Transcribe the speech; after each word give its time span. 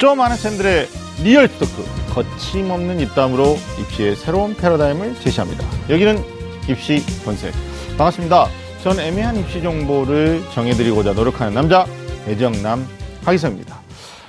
좀 0.00 0.18
아는 0.18 0.34
쌤들의 0.34 0.88
real 1.22 1.46
talk 1.46 1.84
거침없는 2.14 3.00
입담으로 3.00 3.58
입시의 3.82 4.16
새로운 4.16 4.54
패러다임을 4.54 5.16
제시합니다. 5.16 5.62
여기는 5.90 6.16
입시 6.70 7.02
본색 7.22 7.52
반갑습니다. 7.98 8.46
전 8.82 8.98
애매한 8.98 9.36
입시 9.36 9.60
정보를 9.60 10.42
정해드리고자 10.54 11.12
노력하는 11.12 11.52
남자 11.52 11.84
애정남 12.26 12.86
하기성입니다. 13.26 13.78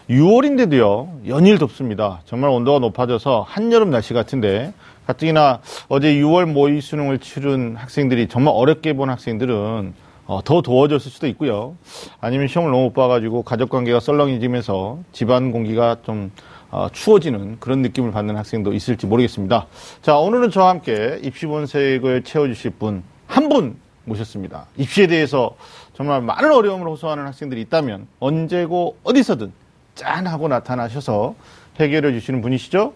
6월인데도요 0.10 1.30
연일 1.30 1.58
덥습니다. 1.58 2.20
정말 2.26 2.50
온도가 2.50 2.80
높아져서 2.80 3.46
한여름 3.48 3.92
날씨 3.92 4.14
같은데 4.14 4.74
가뜩이나 5.08 5.62
어제 5.88 6.14
6월 6.16 6.52
모의 6.52 6.82
수능을 6.82 7.20
치른 7.20 7.78
학생들이 7.78 8.28
정말 8.28 8.54
어렵게 8.58 8.92
본 8.92 9.10
학생들은 9.10 9.94
어, 10.32 10.42
더 10.42 10.62
더워졌을 10.62 11.12
수도 11.12 11.28
있고요. 11.28 11.76
아니면 12.22 12.48
시험을 12.48 12.72
너무 12.72 12.84
못 12.86 12.94
봐가지고 12.94 13.44
가족 13.44 13.70
관계가 13.70 14.00
썰렁해지면서 14.00 15.00
집안 15.12 15.52
공기가 15.52 15.98
좀 16.04 16.32
어, 16.70 16.88
추워지는 16.90 17.60
그런 17.60 17.82
느낌을 17.82 18.12
받는 18.14 18.38
학생도 18.38 18.72
있을지 18.72 19.08
모르겠습니다. 19.08 19.68
자, 20.02 20.18
오늘은 20.18 20.50
저와 20.52 20.70
함께 20.70 21.20
입시 21.22 21.46
본색을 21.48 22.24
채워주실 22.24 22.72
분 22.80 23.04
한 23.28 23.50
분 23.50 23.78
모셨습니다. 24.06 24.68
입시에 24.78 25.08
대해서 25.08 25.56
정말 25.94 26.22
많은 26.22 26.52
어려움을 26.54 26.88
호소하는 26.88 27.26
학생들이 27.26 27.60
있다면 27.62 28.08
언제고 28.20 28.98
어디서든 29.04 29.52
짠 29.96 30.28
하고 30.28 30.48
나타나셔서 30.48 31.36
해결해 31.78 32.14
주시는 32.14 32.42
분이시죠? 32.42 32.94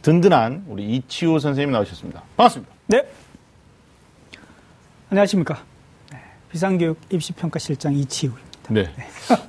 든든한 0.00 0.64
우리 0.68 0.96
이치우 0.96 1.38
선생님 1.40 1.72
나오셨습니다. 1.72 2.22
반갑습니다. 2.36 2.72
네. 2.86 3.02
안녕하십니까. 5.10 5.62
네, 6.48 6.52
비상교육 6.52 6.98
입시평가실장 7.10 7.94
이치우입니다. 7.94 8.48
네. 8.70 8.86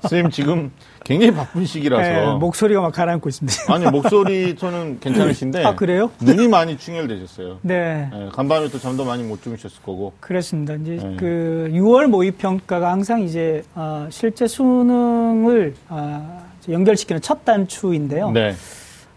선생님 0.02 0.32
지금 0.32 0.72
굉장히 1.04 1.34
바쁜 1.34 1.66
시기라서. 1.66 2.02
네, 2.02 2.38
목소리가 2.40 2.82
막 2.82 2.94
가라앉고 2.94 3.30
있습니다. 3.30 3.74
아니, 3.74 3.86
목소리 3.86 4.56
저는 4.56 5.00
괜찮으신데. 5.00 5.66
아, 5.66 5.76
그래요? 5.76 6.12
눈이 6.22 6.48
많이 6.48 6.78
충혈되셨어요. 6.78 7.60
네. 7.62 8.10
네, 8.12 8.30
간밤에 8.32 8.70
또 8.70 8.80
잠도 8.80 9.06
많이 9.06 9.24
못 9.24 9.42
주무셨을 9.42 9.82
거고. 9.82 10.14
그렇습니다. 10.20 10.76
이제 10.76 10.98
네. 11.02 11.16
그 11.18 11.70
6월 11.72 12.08
모의 12.08 12.32
평가가 12.32 12.92
항상 12.92 13.22
이제 13.22 13.64
어, 13.76 14.08
실제 14.10 14.48
수능을 14.48 15.74
어, 15.90 16.46
연결시키는 16.70 17.22
첫 17.22 17.44
단추인데요. 17.44 18.32
네. 18.32 18.54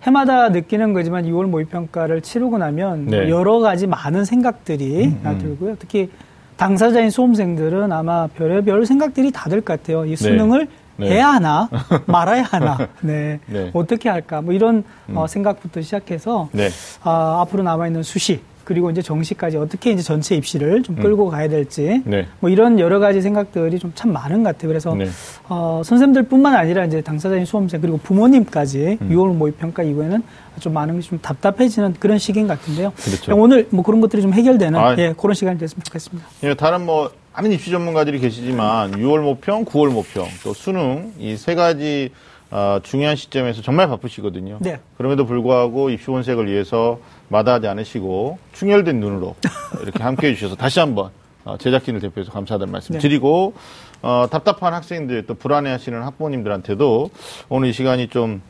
해마다 0.03 0.49
느끼는 0.49 0.95
거지만 0.95 1.27
6월 1.27 1.45
모의평가를 1.47 2.23
치르고 2.23 2.59
나면 2.59 3.06
네. 3.06 3.21
음, 3.21 3.28
여러 3.28 3.61
가지 3.61 3.87
많은 3.87 4.25
생각들이 4.25 5.15
들고요. 5.39 5.77
특히 5.78 6.11
당사자인 6.56 7.11
수험생들은 7.11 7.92
아마 7.92 8.27
별의별 8.28 8.86
생각들이 8.86 9.31
다들 9.31 9.61
것 9.61 9.81
같아요. 9.81 10.05
이 10.05 10.17
수능을 10.17 10.69
네. 10.97 11.11
해야 11.11 11.28
하나 11.28 11.69
말아야 12.06 12.42
하나 12.42 12.89
네. 13.00 13.41
네. 13.47 13.70
어떻게 13.72 14.09
할까 14.09 14.42
뭐 14.42 14.53
이런 14.53 14.84
어, 15.14 15.27
생각부터 15.27 15.81
시작해서 15.81 16.48
네. 16.53 16.69
아, 17.03 17.41
앞으로 17.41 17.62
남아 17.62 17.86
있는 17.86 18.03
수시 18.03 18.41
그리고 18.65 18.91
이제 18.91 19.03
정시까지 19.03 19.57
어떻게 19.57 19.91
이제 19.93 20.03
전체 20.03 20.35
입시를 20.37 20.83
좀 20.83 20.97
끌고 20.97 21.29
가야 21.29 21.49
될지 21.49 22.03
네. 22.05 22.27
뭐 22.41 22.49
이런 22.51 22.79
여러 22.79 22.99
가지 22.99 23.21
생각들이 23.21 23.79
좀 23.79 23.93
참 23.95 24.13
많은 24.13 24.43
것 24.43 24.51
같아요. 24.55 24.69
그래서 24.69 24.95
네. 24.95 25.07
어, 25.49 25.83
선생님들뿐만 25.85 26.55
아니라 26.55 26.85
이제 26.87 27.01
당사자인 27.03 27.45
수험생 27.45 27.81
그리고 27.81 27.99
부모님까지 27.99 28.99
음. 29.01 29.09
6월 29.11 29.35
모의 29.35 29.53
평가 29.55 29.83
이후에는 29.83 30.23
좀 30.61 30.73
많은 30.73 30.99
게 30.99 31.03
좀 31.03 31.19
답답해지는 31.21 31.95
그런 31.99 32.19
시기인 32.19 32.47
것 32.47 32.59
같은데요. 32.59 32.93
그렇죠. 32.97 33.37
오늘 33.37 33.67
뭐 33.71 33.83
그런 33.85 34.01
것들이 34.01 34.23
좀 34.23 34.33
해결되는 34.33 34.79
아, 34.79 34.95
예, 34.99 35.15
그런 35.17 35.35
시간이 35.35 35.59
됐으면 35.59 35.83
좋겠습니다. 35.85 36.27
예, 36.45 36.55
다른 36.55 36.87
뭐 36.87 37.11
많은 37.35 37.53
입시 37.53 37.71
전문가들이 37.71 38.19
계시지만 38.21 38.93
6월 38.93 39.21
모평, 39.23 39.65
9월 39.65 39.91
모평, 39.93 40.27
또 40.45 40.53
수능 40.55 41.13
이 41.19 41.37
세 41.37 41.55
가지 41.55 42.11
어, 42.53 42.81
중요한 42.83 43.17
시점에서 43.17 43.62
정말 43.62 43.89
바쁘시거든요. 43.89 44.58
네. 44.61 44.78
그럼에도 44.98 45.25
불구하고 45.25 45.89
입시 45.89 46.06
본색을 46.06 46.47
위해서 46.47 47.00
마다하지 47.31 47.67
않으시고 47.67 48.39
충혈된 48.53 49.00
눈으로 49.00 49.34
이렇게 49.83 50.03
함께 50.03 50.28
해 50.28 50.34
주셔서 50.34 50.55
다시 50.55 50.78
한번 50.78 51.10
어, 51.47 51.56
제작진을 51.56 52.00
대표해서 52.00 52.31
감사하다는 52.31 52.71
말씀 52.71 52.93
네. 52.93 52.99
드리고 52.99 53.54
어, 54.03 54.27
답답한 54.31 54.75
학생들 54.75 55.27
또 55.27 55.34
불안해하시는 55.34 56.03
학부모님들한테도 56.03 57.10
오늘 57.49 57.71
이 57.71 57.72
시간이 57.72 58.09
좀 58.09 58.43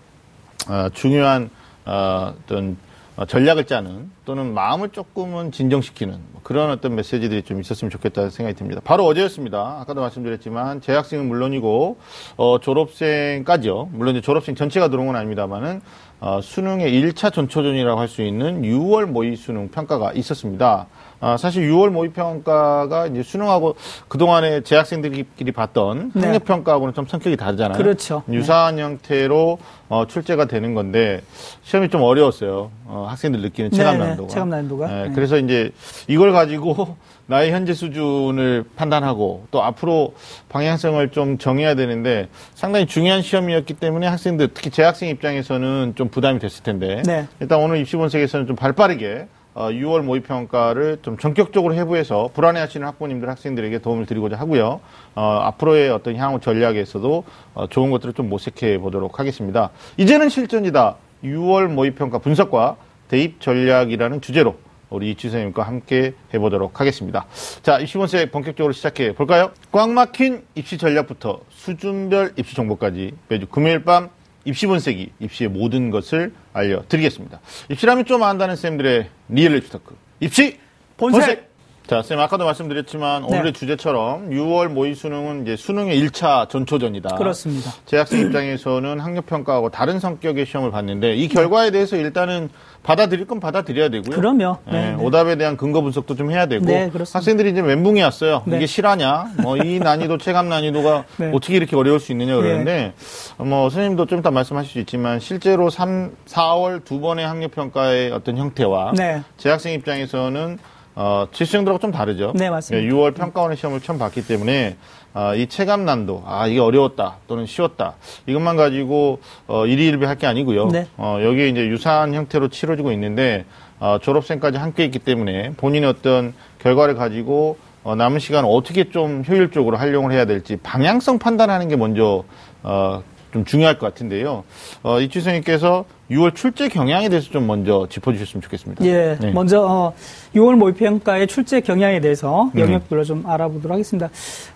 어, 0.69 0.89
중요한 0.93 1.49
어, 1.87 2.35
어떤 2.45 2.71
어, 2.71 2.92
전략을 3.29 3.65
짜는 3.65 4.11
또는 4.25 4.55
마음을 4.55 4.89
조금은 4.89 5.53
진정시키는 5.53 6.13
뭐 6.33 6.41
그런 6.43 6.71
어떤 6.71 6.95
메시지들이 6.95 7.43
좀 7.43 7.61
있었으면 7.61 7.91
좋겠다는 7.91 8.31
생각이 8.31 8.57
듭니다. 8.57 8.81
바로 8.83 9.05
어제였습니다. 9.05 9.79
아까도 9.81 10.01
말씀드렸지만 10.01 10.81
재학생은 10.81 11.27
물론이고 11.29 11.99
어, 12.37 12.59
졸업생까지요. 12.61 13.91
물론 13.93 14.17
이제 14.17 14.23
졸업생 14.23 14.55
전체가 14.55 14.89
들어온 14.89 15.09
건 15.09 15.17
아닙니다만은 15.17 15.83
어, 16.21 16.41
수능의 16.41 16.91
1차 16.93 17.33
전초전이라고 17.33 18.01
할 18.01 18.09
수 18.09 18.23
있는 18.23 18.63
6월 18.63 19.07
모의 19.07 19.37
수능 19.37 19.69
평가가 19.69 20.13
있었습니다. 20.13 20.87
아, 21.25 21.37
사실 21.37 21.71
6월 21.71 21.91
모의 21.91 22.11
평가가 22.11 23.07
이제 23.07 23.23
수능하고 23.23 23.77
그동안에 24.09 24.63
재학생들끼리 24.63 25.53
봤던 25.53 26.11
네. 26.17 26.21
학력 26.21 26.45
평가하고는 26.45 26.95
좀 26.95 27.07
성격이 27.07 27.37
다르잖아요. 27.37 27.79
그렇죠. 27.79 28.25
네. 28.27 28.37
유사한 28.37 28.77
형태로 28.81 29.59
어, 29.89 30.07
출제가 30.09 30.47
되는 30.47 30.75
건데 30.75 31.23
시험이 31.63 31.91
좀 31.91 32.03
어려웠어요. 32.03 32.73
어, 32.87 33.07
학생들 33.09 33.41
느끼는 33.41 33.71
체감 33.71 33.99
네, 33.99 34.07
난도가. 34.07 34.29
체감 34.31 34.49
난이도가. 34.51 34.91
예, 34.91 35.09
네. 35.09 35.15
그래서 35.15 35.39
이제 35.39 35.71
이걸 36.09 36.33
가지고 36.33 36.97
나의 37.27 37.53
현재 37.53 37.73
수준을 37.73 38.65
판단하고 38.75 39.47
또 39.53 39.63
앞으로 39.63 40.15
방향성을 40.49 41.09
좀 41.11 41.39
정해야 41.39 41.77
되는데 41.77 42.27
상당히 42.57 42.87
중요한 42.87 43.23
시험이었기 43.23 43.75
때문에 43.75 44.09
학생들 44.09 44.49
특히 44.55 44.71
재학생 44.71 45.09
입장에서는 45.09 45.93
좀 45.95 46.09
부담이 46.09 46.41
됐을 46.41 46.65
텐데 46.65 47.01
네. 47.07 47.29
일단 47.39 47.61
오늘 47.61 47.77
입시본색에서는 47.77 48.49
좀 48.49 48.57
발빠르게 48.57 49.29
어, 49.55 49.69
6월 49.69 50.03
모의평가를 50.03 50.99
좀 51.03 51.19
전격적으로 51.19 51.75
해부해서 51.75 52.31
불안해하시는 52.33 52.87
학부모님들 52.87 53.29
학생들에게 53.29 53.79
도움을 53.81 54.07
드리고자 54.07 54.37
하고요. 54.37 54.81
어, 55.15 55.41
앞으로의 55.43 55.91
어떤 55.91 56.17
향후 56.17 56.41
전략에서도 56.41 57.25
어, 57.55 57.67
좋은 57.69 57.91
것들을 57.91 58.15
좀 58.15 58.29
모색해 58.29 58.79
보도록 58.79 59.19
하겠습니다. 59.19 59.71
이제는 59.99 60.29
실전이다. 60.29 60.97
6월 61.25 61.69
모의평가 61.69 62.19
분석과 62.19 62.77
대입 63.09 63.41
전략이라는 63.41 64.21
주제로 64.21 64.57
우리 64.89 65.11
이치 65.11 65.29
선생님과 65.29 65.63
함께 65.63 66.15
해보도록 66.35 66.81
하겠습니다. 66.81 67.27
자, 67.63 67.79
입시본색 67.79 68.31
본격적으로 68.31 68.73
시작해 68.73 69.15
볼까요? 69.15 69.51
꽉 69.71 69.91
막힌 69.91 70.43
입시 70.55 70.77
전략부터 70.77 71.41
수준별 71.51 72.33
입시 72.37 72.55
정보까지 72.55 73.13
매주 73.29 73.47
금요일 73.47 73.85
밤 73.85 74.11
입시본색이 74.45 75.13
입시의 75.21 75.49
모든 75.51 75.91
것을 75.91 76.33
알려드리겠습니다. 76.53 77.41
입시라면 77.71 78.05
좀 78.05 78.23
안다는 78.23 78.57
쌤들의 78.57 79.09
real 79.29 79.57
입시 79.57 79.71
talk. 79.71 79.97
입시 80.21 80.59
본색! 80.97 81.52
자, 81.87 82.01
쌤 82.01 82.21
아까도 82.21 82.45
말씀드렸지만 82.45 83.23
네. 83.23 83.29
오늘의 83.37 83.53
주제처럼 83.55 84.31
6월 84.31 84.69
모의 84.69 84.95
수능은 84.95 85.43
이제 85.43 85.57
수능의 85.57 86.01
1차 86.09 86.49
전초전이다. 86.49 87.17
그렇습니다. 87.17 87.73
재학생 87.87 88.21
입장에서는 88.21 89.01
학력 89.01 89.27
평가하고 89.27 89.69
다른 89.71 89.99
성격의 89.99 90.47
시험을 90.47 90.71
봤는데 90.71 91.15
이 91.17 91.29
결과에 91.29 91.71
대해서 91.73 91.97
일단은 91.97 92.51
받아들일 92.85 93.27
건 93.27 93.41
받아들여야 93.41 93.89
되고요. 93.91 94.17
그럼요. 94.17 94.59
예, 94.69 94.73
네, 94.73 94.91
네. 94.97 95.05
오답에 95.05 95.37
대한 95.37 95.57
근거 95.57 95.83
분석도 95.83 96.15
좀 96.15 96.31
해야 96.31 96.47
되고 96.47 96.65
네, 96.65 96.89
그렇습니다. 96.89 97.19
학생들이 97.19 97.51
이제 97.51 97.63
멘붕이 97.63 98.01
왔어요. 98.01 98.43
네. 98.47 98.57
이게 98.57 98.67
실화냐? 98.67 99.33
뭐 99.43 99.57
이 99.63 99.79
난이도 99.79 100.19
체감 100.19 100.49
난이도가 100.49 101.05
네. 101.19 101.31
어떻게 101.35 101.57
이렇게 101.57 101.77
어려울 101.77 102.01
수 102.01 102.13
있느냐 102.13 102.37
그러는데 102.37 102.95
뭐 103.39 103.69
선생님도 103.71 104.07
좀 104.07 104.21
이따 104.21 104.31
말씀하실 104.31 104.71
수 104.73 104.79
있지만 104.81 105.21
실제로 105.21 105.69
3, 105.69 106.13
4월 106.27 106.85
두 106.85 107.01
번의 107.01 107.27
학력 107.27 107.51
평가의 107.53 108.13
어떤 108.13 108.37
형태와 108.39 108.93
네. 108.97 109.23
재학생 109.37 109.75
입장에서는 109.75 110.59
어, 110.95 111.27
실수생들하고 111.33 111.79
좀 111.81 111.91
다르죠. 111.91 112.33
네, 112.35 112.51
맞습니다. 112.51 112.85
예, 112.87 112.91
6월 112.91 113.15
평가원의 113.15 113.57
시험을 113.57 113.81
처음 113.81 113.99
봤기 113.99 114.27
때문에 114.27 114.77
아, 115.15 115.35
이 115.35 115.47
체감 115.47 115.85
난도, 115.85 116.23
아 116.27 116.47
이게 116.47 116.59
어려웠다 116.61 117.17
또는 117.29 117.45
쉬웠다 117.47 117.95
이것만 118.27 118.57
가지고 118.57 119.21
어, 119.47 119.67
일희일비 119.67 120.05
할 120.07 120.17
게 120.17 120.27
아니고요. 120.27 120.69
네. 120.69 120.87
어, 120.97 121.19
여기에 121.23 121.49
이제 121.49 121.67
유사한 121.67 122.15
형태로 122.15 122.49
치러지고 122.49 122.93
있는데 122.93 123.45
어, 123.81 123.99
졸업생까지 124.01 124.59
함께 124.59 124.85
있기 124.85 124.99
때문에 125.01 125.53
본인의 125.57 125.89
어떤 125.91 126.35
결과를 126.61 126.95
가지고 126.95 127.57
어, 127.85 127.95
남은 127.97 128.21
시간 128.21 128.45
어떻게 128.45 128.91
좀 128.91 129.25
효율적으로 129.27 129.77
활용을 129.77 130.13
해야 130.13 130.25
될지 130.25 130.57
방향성 130.63 131.19
판단하는 131.19 131.69
게 131.69 131.77
먼저 131.77 132.23
어, 132.63 133.03
좀 133.33 133.45
중요할 133.45 133.79
것 133.79 133.87
같은데요. 133.87 134.45
어, 134.83 135.01
이주선님께서 135.01 135.85
6월 136.11 136.35
출제 136.35 136.69
경향에 136.69 137.09
대해서 137.09 137.31
좀 137.31 137.47
먼저 137.47 137.87
짚어주셨으면 137.89 138.43
좋겠습니다. 138.43 138.85
예, 138.85 139.17
네. 139.19 139.31
먼저 139.31 139.65
어, 139.67 139.93
6월 140.35 140.57
모의평가의 140.57 141.27
출제 141.27 141.63
경향에 141.63 142.01
대해서 142.01 142.51
음. 142.55 142.61
영역별로 142.61 143.05
좀 143.05 143.25
알아보도록 143.27 143.73
하겠습니다. 143.73 144.11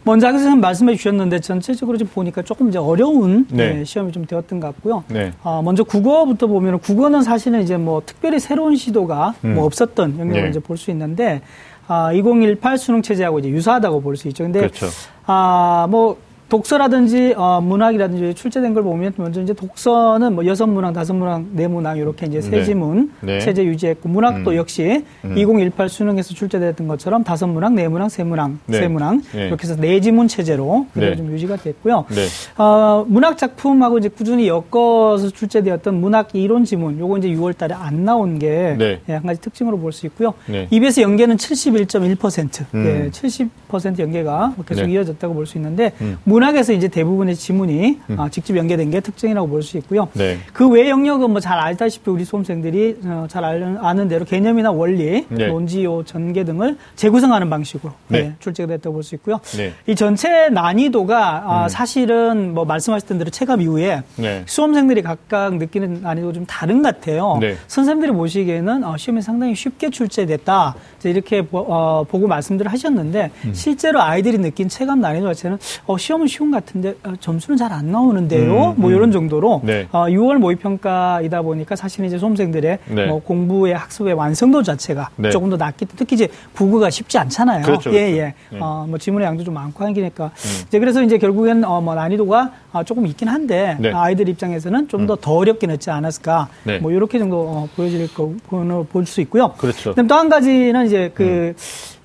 먼저 0.05 0.27
학생 0.27 0.41
선생님 0.41 0.61
말씀해 0.61 0.95
주셨는데 0.97 1.41
전체적으로 1.41 1.97
좀 1.97 2.09
보니까 2.09 2.43
조금 2.43 2.69
이제 2.69 2.79
어려운 2.79 3.47
네. 3.51 3.79
예, 3.81 3.85
시험이 3.85 4.13
좀 4.13 4.27
되었던 4.27 4.61
것 4.61 4.67
같고요. 4.75 5.05
네. 5.09 5.33
어, 5.43 5.63
먼저 5.65 5.83
국어부터 5.83 6.47
보면 6.47 6.81
국어는 6.81 7.23
사실은 7.23 7.63
이제 7.63 7.79
뭐 7.79 8.03
특별히 8.05 8.39
새로운 8.39 8.77
시도가 8.77 9.35
음. 9.45 9.55
뭐 9.55 9.65
없었던 9.65 10.19
영역을 10.19 10.43
네. 10.45 10.51
이제 10.51 10.61
볼 10.61 10.77
수 10.77 10.91
있는데 10.91 11.41
아, 11.89 12.13
2018 12.13 12.77
수능 12.77 13.01
체제하고 13.01 13.39
이제 13.39 13.49
유사하다고 13.49 14.03
볼 14.03 14.17
수 14.17 14.29
있죠. 14.29 14.45
근데 14.45 14.59
그렇죠. 14.61 14.87
아, 15.25 15.87
뭐 15.89 16.19
독서라든지 16.49 17.35
어, 17.37 17.61
문학이라든지 17.61 18.35
출제된 18.35 18.73
걸 18.73 18.85
보면 18.85 19.13
먼저 19.17 19.43
이제 19.43 19.53
독서는 19.53 20.35
뭐 20.35 20.47
여섯 20.47 20.67
문항, 20.67 20.93
다섯 20.93 21.13
문항, 21.13 21.49
네 21.53 21.67
문항 21.67 21.97
이렇게 21.97 22.27
이제 22.27 22.41
세 22.41 22.51
네. 22.51 22.65
지문 22.65 23.11
네. 23.21 23.41
체제 23.41 23.65
유지했고 23.65 24.09
문학도 24.09 24.53
음. 24.53 24.57
역시 24.57 25.05
음. 25.25 25.37
2018 25.37 25.89
수능에서 25.89 26.35
출제됐던 26.35 26.87
것처럼 26.87 27.25
다섯 27.25 27.49
문항, 27.49 27.75
네 27.75 27.89
문항, 27.89 28.09
세 28.09 28.23
문항, 28.23 28.61
네. 28.67 28.79
세 28.79 28.89
문항 28.89 29.23
네. 29.33 29.49
이렇게 29.49 29.65
해서 29.65 29.75
네 29.81 30.01
지문 30.01 30.29
체제로 30.29 30.87
그대로 30.95 31.11
네. 31.13 31.17
좀 31.17 31.33
유지가 31.33 31.57
됐고요. 31.57 32.05
네. 32.11 32.27
어, 32.63 33.05
문학 33.09 33.37
작품하고 33.39 33.99
이제 33.99 34.09
꾸준히 34.09 34.47
엮어서 34.47 35.31
출제되었던 35.31 36.01
문학 36.01 36.29
이론 36.35 36.65
지문, 36.65 36.99
요거 37.01 37.19
이제 37.19 37.29
6월 37.29 37.57
달에 37.59 37.75
안 37.75 38.05
나온 38.05 38.39
게 38.39 38.77
네. 38.79 39.01
예, 39.09 39.15
한 39.15 39.23
가지 39.25 39.41
특징으로 39.41 39.79
볼 39.79 39.93
수 39.93 40.05
있고요. 40.07 40.35
네. 40.47 40.67
EBS 40.71 41.01
연계는 41.01 41.37
71.1%, 41.39 42.67
음. 42.75 42.85
예, 42.87 43.11
70% 43.11 43.99
연계가 43.99 44.55
계속 44.69 44.85
네. 44.87 44.93
이어졌다고 44.93 45.33
볼 45.35 45.47
수 45.47 45.57
있는데 45.59 45.93
음. 46.01 46.19
문학에서 46.37 46.75
이제 46.75 46.89
대부분의 46.89 47.35
지문이 47.35 47.99
아, 48.19 48.29
직접 48.29 48.55
연계된 48.57 48.91
게 48.91 49.01
특징이라고 49.01 49.49
볼 49.49 49.63
수 49.63 49.79
있고요. 49.79 50.09
네. 50.13 50.39
그외 50.53 50.91
영역은 50.91 51.31
뭐 51.31 51.41
잘 51.41 51.59
알다시피 51.59 52.11
우리 52.11 52.25
수험생들이 52.25 52.99
어, 53.05 53.27
잘 53.29 53.43
아는, 53.45 53.79
아는 53.79 54.09
대로 54.09 54.25
개념이나 54.25 54.71
원리, 54.71 55.25
네. 55.29 55.47
논지요, 55.47 56.03
전개 56.05 56.45
등을 56.45 56.77
재구성하는 56.97 57.49
방식으로 57.51 57.93
네. 58.09 58.19
예, 58.19 58.33
출제가 58.41 58.67
됐다고 58.69 58.95
볼 58.95 59.03
수 59.03 59.15
있고요. 59.15 59.41
네. 59.57 59.73
이 59.87 59.95
전체 59.95 60.49
난이도가 60.51 61.43
아, 61.47 61.63
음. 61.65 61.69
사실은 61.69 62.53
뭐 62.55 62.65
말씀하셨던 62.65 63.19
대로 63.19 63.31
체감 63.31 63.61
이후에 63.63 64.03
네. 64.17 64.43
수험생들이 64.47 65.03
각각 65.03 65.57
느끼는 65.57 66.03
난이도가 66.03 66.33
좀 66.35 66.45
다른 66.47 66.83
것 66.83 66.95
같아요. 67.01 67.39
네. 67.41 67.57
선생님들이 67.69 68.13
보시기에는 68.13 68.85
어, 68.85 68.97
시험에 68.97 69.21
상당히 69.23 69.55
쉽게 69.55 69.91
출제됐다. 69.91 70.75
이렇게 71.05 71.43
보, 71.43 71.65
고 72.11 72.27
말씀들을 72.27 72.71
하셨는데 72.73 73.31
음. 73.45 73.55
실제로 73.55 74.03
아이들이 74.03 74.39
느낀 74.39 74.69
체감 74.69 75.01
난이도 75.01 75.27
자체는 75.35 75.59
어, 75.87 75.97
시험 75.97 76.26
은 76.27 76.29
쉬운 76.29 76.51
것 76.51 76.65
같은데 76.65 76.95
어, 77.05 77.15
점수는 77.21 77.57
잘 77.57 77.73
안 77.73 77.91
나오는데요. 77.91 78.75
음, 78.77 78.81
뭐 78.81 78.91
음. 78.91 78.97
이런 78.97 79.13
정도로 79.13 79.61
네. 79.65 79.87
어, 79.93 80.07
6월 80.07 80.39
모의 80.39 80.57
평가이다 80.57 81.43
보니까 81.43 81.77
사실은 81.77 82.07
이제 82.07 82.17
수험생들의 82.19 82.79
네. 82.87 83.07
뭐 83.07 83.21
공부의 83.21 83.75
학습의 83.75 84.15
완성도 84.15 84.63
자체가 84.63 85.11
네. 85.17 85.31
조금 85.31 85.51
더 85.51 85.57
낮기 85.57 85.85
때문에 85.85 85.97
특히 85.99 86.15
이제 86.15 86.29
국어가 86.55 86.91
쉽지 86.91 87.19
않잖아요. 87.19 87.65
그렇죠, 87.65 87.91
예, 87.93 88.11
그렇죠. 88.11 88.17
예. 88.17 88.35
네. 88.51 88.59
어, 88.61 88.87
뭐 88.89 88.99
지문의 88.99 89.27
양도 89.27 89.45
좀 89.45 89.55
많고 89.55 89.85
하니까 89.85 90.25
음. 90.27 90.65
이제 90.69 90.79
그래서 90.79 91.03
이제 91.03 91.19
결국엔 91.19 91.65
어, 91.65 91.81
뭐 91.81 91.95
난이도가 91.95 92.53
어, 92.73 92.85
조금 92.85 93.07
있긴 93.07 93.29
한데 93.29 93.77
네. 93.81 93.93
아이들 93.93 94.29
입장에서는 94.29 94.89
좀 94.89 95.07
더더 95.07 95.33
어렵게 95.33 95.67
넣지 95.67 95.91
않았을까 95.91 96.49
네. 96.65 96.79
뭐 96.79 96.93
이렇게 96.93 97.19
정도 97.19 97.41
어, 97.41 97.69
보여질 97.77 98.09
거로 98.15 98.85
볼수 98.85 99.21
있고요. 99.23 99.53
그렇죠. 99.59 99.91
그다음 99.91 100.07
또 100.09 100.17
한 100.17 100.29
가지는 100.31 100.87
이제 100.87 101.11
그 101.15 101.25
음. 101.25 101.55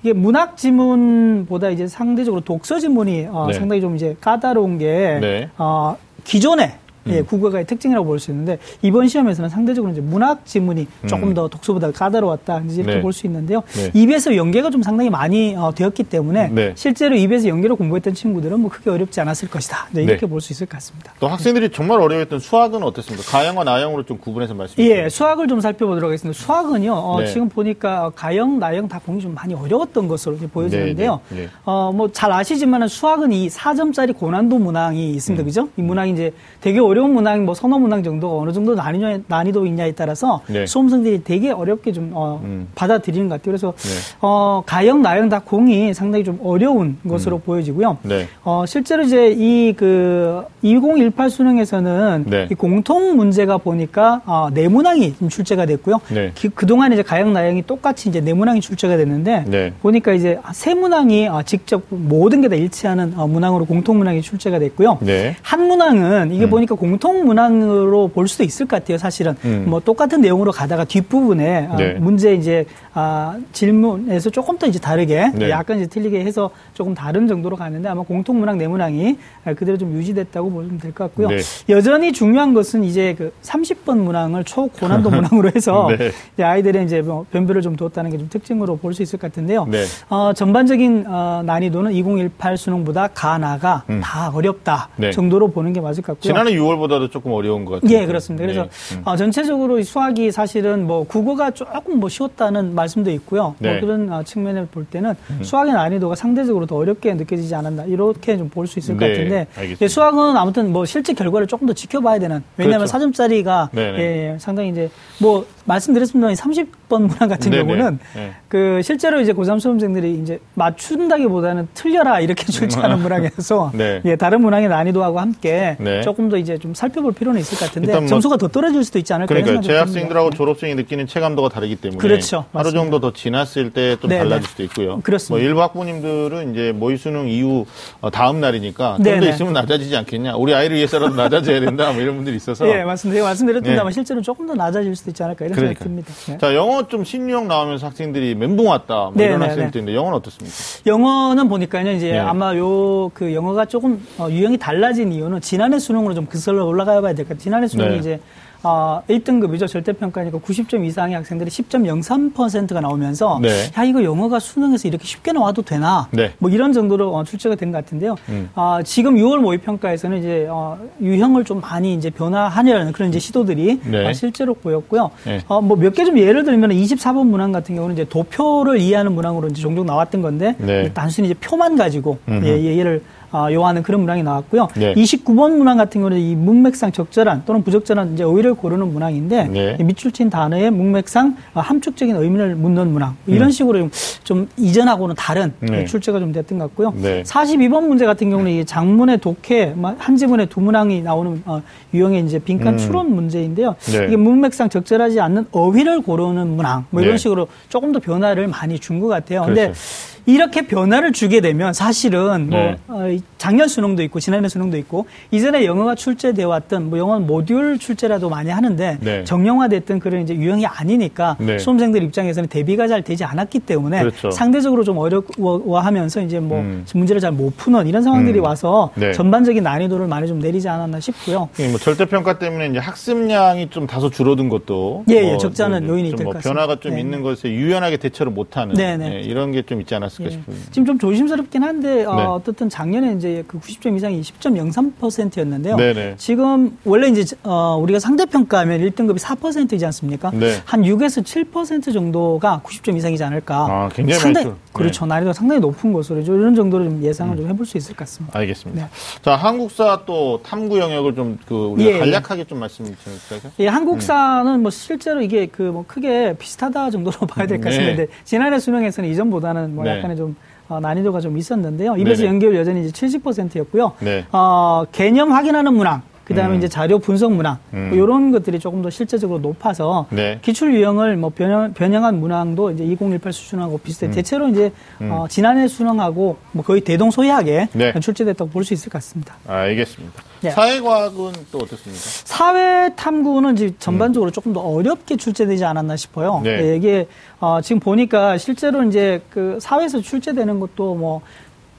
이게 0.02 0.12
문학 0.12 0.56
지문보다 0.56 1.70
이제 1.70 1.86
상대적으로 1.86 2.40
독서 2.42 2.78
지문이 2.78 3.28
어, 3.30 3.46
네. 3.46 3.52
상당히 3.54 3.80
좀 3.80 3.94
이제 3.94 4.16
까다로운 4.20 4.78
게 4.78 5.18
네. 5.20 5.48
어, 5.58 5.96
기존에 6.24 6.78
예, 7.06 7.18
음. 7.20 7.26
국어가의 7.26 7.66
특징이라고 7.66 8.06
볼 8.06 8.18
수 8.18 8.30
있는데 8.30 8.58
이번 8.82 9.08
시험에서는 9.08 9.50
상대적으로 9.50 9.92
이제 9.92 10.00
문학 10.00 10.46
지문이 10.46 10.86
조금 11.08 11.28
음. 11.28 11.34
더 11.34 11.48
독서보다 11.48 11.90
까다로웠다 11.90 12.62
이제 12.66 12.82
이렇게 12.82 12.96
네. 12.96 13.00
볼수 13.02 13.26
있는데요. 13.26 13.62
네. 13.74 13.90
EBS 13.94 14.36
연계가 14.36 14.70
좀 14.70 14.82
상당히 14.82 15.10
많이 15.10 15.56
어, 15.56 15.72
되었기 15.74 16.04
때문에 16.04 16.48
네. 16.48 16.72
실제로 16.76 17.16
EBS 17.16 17.48
연계로 17.48 17.74
공부했던 17.76 18.14
친구들은 18.14 18.60
뭐 18.60 18.70
크게 18.70 18.90
어렵지 18.90 19.20
않았을 19.20 19.48
것이다. 19.50 19.88
네, 19.92 20.02
이렇게 20.04 20.20
네. 20.20 20.26
볼수 20.26 20.52
있을 20.52 20.66
것 20.66 20.72
같습니다. 20.74 21.12
또 21.18 21.26
학생들이 21.28 21.70
정말 21.70 22.00
어려워했던 22.00 22.38
수학은 22.38 22.82
어땠습니까? 22.82 23.28
가형과 23.30 23.64
나형으로 23.64 24.04
좀 24.04 24.18
구분해서 24.18 24.54
말씀해 24.54 24.86
주세요. 24.88 25.04
예, 25.04 25.08
수학을 25.08 25.48
좀 25.48 25.60
살펴보도록 25.60 26.08
하겠습니다. 26.08 26.38
수학은요, 26.38 26.92
어, 26.92 27.20
네. 27.20 27.26
지금 27.26 27.48
보니까 27.48 28.10
가형, 28.14 28.58
나형 28.60 28.86
다 28.88 29.00
공이 29.04 29.20
좀 29.20 29.34
많이 29.34 29.54
어려웠던 29.54 30.06
것으로 30.06 30.36
보여지는데요. 30.36 31.20
어, 31.64 31.90
뭐 31.92 32.08
잘 32.12 32.30
아시지만은 32.30 32.88
수학은 32.88 33.32
이 33.32 33.48
4점짜리 33.48 34.16
고난도 34.16 34.58
문항이 34.58 35.10
있습니다. 35.12 35.42
음. 35.42 35.44
그죠? 35.46 35.68
이 35.76 35.82
문항이 35.82 36.12
이제 36.12 36.32
되게 36.60 36.78
어려운 36.92 37.14
문항, 37.14 37.46
뭐 37.46 37.54
선호 37.54 37.78
문항 37.78 38.02
정도가 38.02 38.36
어느 38.36 38.52
정도 38.52 38.74
난이도, 38.74 39.22
난이도 39.26 39.64
있냐에 39.64 39.92
따라서 39.92 40.42
네. 40.46 40.66
수험생들이 40.66 41.24
되게 41.24 41.50
어렵게 41.50 41.90
좀, 41.92 42.10
어, 42.12 42.38
음. 42.44 42.68
받아들이는 42.74 43.30
것 43.30 43.36
같아요. 43.36 43.50
그래서, 43.52 43.72
네. 43.78 44.16
어, 44.20 44.62
가형, 44.66 45.00
나형 45.00 45.30
다 45.30 45.40
공이 45.42 45.94
상당히 45.94 46.22
좀 46.22 46.38
어려운 46.44 46.98
것으로 47.08 47.38
보여지고요. 47.38 47.96
네. 48.02 48.28
어, 48.44 48.64
실제로 48.66 49.02
이제 49.04 49.30
이 49.38 49.72
그 49.74 50.44
2018 50.62 51.30
수능에서는 51.30 52.24
네. 52.28 52.46
이 52.50 52.54
공통 52.54 53.16
문제가 53.16 53.56
보니까 53.56 54.20
어, 54.26 54.48
네문항이 54.52 55.14
좀 55.16 55.28
출제가 55.30 55.64
됐고요. 55.64 56.00
네. 56.12 56.30
기- 56.34 56.50
그동안 56.50 56.92
이제 56.92 57.02
가형 57.02 57.32
나형이 57.32 57.62
똑같이 57.66 58.10
이제 58.10 58.20
네문항이 58.20 58.60
출제가 58.60 58.98
됐는데 58.98 59.44
네. 59.48 59.72
보니까 59.80 60.12
이제 60.12 60.38
세 60.52 60.74
문항이 60.74 61.28
어, 61.28 61.42
직접 61.42 61.82
모든 61.88 62.42
게 62.42 62.48
다 62.48 62.56
일치하는 62.56 63.14
어, 63.16 63.26
문항으로 63.26 63.64
공통 63.64 63.96
문항이 63.96 64.20
출제가 64.20 64.58
됐고요. 64.58 64.98
네. 65.00 65.36
한 65.42 65.66
문항은 65.66 66.32
이게 66.34 66.44
음. 66.44 66.50
보니까 66.50 66.74
공통 66.86 67.24
문항으로 67.26 68.08
볼 68.08 68.26
수도 68.26 68.42
있을 68.42 68.66
것 68.66 68.74
같아요. 68.80 68.98
사실은 68.98 69.36
음. 69.44 69.66
뭐 69.68 69.78
똑같은 69.78 70.20
내용으로 70.20 70.50
가다가 70.50 70.82
뒷부분에 70.84 71.68
어, 71.70 71.76
네. 71.76 71.92
문제 71.94 72.34
이제 72.34 72.64
아, 72.92 73.38
질문에서 73.52 74.30
조금 74.30 74.58
더 74.58 74.66
이제 74.66 74.80
다르게 74.80 75.30
네. 75.32 75.48
약간 75.48 75.76
이제 75.78 75.86
틀리게 75.86 76.24
해서 76.24 76.50
조금 76.74 76.92
다른 76.92 77.28
정도로 77.28 77.54
가는데 77.54 77.88
아마 77.88 78.02
공통 78.02 78.40
문항 78.40 78.58
내문항이 78.58 79.16
아, 79.44 79.54
그대로 79.54 79.78
좀 79.78 79.92
유지됐다고 79.92 80.50
보시면 80.50 80.78
될 80.80 80.92
것 80.92 81.04
같고요. 81.04 81.28
네. 81.28 81.38
여전히 81.68 82.12
중요한 82.12 82.52
것은 82.52 82.82
이제 82.82 83.14
그 83.16 83.32
30번 83.42 83.98
문항을 83.98 84.42
초고난도 84.42 85.08
문항으로 85.22 85.52
해서 85.54 85.88
네. 85.96 86.10
이제 86.34 86.42
아이들의 86.42 86.84
이제 86.84 87.00
뭐 87.00 87.24
변별을 87.30 87.62
좀 87.62 87.76
뒀다는 87.76 88.10
게 88.10 88.18
좀 88.18 88.28
특징으로 88.28 88.76
볼 88.76 88.92
수 88.92 89.02
있을 89.04 89.18
것 89.20 89.28
같은데요. 89.30 89.66
네. 89.70 89.84
어, 90.10 90.32
전반적인 90.34 91.04
어, 91.06 91.42
난이도는 91.46 91.92
2018 91.92 92.56
수능보다 92.56 93.08
가나가 93.14 93.84
음. 93.88 94.00
다 94.02 94.30
어렵다 94.34 94.88
네. 94.96 95.12
정도로 95.12 95.52
보는 95.52 95.72
게 95.72 95.80
맞을 95.80 96.02
것 96.02 96.14
같고요. 96.14 96.32
지난해 96.32 96.50
6월 96.52 96.71
보다도 96.76 97.08
조금 97.10 97.32
어려운 97.32 97.64
것 97.64 97.80
같아요. 97.80 97.98
예, 97.98 98.06
그렇습니다. 98.06 98.44
그래서 98.44 98.62
네. 98.62 98.96
음. 98.96 99.02
어, 99.04 99.16
전체적으로 99.16 99.78
이 99.78 99.82
수학이 99.84 100.30
사실은 100.30 100.86
뭐 100.86 101.04
국어가 101.04 101.50
조금 101.50 101.98
뭐 102.00 102.08
쉬웠다는 102.08 102.74
말씀도 102.74 103.10
있고요. 103.10 103.54
네. 103.58 103.68
음. 103.68 103.72
뭐 103.72 103.80
그런 103.80 104.12
어, 104.12 104.22
측면을 104.22 104.66
볼 104.66 104.84
때는 104.84 105.14
수학의 105.42 105.72
난이도가 105.72 106.14
상대적으로 106.14 106.66
더 106.66 106.76
어렵게 106.76 107.14
느껴지지 107.14 107.54
않았나 107.54 107.84
이렇게 107.84 108.36
좀 108.36 108.48
볼 108.52 108.66
수 108.66 108.78
있을 108.78 108.96
것 108.96 109.06
네, 109.06 109.12
같은데. 109.12 109.46
예, 109.80 109.88
수학은 109.88 110.36
아무튼 110.36 110.72
뭐 110.72 110.84
실제 110.84 111.12
결과를 111.14 111.46
조금 111.46 111.66
더 111.66 111.72
지켜봐야 111.72 112.18
되는 112.18 112.42
왜냐하면 112.56 112.86
그렇죠. 112.86 113.06
4점짜리가 113.10 113.70
네네. 113.72 113.98
예, 113.98 114.36
상당히 114.38 114.68
이제 114.70 114.90
뭐 115.20 115.46
말씀드렸습니다만 115.64 116.34
30번 116.34 117.02
문항 117.06 117.28
같은 117.28 117.50
네네. 117.50 117.62
경우는 117.64 117.98
네. 118.14 118.32
그 118.48 118.80
실제로 118.82 119.20
이제 119.20 119.32
고3 119.32 119.58
수험생들이 119.60 120.14
이제 120.22 120.38
맞춘다기보다는 120.54 121.68
틀려라 121.74 122.20
이렇게 122.20 122.44
출제하는 122.50 122.98
문항이어서 123.00 123.72
네. 123.74 124.00
예, 124.04 124.16
다른 124.16 124.40
문항의 124.42 124.68
난이도하고 124.68 125.20
함께 125.20 125.76
네. 125.80 126.00
조금 126.02 126.28
더 126.28 126.36
이제 126.36 126.58
좀 126.62 126.74
살펴볼 126.74 127.12
필요는 127.12 127.40
있을 127.40 127.58
것 127.58 127.66
같은데 127.66 127.92
뭐- 127.98 128.06
점수가 128.06 128.36
더 128.36 128.48
떨어질 128.48 128.84
수도 128.84 128.98
있지 128.98 129.12
않을까 129.12 129.34
그러니까 129.34 129.60
재학생들하고 129.60 130.30
듭니다. 130.30 130.36
졸업생이 130.36 130.74
느끼는 130.76 131.06
체감도가 131.08 131.48
다르기 131.48 131.76
때문에 131.76 131.98
그렇죠. 131.98 132.38
하루 132.52 132.64
맞습니다. 132.64 132.80
정도 132.80 133.00
더 133.00 133.12
지났을 133.12 133.70
때좀 133.72 134.08
네, 134.10 134.18
달라질 134.18 134.42
네. 134.42 134.48
수도 134.48 134.62
있고요. 134.62 135.00
그렇습니다. 135.02 135.40
뭐 135.42 135.46
일부 135.46 135.60
학부모님들은 135.62 136.52
이제 136.52 136.72
모의 136.72 136.96
수능 136.98 137.28
이후 137.28 137.66
어, 138.00 138.10
다음 138.10 138.40
날이니까 138.40 138.94
좀 138.96 139.02
네, 139.04 139.18
더 139.18 139.24
네. 139.26 139.30
있으면 139.30 139.52
낮아지지 139.52 139.96
않겠냐. 139.96 140.36
우리 140.36 140.54
아이를 140.54 140.76
위해서라도 140.76 141.14
낮아져야 141.16 141.60
된다. 141.60 141.92
뭐 141.92 142.00
이런 142.00 142.16
분들이 142.16 142.36
있어서. 142.36 142.66
예, 142.68 142.84
맞습니다. 142.84 143.16
제가 143.18 143.26
말씀드렸습니다만 143.28 143.90
네. 143.90 143.94
실제로 143.94 144.22
조금 144.22 144.46
더 144.46 144.54
낮아질 144.54 144.94
수도 144.94 145.10
있지 145.10 145.22
않을까 145.22 145.44
이런 145.46 145.56
그러니까. 145.56 145.84
생각이 145.84 146.04
듭니다. 146.04 146.12
네. 146.32 146.38
자, 146.38 146.54
영어 146.54 146.86
좀 146.86 147.04
신유형 147.04 147.48
나오면서 147.48 147.86
학생들이 147.88 148.34
멘붕 148.36 148.66
왔다. 148.68 148.94
뭐 148.94 149.12
네, 149.16 149.24
이런 149.24 149.40
네, 149.40 149.46
학생들도 149.46 149.72
네. 149.72 149.78
있는데 149.80 149.96
영어는 149.96 150.16
어떻습니까? 150.18 150.56
영어는 150.86 151.48
보니까요, 151.48 151.90
이제 151.92 152.12
네. 152.12 152.18
아마 152.18 152.54
요 152.56 153.10
그 153.14 153.34
영어가 153.34 153.64
조금 153.66 154.06
어, 154.18 154.28
유형이 154.30 154.58
달라진 154.58 155.12
이유는 155.12 155.40
지난해 155.40 155.78
수능으로 155.78 156.14
좀 156.14 156.26
그 156.26 156.38
슬러 156.52 156.66
올라가 156.66 157.00
봐야 157.00 157.14
될 157.14 157.24
것 157.24 157.30
같아요. 157.30 157.38
지난해 157.42 157.66
수능이 157.66 157.90
네. 157.92 157.96
이제 157.98 158.20
어, 158.64 159.02
1등급이죠. 159.10 159.66
절대평가니까 159.66 160.38
90점 160.38 160.84
이상의 160.86 161.16
학생들이 161.16 161.50
10.03%가 161.50 162.80
나오면서 162.80 163.40
네. 163.42 163.48
야, 163.76 163.82
이거 163.82 164.04
영어가 164.04 164.38
수능에서 164.38 164.86
이렇게 164.86 165.04
쉽게 165.04 165.32
나와도 165.32 165.62
되나? 165.62 166.06
네. 166.12 166.30
뭐 166.38 166.48
이런 166.48 166.72
정도로 166.72 167.12
어, 167.12 167.24
출제가 167.24 167.56
된 167.56 167.72
것 167.72 167.78
같은데요. 167.78 168.14
음. 168.28 168.50
아, 168.54 168.80
지금 168.84 169.16
6월 169.16 169.38
모의평가에서는 169.38 170.18
이제 170.18 170.46
어, 170.48 170.78
유형을 171.00 171.44
좀 171.44 171.60
많이 171.60 171.94
이제 171.94 172.08
변화하려는 172.10 172.92
그런 172.92 173.08
이제 173.08 173.18
시도들이 173.18 173.80
네. 173.84 174.06
어, 174.08 174.12
실제로 174.12 174.54
보였고요. 174.54 175.10
네. 175.24 175.40
어, 175.48 175.60
뭐 175.60 175.76
몇 175.76 175.92
개 175.94 176.04
좀 176.04 176.16
예를 176.18 176.44
들면 176.44 176.70
24번 176.70 177.26
문항 177.26 177.50
같은 177.50 177.74
경우는 177.74 177.94
이제 177.96 178.04
도표를 178.04 178.78
이해하는 178.78 179.12
문항으로 179.12 179.48
이제 179.48 179.60
종종 179.60 179.86
나왔던 179.86 180.22
건데 180.22 180.54
네. 180.58 180.92
단순히 180.92 181.28
이제 181.30 181.34
표만 181.40 181.76
가지고 181.76 182.18
음흠. 182.28 182.46
예, 182.46 182.76
예를 182.76 183.02
아, 183.02 183.21
요하는 183.52 183.82
그런 183.82 184.00
문항이 184.00 184.22
나왔고요. 184.22 184.68
네. 184.76 184.94
29번 184.94 185.56
문항 185.56 185.76
같은 185.76 186.00
경우는 186.00 186.18
이 186.18 186.34
문맥상 186.36 186.92
적절한 186.92 187.42
또는 187.46 187.62
부적절한 187.62 188.14
이제 188.14 188.22
어휘를 188.24 188.54
고르는 188.54 188.92
문항인데 188.92 189.44
네. 189.48 189.76
이 189.80 189.84
밑줄 189.84 190.12
친 190.12 190.30
단어의 190.30 190.70
문맥상 190.70 191.36
아, 191.54 191.60
함축적인 191.60 192.14
의미를 192.16 192.54
묻는 192.54 192.92
문항 192.92 193.16
이런 193.26 193.50
식으로 193.50 193.78
좀, 193.78 193.90
좀 194.24 194.48
이전하고는 194.56 195.14
다른 195.16 195.52
음. 195.62 195.66
네. 195.66 195.84
출제가 195.84 196.18
좀 196.20 196.32
됐던 196.32 196.58
것 196.58 196.64
같고요. 196.68 196.92
네. 196.96 197.22
42번 197.22 197.86
문제 197.88 198.06
같은 198.06 198.30
경우는 198.30 198.50
이 198.52 198.64
장문의 198.64 199.18
독해 199.18 199.72
뭐한 199.76 200.16
지문에 200.16 200.46
두 200.46 200.60
문항이 200.60 201.02
나오는 201.02 201.42
어, 201.46 201.62
유형의 201.94 202.24
이제 202.24 202.38
빈칸 202.38 202.74
음. 202.74 202.78
추론 202.78 203.14
문제인데요. 203.14 203.76
네. 203.92 204.06
이게 204.08 204.16
문맥상 204.16 204.68
적절하지 204.68 205.20
않는 205.20 205.46
어휘를 205.52 206.02
고르는 206.02 206.48
문항 206.56 206.86
뭐 206.90 207.00
이런 207.02 207.14
네. 207.14 207.18
식으로 207.18 207.48
조금 207.68 207.92
더 207.92 207.98
변화를 207.98 208.46
많이 208.48 208.78
준 208.78 208.92
것 209.00 209.08
같아요. 209.08 209.42
근데 209.46 209.62
그렇죠. 209.62 209.80
이렇게 210.26 210.62
변화를 210.62 211.12
주게 211.12 211.40
되면 211.40 211.72
사실은 211.72 212.48
네. 212.48 212.76
뭐 212.86 213.00
어, 213.02 213.16
작년 213.38 213.66
수능도 213.66 214.02
있고 214.04 214.20
지난해 214.20 214.48
수능도 214.48 214.76
있고 214.78 215.06
이전에 215.32 215.64
영어가 215.64 215.96
출제되어 215.96 216.48
왔던 216.48 216.90
뭐 216.90 216.98
영어 216.98 217.18
모듈 217.18 217.78
출제라도 217.78 218.28
많이 218.28 218.50
하는데 218.50 218.98
네. 219.00 219.24
정형화됐던 219.24 219.98
그런 219.98 220.22
이제 220.22 220.34
유형이 220.34 220.64
아니니까 220.66 221.36
네. 221.40 221.58
수험생들 221.58 222.02
입장에서는 222.04 222.48
대비가 222.48 222.86
잘 222.86 223.02
되지 223.02 223.24
않았기 223.24 223.60
때문에 223.60 224.00
그렇죠. 224.00 224.30
상대적으로 224.30 224.84
좀 224.84 224.98
어려워하면서 224.98 226.22
이제 226.22 226.38
뭐 226.38 226.60
음. 226.60 226.84
문제를 226.94 227.20
잘 227.20 227.32
못 227.32 227.56
푸는 227.56 227.86
이런 227.86 228.02
상황들이 228.02 228.40
음. 228.40 228.44
와서 228.44 228.90
네. 228.94 229.12
전반적인 229.12 229.62
난이도를 229.62 230.06
많이 230.06 230.28
좀 230.28 230.38
내리지 230.38 230.68
않았나 230.68 231.00
싶고요. 231.00 231.48
이뭐 231.58 231.78
절대 231.78 232.04
평가 232.04 232.38
때문에 232.38 232.66
이제 232.66 232.78
학습량이 232.78 233.70
좀 233.70 233.86
다소 233.86 234.10
줄어든 234.10 234.50
것도 234.50 235.04
예, 235.08 235.14
예, 235.14 235.22
뭐 235.30 235.38
적지 235.38 235.62
않은 235.62 235.80
좀 235.80 235.88
요인이 235.88 236.10
좀될뭐것 236.10 236.36
같습니다. 236.42 236.60
변화가 236.60 236.80
좀 236.80 236.92
네. 236.94 237.00
있는 237.00 237.22
것에 237.22 237.48
유연하게 237.50 237.96
대처를 237.96 238.30
못하는 238.32 238.74
네, 238.74 238.98
네. 238.98 239.14
예, 239.14 239.20
이런 239.20 239.50
게 239.50 239.62
좀 239.62 239.80
있지 239.80 239.94
않았 239.94 240.11
을까 240.20 240.30
예. 240.30 240.36
싶습니다. 240.36 240.66
지금 240.72 240.86
좀 240.86 240.98
조심스럽긴 240.98 241.62
한데 241.62 242.04
어, 242.04 242.14
네. 242.14 242.22
어떻든 242.22 242.68
작년에 242.68 243.14
이제 243.14 243.44
그 243.46 243.58
90점 243.58 243.96
이상이 243.96 244.20
10.03%였는데요. 244.20 245.76
네네. 245.76 246.14
지금 246.18 246.76
원래 246.84 247.08
이제 247.08 247.36
어, 247.44 247.78
우리가 247.80 247.98
상대평가하면 247.98 248.80
1등급이 248.80 249.18
4%이지 249.18 249.84
않습니까? 249.86 250.30
네. 250.34 250.60
한 250.64 250.82
6에서 250.82 251.22
7% 251.24 251.92
정도가 251.92 252.62
90점 252.64 252.96
이상이지 252.96 253.22
않을까. 253.24 253.56
아, 253.70 253.88
굉장히 253.92 254.22
많이 254.34 254.44
줄- 254.44 254.54
그렇죠. 254.72 255.06
난이도가 255.06 255.32
상당히 255.34 255.60
높은 255.60 255.92
것으로 255.92 256.22
좀 256.24 256.40
이런 256.40 256.54
정도로 256.54 256.84
좀 256.84 257.02
예상을 257.02 257.36
좀 257.36 257.46
해볼 257.48 257.66
수 257.66 257.76
있을 257.76 257.94
것 257.94 258.00
같습니다. 258.00 258.38
알겠습니다. 258.38 258.84
네. 258.86 258.90
자, 259.22 259.36
한국사 259.36 260.02
또 260.06 260.40
탐구 260.42 260.78
영역을 260.78 261.14
좀 261.14 261.38
그 261.46 261.54
우리가 261.54 261.90
예, 261.90 261.94
예. 261.94 261.98
간략하게 261.98 262.44
좀 262.44 262.58
말씀 262.60 262.84
주실까요? 262.84 263.52
예, 263.58 263.66
한국사는 263.68 264.60
뭐 264.60 264.70
실제로 264.70 265.20
이게 265.22 265.46
그 265.46 265.62
뭐 265.72 265.84
크게 265.86 266.34
비슷하다 266.38 266.90
정도로 266.90 267.18
봐야 267.28 267.46
될 267.46 267.58
것 267.58 267.64
같습니다. 267.70 268.02
네. 268.02 268.06
지난해 268.24 268.58
수능에서는 268.58 269.08
이전보다는 269.10 269.74
뭐 269.74 269.84
네. 269.84 269.96
약간의 269.96 270.16
좀 270.16 270.36
어, 270.68 270.80
난이도가 270.80 271.20
좀 271.20 271.36
있었는데요. 271.36 271.96
입에서. 271.96 272.24
연결 272.24 272.54
여전히 272.56 272.86
이제 272.86 273.06
70%였고요. 273.06 273.92
네. 274.00 274.24
어, 274.32 274.84
개념 274.92 275.32
확인하는 275.32 275.74
문항, 275.74 276.02
그 276.32 276.36
다음에 276.40 276.54
음. 276.54 276.58
이제 276.58 276.68
자료 276.68 276.98
분석 276.98 277.32
문항, 277.32 277.58
음. 277.74 277.88
뭐 277.90 277.98
이런 277.98 278.32
것들이 278.32 278.58
조금 278.58 278.80
더 278.80 278.88
실제적으로 278.88 279.38
높아서 279.40 280.06
네. 280.08 280.38
기출 280.40 280.74
유형을 280.74 281.16
뭐 281.16 281.30
변형, 281.30 281.74
변형한 281.74 282.18
문항도 282.20 282.70
이제 282.70 282.84
2018 282.84 283.32
수준하고 283.32 283.76
비슷해. 283.78 284.06
음. 284.06 284.12
대체로 284.12 284.48
이제 284.48 284.72
어, 285.00 285.26
지난해 285.28 285.68
수능하고 285.68 286.38
뭐 286.52 286.64
거의 286.64 286.80
대동소이하게 286.80 287.68
네. 287.74 287.92
출제됐다고 288.00 288.50
볼 288.50 288.62
수 288.62 288.72
있을 288.74 288.90
것 288.90 288.92
같습니다. 288.98 289.34
알겠습니다. 289.48 290.22
네. 290.40 290.50
사회과학은 290.50 291.32
또 291.50 291.58
어떻습니까? 291.58 292.00
사회 292.24 292.94
탐구는 292.94 293.54
이제 293.54 293.74
전반적으로 293.78 294.30
조금 294.30 294.52
더 294.52 294.60
어렵게 294.60 295.16
출제되지 295.16 295.64
않았나 295.64 295.96
싶어요. 295.96 296.40
네. 296.44 296.50
예, 296.62 296.76
이게 296.76 297.08
어, 297.40 297.60
지금 297.60 297.80
보니까 297.80 298.38
실제로 298.38 298.82
이제 298.84 299.20
그 299.30 299.58
사회에서 299.60 300.00
출제되는 300.00 300.60
것도 300.60 300.94
뭐 300.94 301.20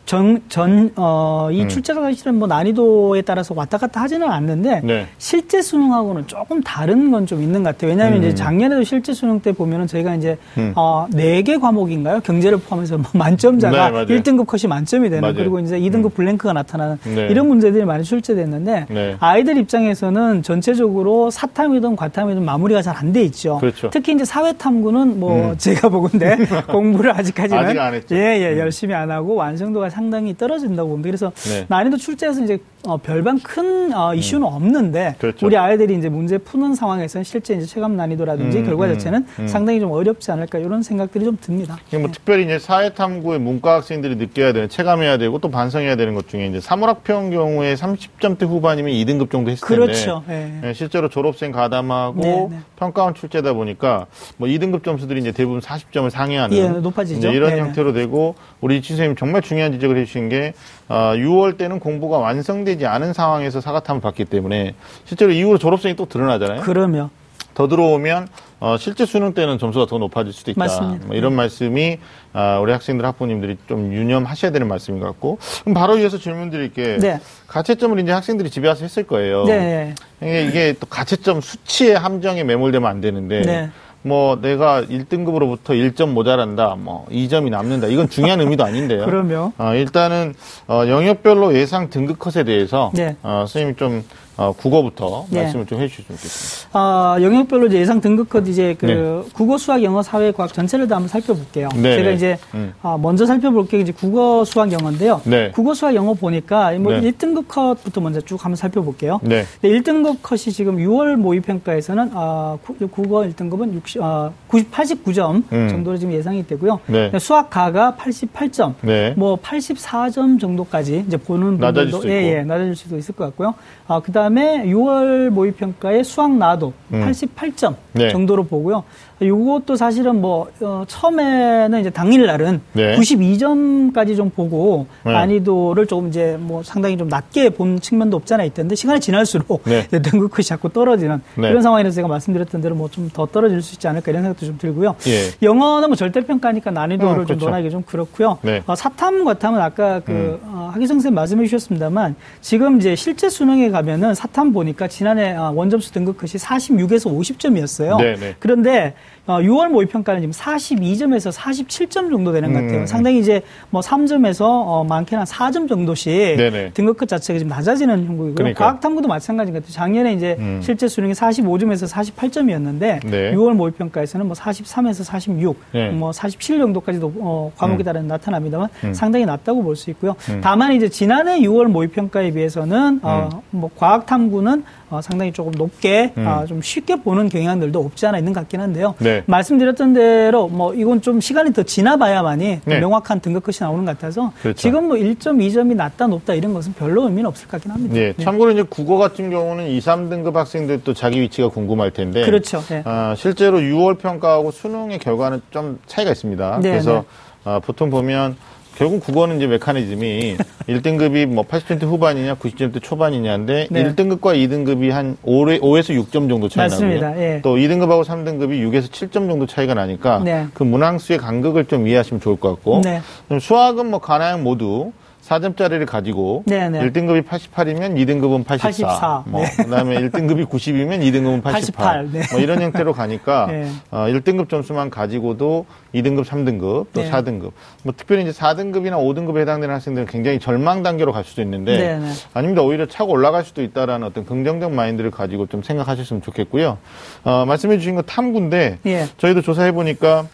전, 0.05 0.41
전, 0.49 0.91
어, 0.97 1.47
이 1.51 1.61
음. 1.63 1.69
출제가 1.69 2.01
사실은 2.01 2.35
뭐 2.35 2.47
난이도에 2.47 3.21
따라서 3.21 3.53
왔다 3.55 3.77
갔다 3.77 4.01
하지는 4.01 4.27
않는데 4.29 4.81
네. 4.83 5.07
실제 5.17 5.61
수능하고는 5.61 6.27
조금 6.27 6.61
다른 6.61 7.09
건 7.11 7.23
좀 7.23 7.41
있는 7.41 7.63
것 7.63 7.69
같아요. 7.73 7.91
왜냐하면 7.91 8.17
음. 8.21 8.23
이제 8.25 8.35
작년에도 8.35 8.83
실제 8.83 9.13
수능 9.13 9.39
때 9.39 9.53
보면은 9.53 9.87
저희가 9.87 10.15
이제 10.15 10.37
음. 10.57 10.73
어, 10.75 11.07
4개 11.13 11.59
과목인가요? 11.61 12.19
경제를 12.19 12.57
포함해서 12.57 12.97
뭐 12.97 13.05
만점자가 13.13 13.85
네, 13.85 13.91
맞아요. 13.91 14.05
1등급 14.07 14.45
컷이 14.45 14.67
만점이 14.67 15.09
되는 15.09 15.21
맞아요. 15.21 15.35
그리고 15.35 15.59
이제 15.61 15.79
2등급 15.79 16.13
블랭크가 16.15 16.51
나타나는 16.51 16.97
네. 17.05 17.27
이런 17.29 17.47
문제들이 17.47 17.85
많이 17.85 18.03
출제됐는데 18.03 18.87
네. 18.89 19.15
아이들 19.21 19.55
입장에서는 19.57 20.43
전체적으로 20.43 21.29
사탐이든 21.31 21.95
과탐이든 21.95 22.43
마무리가 22.43 22.81
잘 22.81 22.93
안 22.97 23.13
돼 23.13 23.21
있죠. 23.23 23.57
그렇죠. 23.59 23.89
특히 23.89 24.13
이제 24.13 24.25
사회탐구는 24.25 25.19
뭐 25.19 25.51
음. 25.51 25.57
제가 25.57 25.87
보건데 25.89 26.35
공부를 26.67 27.11
아직까지는 27.11 27.63
아직 27.63 27.79
안 27.79 27.93
했죠. 27.93 28.15
음. 28.15 28.19
예, 28.19 28.39
예, 28.41 28.59
열심히 28.59 28.93
안 28.93 29.09
하고 29.11 29.35
완성도가 29.35 29.89
상당히 29.93 30.35
떨어진다고 30.35 30.89
봅니다. 30.89 31.07
그래서 31.07 31.31
네. 31.49 31.65
난이도 31.69 31.97
출제에서 31.97 32.43
이제 32.43 32.59
어, 32.85 32.97
별반 32.97 33.39
큰 33.39 33.93
어, 33.93 34.13
이슈는 34.13 34.45
없는데 34.45 35.15
그렇죠. 35.17 35.45
우리 35.45 35.55
아이들이 35.55 35.95
이제 35.95 36.09
문제 36.09 36.37
푸는 36.37 36.75
상황에서는 36.75 37.23
실제 37.23 37.53
이제 37.53 37.65
체감 37.65 37.95
난이도라든지 37.95 38.57
음, 38.59 38.65
결과 38.65 38.87
음, 38.87 38.93
자체는 38.93 39.25
음. 39.39 39.47
상당히 39.47 39.79
좀 39.79 39.91
어렵지 39.91 40.31
않을까 40.31 40.59
이런 40.59 40.83
생각들이 40.83 41.23
좀 41.23 41.37
듭니다. 41.39 41.77
뭐 41.93 42.09
특별히 42.11 42.43
이제 42.43 42.59
사회탐구의 42.59 43.39
문과 43.39 43.75
학생들이 43.75 44.17
느껴야 44.17 44.51
되는, 44.51 44.67
체감해야 44.67 45.17
되고 45.17 45.39
또 45.39 45.49
반성해야 45.49 45.95
되는 45.95 46.13
것 46.13 46.27
중에 46.27 46.47
이제 46.47 46.59
사물학평 46.59 47.29
경우에 47.29 47.75
30점대 47.75 48.47
후반이면 48.47 48.91
2등급 48.91 49.31
정도 49.31 49.51
했을 49.51 49.65
텐데. 49.65 49.85
그렇죠. 49.85 50.23
예. 50.29 50.59
예, 50.65 50.73
실제로 50.73 51.07
졸업생 51.07 51.53
가담하고 51.53 52.21
네, 52.21 52.47
네. 52.49 52.57
평가원 52.75 53.13
출제다 53.13 53.53
보니까 53.53 54.07
뭐 54.35 54.49
2등급 54.49 54.83
점수들이 54.83 55.21
이제 55.21 55.31
대부분 55.31 55.61
40점을 55.61 56.09
상회하는 56.09 56.57
예, 56.57 56.67
높아지죠. 56.67 57.29
이런 57.29 57.51
네, 57.51 57.55
네. 57.55 57.61
형태로 57.61 57.93
되고 57.93 58.35
우리 58.59 58.77
이치 58.77 58.89
선생님 58.89 59.15
정말 59.15 59.41
중요한 59.41 59.71
지적을 59.71 59.95
해주신 59.97 60.27
게 60.27 60.53
어, 60.89 61.13
6월 61.15 61.57
때는 61.57 61.79
공부가 61.79 62.17
완성 62.17 62.65
되지 62.73 62.85
않은 62.85 63.13
상황에서 63.13 63.61
사과탐을 63.61 64.01
받기 64.01 64.25
때문에 64.25 64.75
실제로 65.05 65.31
이후로 65.31 65.57
졸업생이 65.57 65.95
또 65.95 66.05
드러나잖아요. 66.05 66.61
그러면 66.61 67.09
더 67.53 67.67
들어오면 67.67 68.27
어, 68.59 68.77
실제 68.77 69.05
수능 69.05 69.33
때는 69.33 69.59
점수가 69.59 69.85
더 69.85 69.97
높아질 69.97 70.33
수도 70.33 70.51
있다. 70.51 70.59
맞습니다. 70.59 71.07
뭐 71.07 71.15
이런 71.15 71.35
말씀이 71.35 71.99
아, 72.31 72.59
우리 72.59 72.71
학생들 72.71 73.05
학부모님들이 73.05 73.57
좀 73.67 73.93
유념하셔야 73.93 74.51
되는 74.51 74.67
말씀인 74.67 74.99
것 74.99 75.05
같고 75.07 75.37
그럼 75.61 75.73
바로 75.73 75.97
이어서 75.97 76.17
질문 76.17 76.49
드릴게 76.49 76.97
네. 76.97 77.19
가채점을 77.47 77.99
이제 77.99 78.11
학생들이 78.11 78.49
집에 78.49 78.67
와서 78.67 78.83
했을 78.83 79.03
거예요. 79.03 79.43
네. 79.45 79.93
이게, 80.21 80.45
이게 80.45 80.75
또 80.79 80.87
가채점 80.87 81.41
수치의 81.41 81.95
함정에 81.97 82.43
매몰되면 82.43 82.89
안 82.89 83.01
되는데 83.01 83.41
네. 83.41 83.69
뭐 84.03 84.39
내가 84.39 84.83
1등급으로부터 84.83 85.69
1점 85.69 86.09
모자란다, 86.09 86.75
뭐 86.77 87.05
2점이 87.09 87.49
남는다. 87.49 87.87
이건 87.87 88.09
중요한 88.09 88.39
의미도 88.41 88.63
아닌데요. 88.63 89.05
그러면 89.07 89.53
어, 89.57 89.73
일단은 89.73 90.35
어, 90.67 90.83
영역별로 90.87 91.55
예상 91.55 91.89
등급 91.89 92.19
컷에 92.19 92.43
대해서 92.43 92.91
네. 92.93 93.15
어, 93.23 93.45
선생님이 93.47 93.75
좀 93.77 94.03
어, 94.35 94.51
국어부터 94.51 95.25
네. 95.29 95.43
말씀을 95.43 95.65
좀 95.65 95.79
해주셨으면 95.79 96.17
좋겠습니다. 96.17 96.69
아, 96.79 97.17
영역별로 97.21 97.67
이제 97.67 97.77
예상 97.79 98.01
등급컷 98.01 98.47
이제 98.47 98.75
그 98.79 98.85
네. 98.87 99.29
국어, 99.33 99.57
수학, 99.59 99.83
영어, 99.83 100.01
사회, 100.01 100.31
과학 100.31 100.51
전체를 100.53 100.87
다 100.87 100.95
한번 100.95 101.07
살펴볼게요. 101.07 101.69
네, 101.75 101.97
제가 101.97 102.09
네. 102.09 102.15
이제 102.15 102.37
음. 102.55 102.73
아, 102.81 102.97
먼저 102.99 103.25
살펴볼 103.27 103.67
게 103.67 103.79
이제 103.79 103.91
국어, 103.91 104.43
수학, 104.43 104.71
영어인데요. 104.71 105.21
네. 105.25 105.51
국어, 105.51 105.75
수학, 105.75 105.93
영어 105.93 106.13
보니까 106.15 106.71
뭐 106.79 106.93
네. 106.93 107.11
1등급 107.11 107.47
컷부터 107.47 108.01
먼저 108.01 108.21
쭉 108.21 108.43
한번 108.43 108.55
살펴볼게요. 108.55 109.19
네. 109.21 109.43
네, 109.61 109.69
1등급 109.69 110.17
컷이 110.23 110.51
지금 110.51 110.77
6월 110.77 111.15
모의평가에서는 111.15 112.09
아, 112.15 112.57
구- 112.65 112.75
국어 112.87 113.19
1등급은 113.21 113.73
60, 113.75 114.01
아, 114.01 114.31
90, 114.47 114.71
89점 114.71 115.43
음. 115.51 115.67
정도로 115.69 115.97
지금 115.97 116.11
예상이 116.13 116.47
되고요. 116.47 116.79
네. 116.87 117.11
수학 117.19 117.51
가가 117.51 117.95
88점, 117.99 118.73
네. 118.81 119.13
뭐 119.15 119.35
84점 119.37 120.39
정도까지 120.39 121.03
이제 121.07 121.17
보는 121.17 121.57
낮아질 121.57 121.91
분들도 121.91 121.97
수도 122.01 122.09
예, 122.11 122.21
있고. 122.29 122.37
예, 122.39 122.43
낮아질 122.43 122.75
수도 122.75 122.97
있을 122.97 123.13
것 123.13 123.25
같고요. 123.25 123.53
아, 123.87 123.99
그다음 123.99 124.22
에 124.37 124.63
6월 124.65 125.29
모의 125.29 125.51
평가의 125.53 126.03
수학 126.03 126.35
나도 126.35 126.73
음. 126.93 127.05
88점 127.11 127.75
네. 127.93 128.09
정도로 128.09 128.43
보고요. 128.43 128.83
요것도 129.21 129.75
사실은 129.75 130.21
뭐 130.21 130.49
어, 130.61 130.83
처음에는 130.87 131.79
이제 131.79 131.89
당일 131.89 132.25
날은 132.25 132.61
네. 132.73 132.95
92점까지 132.97 134.15
좀 134.15 134.29
보고 134.29 134.87
네. 135.05 135.11
난이도를 135.13 135.85
조금 135.87 136.07
이제 136.09 136.37
뭐 136.39 136.63
상당히 136.63 136.97
좀 136.97 137.07
낮게 137.09 137.49
본 137.51 137.79
측면도 137.79 138.17
없지 138.17 138.33
않아 138.33 138.43
있던데 138.45 138.75
시간이 138.75 138.99
지날수록 138.99 139.63
네. 139.65 139.87
등급컷이 140.01 140.43
자꾸 140.45 140.69
떨어지는 140.69 141.21
네. 141.35 141.49
그런 141.49 141.61
상황이라서 141.61 141.95
제가 141.95 142.07
말씀드렸던 142.07 142.61
대로 142.61 142.75
뭐 142.75 142.89
좀 142.93 143.09
더 143.13 143.25
떨어질 143.25 143.61
수 143.61 143.75
있지 143.75 143.87
않을까 143.87 144.11
이런 144.11 144.23
생각도 144.23 144.45
좀 144.45 144.57
들고요. 144.57 144.95
예. 145.07 145.31
영어는 145.41 145.89
뭐 145.89 145.95
절대평가니까 145.95 146.71
난이도를 146.71 147.11
어, 147.11 147.15
좀 147.17 147.25
그렇죠. 147.25 147.45
논하기 147.45 147.69
좀 147.69 147.81
그렇고요. 147.83 148.37
네. 148.41 148.63
어, 148.65 148.75
사탐, 148.75 149.23
과탐은 149.25 149.59
아까 149.59 149.99
그 149.99 150.11
음. 150.11 150.39
어, 150.43 150.69
하기성 150.73 150.95
선생님 150.97 151.15
말씀해 151.15 151.45
주셨습니다만 151.45 152.15
지금 152.41 152.77
이제 152.79 152.95
실제 152.95 153.29
수능에 153.29 153.69
가면은 153.71 154.15
사탐 154.15 154.53
보니까 154.53 154.87
지난해 154.87 155.35
어, 155.35 155.51
원점수 155.55 155.91
등급 155.91 156.17
컷이 156.17 156.33
46에서 156.33 157.11
50점이었어요. 157.11 157.97
네, 157.97 158.15
네. 158.15 158.35
그런데 158.39 158.93
어, 159.25 159.39
6월 159.39 159.69
모의 159.69 159.87
평가는 159.87 160.19
지금 160.19 160.33
42점에서 160.33 161.31
47점 161.31 162.11
정도 162.11 162.33
되는 162.33 162.51
것 162.51 162.59
같아요. 162.59 162.81
음. 162.81 162.85
상당히 162.85 163.19
이제 163.19 163.41
뭐 163.69 163.79
3점에서 163.79 164.41
어, 164.41 164.83
많게는 164.83 165.19
한 165.19 165.25
4점 165.25 165.69
정도씩 165.69 166.35
네네. 166.35 166.71
등급컷 166.73 167.07
자체가 167.07 167.39
지금 167.39 167.49
낮아지는 167.49 167.99
형국이고요. 168.05 168.35
그러니까. 168.35 168.65
과학 168.65 168.81
탐구도 168.81 169.07
마찬가지인 169.07 169.53
것 169.53 169.63
같아요. 169.63 169.73
작년에 169.73 170.13
이제 170.13 170.35
음. 170.39 170.59
실제 170.61 170.89
수능이 170.89 171.13
45점에서 171.13 171.89
48점이었는데 171.89 172.79
네. 173.09 173.31
6월 173.33 173.53
모의 173.53 173.71
평가에서는 173.73 174.25
뭐 174.25 174.35
43에서 174.35 175.05
46, 175.05 175.57
네. 175.71 175.91
뭐47 175.91 176.59
정도까지도 176.59 177.13
어, 177.21 177.51
과목에 177.57 177.83
음. 177.83 177.85
따라 177.85 178.01
나타납니다만 178.01 178.67
음. 178.83 178.93
상당히 178.93 179.25
낮다고 179.25 179.63
볼 179.63 179.73
수 179.73 179.89
있고요. 179.91 180.15
음. 180.29 180.39
다만 180.43 180.73
이제 180.73 180.87
지난해 180.89 181.39
6월 181.39 181.65
모의 181.65 181.87
평가에 181.89 182.31
비해서는 182.31 182.99
어, 183.01 183.29
음. 183.33 183.39
뭐 183.59 183.69
과학 183.75 184.05
탐구는 184.05 184.63
어, 184.93 185.01
상당히 185.01 185.31
조금 185.31 185.51
높게 185.53 186.13
음. 186.17 186.27
어, 186.27 186.45
좀 186.45 186.61
쉽게 186.61 186.97
보는 186.97 187.29
경향들도 187.29 187.79
없지 187.79 188.05
않아 188.05 188.19
있는 188.19 188.31
것 188.31 188.41
같긴 188.41 188.61
한데요. 188.61 188.93
네. 188.99 189.23
말씀드렸던 189.25 189.93
대로 189.93 190.47
뭐 190.47 190.73
이건 190.75 191.01
좀 191.01 191.19
시간이 191.19 191.51
더 191.53 191.63
지나봐야만이 191.63 192.61
네. 192.63 192.79
명확한 192.79 193.19
등급컷이 193.19 193.57
나오는 193.61 193.85
것 193.85 193.97
같아서 193.97 194.31
그렇죠. 194.41 194.57
지금 194.57 194.87
뭐 194.87 194.97
1점, 194.97 195.39
2점이 195.39 195.75
낮다 195.75 196.05
높다 196.07 196.35
이런 196.35 196.53
것은 196.53 196.73
별로 196.73 197.05
의미는 197.05 197.25
없을 197.25 197.47
것 197.47 197.53
같긴 197.53 197.71
합니다. 197.71 197.95
네. 197.95 198.13
참고로 198.23 198.51
이제 198.51 198.63
국어 198.69 198.97
같은 198.97 199.31
경우는 199.31 199.67
2, 199.67 199.79
3등급 199.79 200.33
학생들도 200.33 200.93
자기 200.93 201.19
위치가 201.21 201.49
궁금할 201.49 201.91
텐데. 201.91 202.23
그렇죠. 202.23 202.61
네. 202.69 202.83
아, 202.85 203.15
실제로 203.17 203.59
6월 203.59 203.97
평가하고 203.97 204.51
수능의 204.51 204.99
결과는 204.99 205.41
좀 205.49 205.79
차이가 205.87 206.11
있습니다. 206.11 206.59
네, 206.61 206.69
그래서 206.69 206.93
네. 206.93 207.03
아, 207.45 207.59
보통 207.59 207.89
보면 207.89 208.37
결국 208.75 209.01
국어는 209.01 209.37
이제 209.37 209.47
메커니즘이 209.47 210.37
1등급이 210.67 211.25
뭐 211.25 211.43
80점대 211.43 211.83
후반이냐 211.83 212.35
90점대 212.35 212.81
초반이냐인데 212.81 213.67
네. 213.69 213.83
1등급과 213.83 214.35
2등급이 214.35 214.89
한 214.89 215.17
5, 215.23 215.49
에서 215.77 215.93
6점 215.93 216.29
정도 216.29 216.49
차이 216.49 216.65
맞습니다. 216.69 217.09
나고요. 217.09 217.23
예. 217.23 217.41
또 217.43 217.55
2등급하고 217.55 218.03
3등급이 218.03 218.61
6에서 218.69 218.89
7점 218.89 219.29
정도 219.29 219.45
차이가 219.45 219.73
나니까 219.73 220.19
네. 220.23 220.47
그 220.53 220.63
문항수의 220.63 221.19
간극을 221.19 221.65
좀 221.65 221.87
이해하시면 221.87 222.21
좋을 222.21 222.37
것 222.37 222.49
같고 222.49 222.81
네. 222.83 223.01
수학은 223.39 223.89
뭐 223.89 223.99
가나양 223.99 224.43
모두 224.43 224.91
4점짜리를 225.27 225.85
가지고 225.85 226.43
네, 226.45 226.69
네. 226.69 226.79
1등급이 226.81 227.25
88이면 227.25 227.95
2등급은 227.95 228.45
84. 228.45 228.87
84, 228.87 229.23
뭐 229.27 229.41
네. 229.41 229.63
그다음에 229.63 229.97
1등급이 230.01 230.47
90이면 230.49 230.99
2등급은 231.01 231.43
88. 231.43 231.61
88, 232.03 232.11
네. 232.11 232.21
뭐 232.31 232.39
이런 232.41 232.61
형태로 232.61 232.93
가니까 232.93 233.47
네. 233.51 233.69
어, 233.91 234.05
1등급 234.07 234.49
점수만 234.49 234.89
가지고도 234.89 235.65
2등급, 235.95 236.25
3등급, 236.25 236.87
또 236.91 237.01
네. 237.01 237.09
4등급. 237.09 237.51
뭐 237.83 237.93
특별히 237.95 238.23
이제 238.23 238.31
4등급이나 238.31 238.93
5등급에 238.97 239.39
해당되는 239.39 239.73
학생들은 239.73 240.07
굉장히 240.07 240.39
절망 240.39 240.83
단계로 240.83 241.11
갈 241.13 241.23
수도 241.23 241.41
있는데 241.41 241.77
네, 241.77 241.99
네. 241.99 242.11
아닙니다. 242.33 242.61
오히려 242.61 242.85
차고 242.85 243.11
올라갈 243.11 243.43
수도 243.45 243.63
있다라는 243.63 244.05
어떤 244.05 244.25
긍정적 244.25 244.73
마인드를 244.73 245.11
가지고 245.11 245.47
좀 245.47 245.63
생각하셨으면 245.63 246.21
좋겠고요. 246.21 246.77
어, 247.23 247.45
말씀해 247.45 247.77
주신 247.77 247.95
건 247.95 248.03
탐구인데 248.05 248.79
예. 248.85 249.07
저희도 249.17 249.41
조사해 249.41 249.71
보니까 249.71 250.25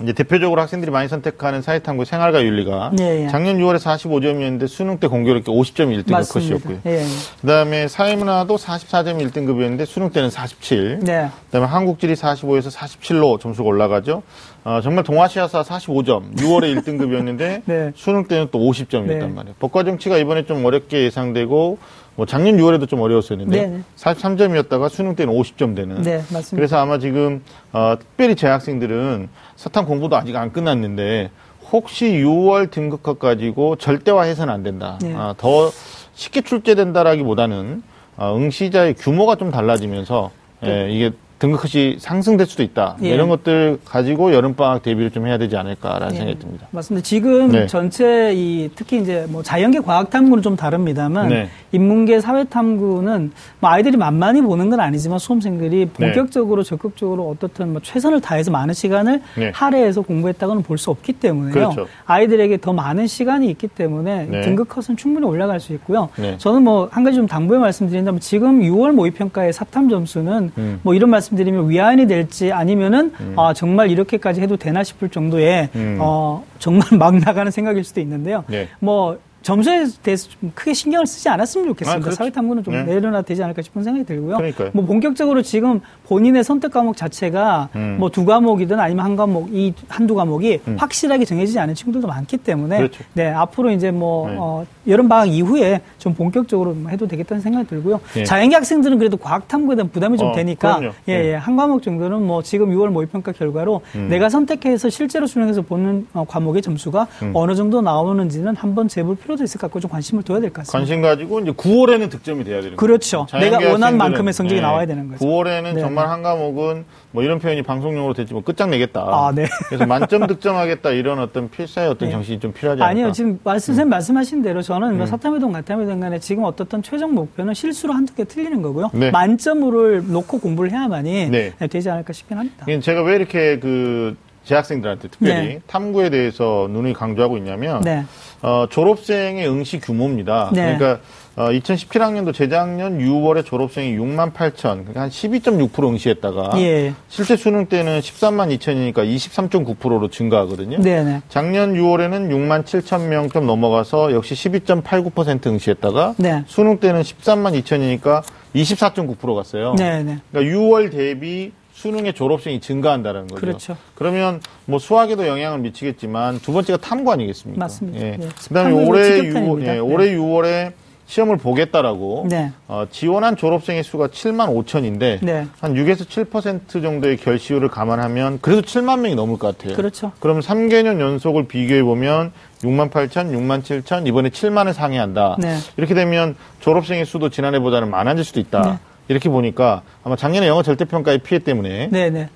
이제 0.00 0.14
대표적으로 0.14 0.60
학생들이 0.62 0.90
많이 0.90 1.06
선택하는 1.06 1.60
사회탐구 1.60 2.06
생활과 2.06 2.42
윤리가 2.42 2.92
예, 2.98 3.24
예. 3.24 3.28
작년 3.28 3.58
6월에 3.58 3.76
45점이었는데 3.76 4.66
수능 4.66 4.98
때 4.98 5.06
공교롭게 5.06 5.52
50점이 5.52 6.02
1등급 6.02 6.12
맞습니다. 6.12 6.54
컷이었고요. 6.56 6.78
예, 6.86 7.02
예. 7.02 7.06
그다음에 7.42 7.88
사회문화도 7.88 8.56
44점이 8.56 9.30
1등급이었는데 9.30 9.84
수능 9.84 10.08
때는 10.10 10.30
47. 10.30 11.00
네. 11.02 11.28
그다음에 11.46 11.66
한국지리 11.66 12.14
45에서 12.14 12.74
47로 12.74 13.38
점수가 13.38 13.68
올라가죠. 13.68 14.22
어, 14.64 14.80
정말 14.82 15.04
동아시아사 15.04 15.62
45점, 15.62 16.36
6월에 16.36 16.74
1등급이었는데 16.82 17.62
네. 17.66 17.92
수능 17.94 18.24
때는 18.24 18.48
또 18.50 18.60
50점이었단 18.60 19.06
네. 19.06 19.26
말이에요. 19.26 19.54
법과 19.58 19.84
정치가 19.84 20.16
이번에 20.16 20.46
좀 20.46 20.64
어렵게 20.64 21.02
예상되고 21.04 21.78
뭐 22.14 22.26
작년 22.26 22.56
6월에도 22.58 22.88
좀 22.88 23.00
어려웠었는데 23.00 23.60
네, 23.60 23.66
네. 23.66 23.82
43점이었다가 23.96 24.88
수능 24.88 25.16
때는 25.16 25.34
50점 25.34 25.74
되는. 25.74 26.02
네, 26.02 26.18
맞습니다. 26.18 26.56
그래서 26.56 26.76
아마 26.78 26.98
지금 26.98 27.42
어, 27.72 27.96
특별히 27.98 28.36
재학생들은 28.36 29.28
사탐 29.62 29.86
공부도 29.86 30.16
아직 30.16 30.34
안 30.34 30.52
끝났는데 30.52 31.30
혹시 31.70 32.06
6월 32.06 32.68
등급컷 32.68 33.20
가지고 33.20 33.76
절대화해서는 33.76 34.52
안 34.52 34.64
된다. 34.64 34.98
네. 35.00 35.14
아, 35.14 35.34
더 35.38 35.70
쉽게 36.14 36.40
출제된다라기보다는 36.40 37.84
어, 38.16 38.36
응시자의 38.36 38.94
규모가 38.94 39.36
좀 39.36 39.52
달라지면서 39.52 40.32
예, 40.66 40.88
이게 40.90 41.12
등급컷이 41.42 41.96
상승될 41.98 42.46
수도 42.46 42.62
있다. 42.62 42.96
예. 43.02 43.08
이런 43.08 43.28
것들 43.28 43.78
가지고 43.84 44.32
여름방학 44.32 44.82
대비를 44.84 45.10
좀 45.10 45.26
해야 45.26 45.38
되지 45.38 45.56
않을까라는 45.56 46.14
예. 46.14 46.18
생각이 46.18 46.38
듭니다. 46.38 46.68
맞습니다. 46.70 47.04
지금 47.04 47.50
네. 47.50 47.66
전체 47.66 48.32
이 48.32 48.70
특히 48.76 49.00
이제 49.00 49.26
뭐 49.28 49.42
자연계 49.42 49.80
과학탐구는 49.80 50.40
좀 50.42 50.54
다릅니다만 50.54 51.28
네. 51.30 51.48
인문계 51.72 52.20
사회탐구는 52.20 53.32
뭐 53.58 53.70
아이들이 53.70 53.96
만만히 53.96 54.40
보는 54.40 54.70
건 54.70 54.78
아니지만 54.78 55.18
수험생들이 55.18 55.86
본격적으로 55.86 56.62
적극적으로 56.62 57.28
어떻든 57.28 57.72
뭐 57.72 57.82
최선을 57.82 58.20
다해서 58.20 58.52
많은 58.52 58.72
시간을 58.72 59.20
네. 59.36 59.50
할애해서 59.52 60.02
공부했다고는 60.02 60.62
볼 60.62 60.78
수 60.78 60.90
없기 60.90 61.12
때문에요. 61.14 61.52
그렇죠. 61.52 61.86
아이들에게 62.06 62.56
더 62.58 62.72
많은 62.72 63.06
시간이 63.06 63.48
있기 63.50 63.68
때문에 63.68 64.26
네. 64.30 64.40
등급 64.40 64.68
컷은 64.68 64.96
충분히 64.96 65.26
올라갈 65.26 65.60
수 65.60 65.72
있고요. 65.74 66.08
네. 66.16 66.36
저는 66.38 66.62
뭐 66.62 66.88
한 66.90 67.04
가지 67.04 67.16
좀 67.16 67.26
당부해 67.26 67.58
말씀드린다면 67.60 68.20
지금 68.20 68.60
6월 68.62 68.92
모의평가의 68.92 69.52
사탐 69.52 69.88
점수는 69.88 70.50
음. 70.58 70.80
뭐 70.82 70.94
이런 70.94 71.10
말씀 71.10 71.31
드리면 71.36 71.68
위안이 71.70 72.06
될지 72.06 72.52
아니면은 72.52 73.12
아 73.36 73.52
정말 73.54 73.90
이렇게까지 73.90 74.40
해도 74.40 74.56
되나 74.56 74.82
싶을 74.84 75.08
정도의 75.08 75.68
음. 75.74 75.98
어 76.00 76.44
정말 76.58 76.86
막 76.98 77.16
나가는 77.16 77.50
생각일 77.50 77.84
수도 77.84 78.00
있는데요. 78.00 78.44
네. 78.48 78.68
뭐 78.78 79.18
점수에 79.42 79.86
대해서 80.02 80.28
좀 80.28 80.52
크게 80.54 80.72
신경을 80.72 81.06
쓰지 81.06 81.28
않았으면 81.28 81.68
좋겠습니다. 81.68 81.96
아, 81.96 82.00
그렇죠. 82.00 82.16
사회 82.16 82.30
탐구는 82.30 82.64
좀 82.64 82.74
네. 82.74 82.84
내려놔 82.84 83.22
되지 83.22 83.42
않을까 83.42 83.62
싶은 83.62 83.82
생각이 83.82 84.06
들고요. 84.06 84.36
그러니까요. 84.36 84.70
뭐 84.72 84.84
본격적으로 84.84 85.42
지금 85.42 85.80
본인의 86.06 86.44
선택 86.44 86.72
과목 86.72 86.96
자체가 86.96 87.68
음. 87.74 87.96
뭐두 87.98 88.24
과목이든 88.24 88.78
아니면 88.78 89.04
한 89.04 89.16
과목 89.16 89.52
이 89.54 89.74
한두 89.88 90.14
과목이 90.14 90.60
확실하게 90.76 91.24
정해지지 91.24 91.58
않은 91.58 91.74
친구들도 91.74 92.06
많기 92.06 92.36
때문에 92.36 92.78
그렇죠. 92.78 93.04
네 93.14 93.28
앞으로 93.28 93.70
이제 93.70 93.90
뭐 93.90 94.28
네. 94.28 94.36
어, 94.38 94.66
여름 94.86 95.08
방학 95.08 95.28
이후에 95.28 95.80
좀 95.98 96.14
본격적으로 96.14 96.72
뭐 96.74 96.90
해도 96.90 97.06
되겠다는 97.06 97.40
생각이 97.40 97.66
들고요. 97.66 98.00
예. 98.16 98.24
자연계 98.24 98.56
학생들은 98.56 98.98
그래도 98.98 99.16
과학 99.16 99.48
탐구에 99.48 99.76
대한 99.76 99.90
부담이 99.90 100.18
좀 100.18 100.28
어, 100.28 100.32
되니까 100.32 100.76
그럼요. 100.76 100.94
예, 101.08 101.18
네. 101.18 101.28
예, 101.30 101.34
한 101.34 101.56
과목 101.56 101.82
정도는 101.82 102.26
뭐 102.26 102.42
지금 102.42 102.70
6월 102.70 102.88
모의평가 102.88 103.32
결과로 103.32 103.80
음. 103.94 104.08
내가 104.08 104.28
선택해서 104.28 104.88
실제로 104.90 105.26
수능에서 105.26 105.62
보는 105.62 106.06
어, 106.12 106.24
과목의 106.26 106.62
점수가 106.62 107.06
음. 107.22 107.30
어느 107.34 107.54
정도 107.54 107.80
나오는지는 107.80 108.56
한번 108.56 108.88
재볼 108.88 109.16
필요 109.16 109.31
도 109.36 109.44
있을 109.44 109.58
것 109.60 109.66
같고 109.66 109.80
좀 109.80 109.90
관심을 109.90 110.22
둬야 110.22 110.40
될 110.40 110.50
것 110.50 110.64
같습니다. 110.66 110.78
관심 110.78 111.02
가지고 111.02 111.40
이제 111.40 111.50
9월에는 111.52 112.10
득점이 112.10 112.44
돼야 112.44 112.56
되는 112.60 112.76
거죠. 112.76 112.76
그렇죠. 112.76 113.26
내가 113.32 113.56
학생들은, 113.56 113.96
만큼의 113.98 114.32
성적이 114.32 114.60
나와야 114.60 114.86
되는 114.86 115.08
거죠. 115.08 115.24
9월에는 115.24 115.74
네. 115.74 115.80
정말 115.80 116.08
한 116.08 116.22
과목은 116.22 116.84
뭐 117.12 117.22
이런 117.22 117.38
표현이 117.38 117.62
방송용으로 117.62 118.14
됐지 118.14 118.32
뭐 118.32 118.42
끝장내겠다. 118.42 119.00
아, 119.00 119.32
네. 119.34 119.46
그래서 119.68 119.86
만점 119.86 120.26
득점하겠다 120.26 120.90
이런 120.90 121.18
어떤 121.18 121.50
필사의 121.50 121.88
어떤 121.88 122.08
네. 122.08 122.12
정신이 122.12 122.40
좀 122.40 122.52
필요하지 122.52 122.82
않을까. 122.82 122.90
아니요, 123.00 123.12
지금 123.12 123.38
말씀, 123.44 123.72
선생님 123.74 123.90
말씀하신 123.90 124.42
대로 124.42 124.62
저는 124.62 124.90
음. 124.92 124.96
뭐 124.98 125.06
사탐이든 125.06 125.52
가탐이든 125.52 126.00
간에 126.00 126.18
지금 126.18 126.44
어떻든 126.44 126.82
최종 126.82 127.14
목표는 127.14 127.54
실수로 127.54 127.92
한두 127.92 128.14
개 128.14 128.24
틀리는 128.24 128.60
거고요. 128.62 128.90
네. 128.94 129.10
만점을 129.10 130.02
놓고 130.12 130.38
공부를 130.40 130.70
해야만이 130.72 131.30
네. 131.30 131.52
되지 131.70 131.90
않을까 131.90 132.12
싶긴 132.12 132.38
합니다. 132.38 132.66
제가 132.80 133.02
왜 133.02 133.16
이렇게 133.16 133.58
그 133.58 134.16
재학생들한테 134.44 135.08
특별히 135.08 135.34
네. 135.34 135.60
탐구에 135.66 136.10
대해서 136.10 136.68
눈을 136.70 136.94
강조하고 136.94 137.36
있냐면 137.36 137.80
네. 137.82 138.04
어, 138.42 138.66
졸업생의 138.68 139.48
응시 139.48 139.78
규모입니다. 139.78 140.50
네. 140.52 140.76
그러니까 140.76 141.00
어, 141.34 141.48
2017학년도 141.48 142.34
재작년 142.34 142.98
6월에 142.98 143.44
졸업생이 143.46 143.96
6만 143.96 144.34
8천, 144.34 144.80
그러니까 144.80 145.00
한 145.02 145.08
12.6% 145.08 145.88
응시했다가 145.88 146.50
예. 146.60 146.92
실제 147.08 147.36
수능 147.36 147.66
때는 147.66 148.00
13만 148.00 148.54
2천이니까 148.58 148.96
23.9%로 149.08 150.08
증가하거든요. 150.08 150.80
네네. 150.82 151.22
작년 151.30 151.72
6월에는 151.74 152.28
6만 152.28 152.64
7천 152.64 153.06
명 153.06 153.22
좀 153.32 153.46
넘어가서 153.46 154.12
역시 154.12 154.34
12.89% 154.34 155.46
응시했다가 155.46 156.14
네. 156.18 156.42
수능 156.46 156.78
때는 156.78 157.00
13만 157.00 157.62
2천이니까 157.62 158.22
24.9% 158.54 159.34
갔어요. 159.34 159.74
네네. 159.76 160.18
그러니까 160.30 160.54
6월 160.58 160.90
대비 160.90 161.52
수능의 161.82 162.14
졸업생이 162.14 162.60
증가한다는 162.60 163.26
거죠. 163.26 163.40
그렇죠. 163.40 163.76
그러면 163.96 164.40
뭐 164.66 164.78
수학에도 164.78 165.26
영향을 165.26 165.58
미치겠지만 165.58 166.38
두 166.38 166.52
번째가 166.52 166.78
탐구 166.78 167.10
아니겠습니까? 167.10 167.58
맞습니다. 167.58 168.00
예. 168.00 168.18
예. 168.20 168.28
그다음에 168.48 168.70
탐구는 168.70 168.88
올해 168.88 169.16
직격탄입니다. 169.16 169.62
6월, 169.62 169.66
예, 169.66 169.72
네. 169.72 169.78
올해 169.80 170.16
6월에 170.16 170.72
시험을 171.06 171.36
보겠다라고 171.38 172.26
네. 172.30 172.52
어, 172.68 172.86
지원한 172.90 173.36
졸업생의 173.36 173.82
수가 173.82 174.06
7만 174.06 174.48
5천인데 174.64 175.18
네. 175.22 175.46
한 175.60 175.74
6에서 175.74 176.06
7% 176.06 176.80
정도의 176.80 177.16
결시율을 177.16 177.68
감안하면 177.68 178.38
그래도 178.40 178.62
7만 178.62 179.00
명이 179.00 179.16
넘을 179.16 179.36
것 179.38 179.58
같아요. 179.58 179.76
그렇죠. 179.76 180.12
그럼 180.20 180.38
3개년 180.38 181.00
연속을 181.00 181.48
비교해 181.48 181.82
보면 181.82 182.32
6만 182.62 182.90
8천, 182.90 183.32
6만 183.32 183.62
7천, 183.62 184.06
이번에 184.06 184.30
7만을 184.30 184.72
상회한다. 184.72 185.36
네. 185.40 185.56
이렇게 185.76 185.94
되면 185.94 186.36
졸업생의 186.60 187.04
수도 187.04 187.28
지난해보다는 187.28 187.90
많아질 187.90 188.24
수도 188.24 188.38
있다. 188.38 188.78
네. 189.12 189.14
이렇게 189.14 189.28
보니까 189.28 189.82
아마 190.04 190.16
작년에 190.16 190.46
영어 190.48 190.62
절대평가의 190.62 191.18
피해 191.18 191.38
때문에 191.38 191.88
네네. 191.90 192.28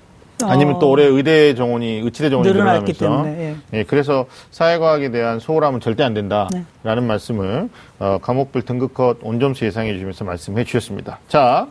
아니면 0.43 0.75
어, 0.75 0.79
또 0.79 0.91
올해 0.91 1.03
의대 1.05 1.55
정원이 1.55 2.01
의치대 2.03 2.29
정원이 2.29 2.51
늘어났기 2.51 2.93
늘어나면서 2.93 3.31
때문에, 3.33 3.55
예. 3.73 3.79
예, 3.79 3.83
그래서 3.83 4.27
사회과학에 4.51 5.09
대한 5.09 5.39
소홀함은 5.39 5.79
절대 5.79 6.03
안 6.03 6.13
된다라는 6.13 6.65
네. 6.83 7.01
말씀을 7.01 7.69
어, 7.97 8.19
과목별 8.21 8.61
등급컷 8.61 9.17
온점수 9.23 9.65
예상해 9.65 9.93
주시면서 9.93 10.25
말씀해 10.25 10.63
주셨습니다. 10.63 11.17
자 11.27 11.67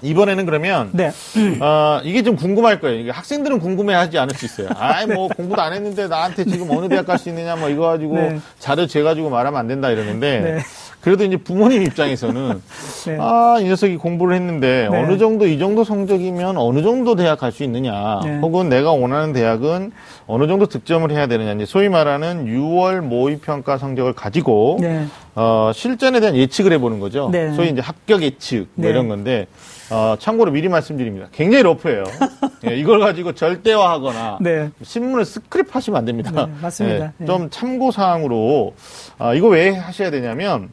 이번에는 0.00 0.46
그러면 0.46 0.88
네. 0.92 1.12
어, 1.60 2.00
이게 2.02 2.22
좀 2.22 2.34
궁금할 2.34 2.80
거예요. 2.80 2.98
이게 2.98 3.10
학생들은 3.10 3.60
궁금해하지 3.60 4.18
않을 4.18 4.34
수 4.34 4.46
있어요. 4.46 4.68
아이 4.76 5.06
뭐 5.06 5.28
공부도 5.28 5.60
안 5.60 5.72
했는데 5.74 6.08
나한테 6.08 6.44
지금 6.44 6.70
어느 6.70 6.88
대학 6.88 7.06
갈 7.06 7.18
수 7.18 7.28
있느냐 7.28 7.54
뭐 7.56 7.68
이거 7.68 7.82
가지고 7.82 8.16
네. 8.16 8.40
자료 8.58 8.86
재 8.86 9.02
가지고 9.02 9.28
말하면 9.30 9.60
안 9.60 9.68
된다 9.68 9.90
이러는데 9.90 10.40
네. 10.40 10.58
그래도 11.02 11.24
이제 11.24 11.36
부모님 11.36 11.82
입장에서는 11.82 12.62
네. 13.06 13.16
아, 13.20 13.58
이 13.60 13.64
녀석이 13.64 13.96
공부를 13.96 14.36
했는데 14.36 14.88
네. 14.90 14.96
어느 15.02 15.18
정도 15.18 15.46
이 15.46 15.58
정도 15.58 15.82
성적이면 15.84 16.56
어느 16.56 16.82
정도 16.82 17.16
대학 17.16 17.38
갈 17.40 17.52
수 17.52 17.64
있느냐. 17.64 18.20
네. 18.24 18.38
혹은 18.38 18.70
내가 18.70 18.92
원하는 18.92 19.34
대학은 19.34 19.92
어느 20.26 20.46
정도 20.46 20.64
득점을 20.66 21.10
해야 21.10 21.26
되느냐. 21.26 21.52
이제 21.52 21.66
소위 21.66 21.88
말하는 21.90 22.46
6월 22.46 23.00
모의 23.00 23.40
평가 23.40 23.76
성적을 23.76 24.14
가지고 24.14 24.78
네. 24.80 25.04
어, 25.34 25.70
실전에 25.74 26.20
대한 26.20 26.34
예측을 26.36 26.72
해보는 26.72 26.98
거죠. 26.98 27.28
네. 27.30 27.52
소위 27.52 27.68
이제 27.70 27.82
합격 27.82 28.22
예측 28.22 28.68
뭐 28.74 28.86
네. 28.86 28.90
이런 28.90 29.08
건데 29.08 29.46
어, 29.92 30.16
참고로 30.18 30.50
미리 30.52 30.68
말씀드립니다. 30.68 31.26
굉장히 31.32 31.62
러프해요. 31.64 32.04
예, 32.70 32.76
이걸 32.76 33.00
가지고 33.00 33.32
절대화하거나 33.32 34.38
네. 34.40 34.70
신문을 34.82 35.24
스크랩 35.26 35.74
하시면 35.74 35.98
안 35.98 36.04
됩니다. 36.06 36.30
네, 36.46 36.52
맞습니다. 36.62 37.04
예, 37.04 37.12
네. 37.18 37.26
좀 37.26 37.50
참고 37.50 37.90
사항으로 37.90 38.74
아, 39.18 39.34
이거 39.34 39.48
왜 39.48 39.70
하셔야 39.70 40.10
되냐면 40.10 40.70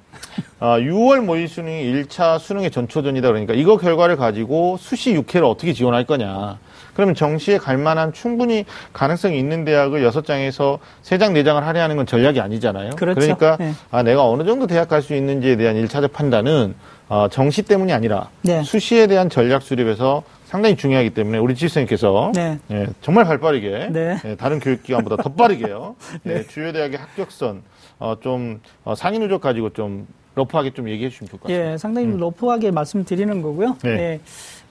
아, 0.60 0.78
6월 0.80 1.22
모의 1.22 1.48
수능이 1.48 1.84
1차 2.06 2.40
수능의 2.40 2.72
전초전이다 2.72 3.28
그러니까 3.28 3.54
이거 3.54 3.78
결과를 3.78 4.16
가지고 4.16 4.78
수시 4.80 5.14
6회를 5.16 5.44
어떻게 5.50 5.74
지원할 5.74 6.06
거냐. 6.06 6.58
그러면 6.94 7.16
정시에 7.16 7.58
갈 7.58 7.78
만한 7.78 8.12
충분히 8.12 8.66
가능성이 8.92 9.40
있는 9.40 9.64
대학을 9.64 10.04
여섯 10.04 10.26
장에서 10.26 10.80
세 11.02 11.18
장, 11.18 11.34
네 11.34 11.44
장을 11.46 11.66
할애하는 11.66 11.96
건 11.96 12.06
전략이 12.06 12.42
아니잖아요. 12.42 12.92
그렇죠. 12.98 13.22
러니까 13.22 13.56
네. 13.58 13.72
아, 13.90 14.04
내가 14.04 14.28
어느 14.28 14.44
정도 14.44 14.68
대학 14.68 14.90
갈 14.90 15.02
수 15.02 15.14
있는지에 15.16 15.56
대한 15.56 15.78
일차적 15.78 16.12
판단은 16.12 16.76
어, 17.10 17.28
정시 17.28 17.64
때문이 17.64 17.92
아니라 17.92 18.30
네. 18.44 18.62
수시에 18.64 19.08
대한 19.08 19.30
전략 19.30 19.64
수립에서 19.64 20.24
상당히 20.46 20.76
중요하기 20.78 21.10
때문에 21.12 21.40
우리 21.40 21.56
지수생께서 21.56 22.32
네. 22.36 22.60
예, 22.72 22.88
정말 23.02 23.26
발빠르게 23.26 23.90
네. 23.92 24.18
예, 24.26 24.36
다른 24.36 24.60
교육기관보다 24.60 25.22
더 25.22 25.34
빠르게요. 25.34 25.96
예, 26.28 26.44
주요 26.44 26.72
대학의 26.72 26.98
합격선 26.98 27.64
어, 27.98 28.16
좀 28.22 28.62
어, 28.84 28.94
상위 28.96 29.18
누적 29.20 29.42
가지고 29.42 29.72
좀 29.72 30.08
러프하게 30.36 30.72
좀 30.72 30.88
얘기해 30.88 31.10
주시면 31.10 31.30
좋을 31.30 31.40
것 31.40 31.48
같습니다. 31.48 31.74
예, 31.74 31.78
상당히 31.78 32.16
러프하게 32.16 32.72
말씀드리는 32.72 33.42
거고요. 33.42 33.78
네. 33.84 33.90
예. 33.90 34.20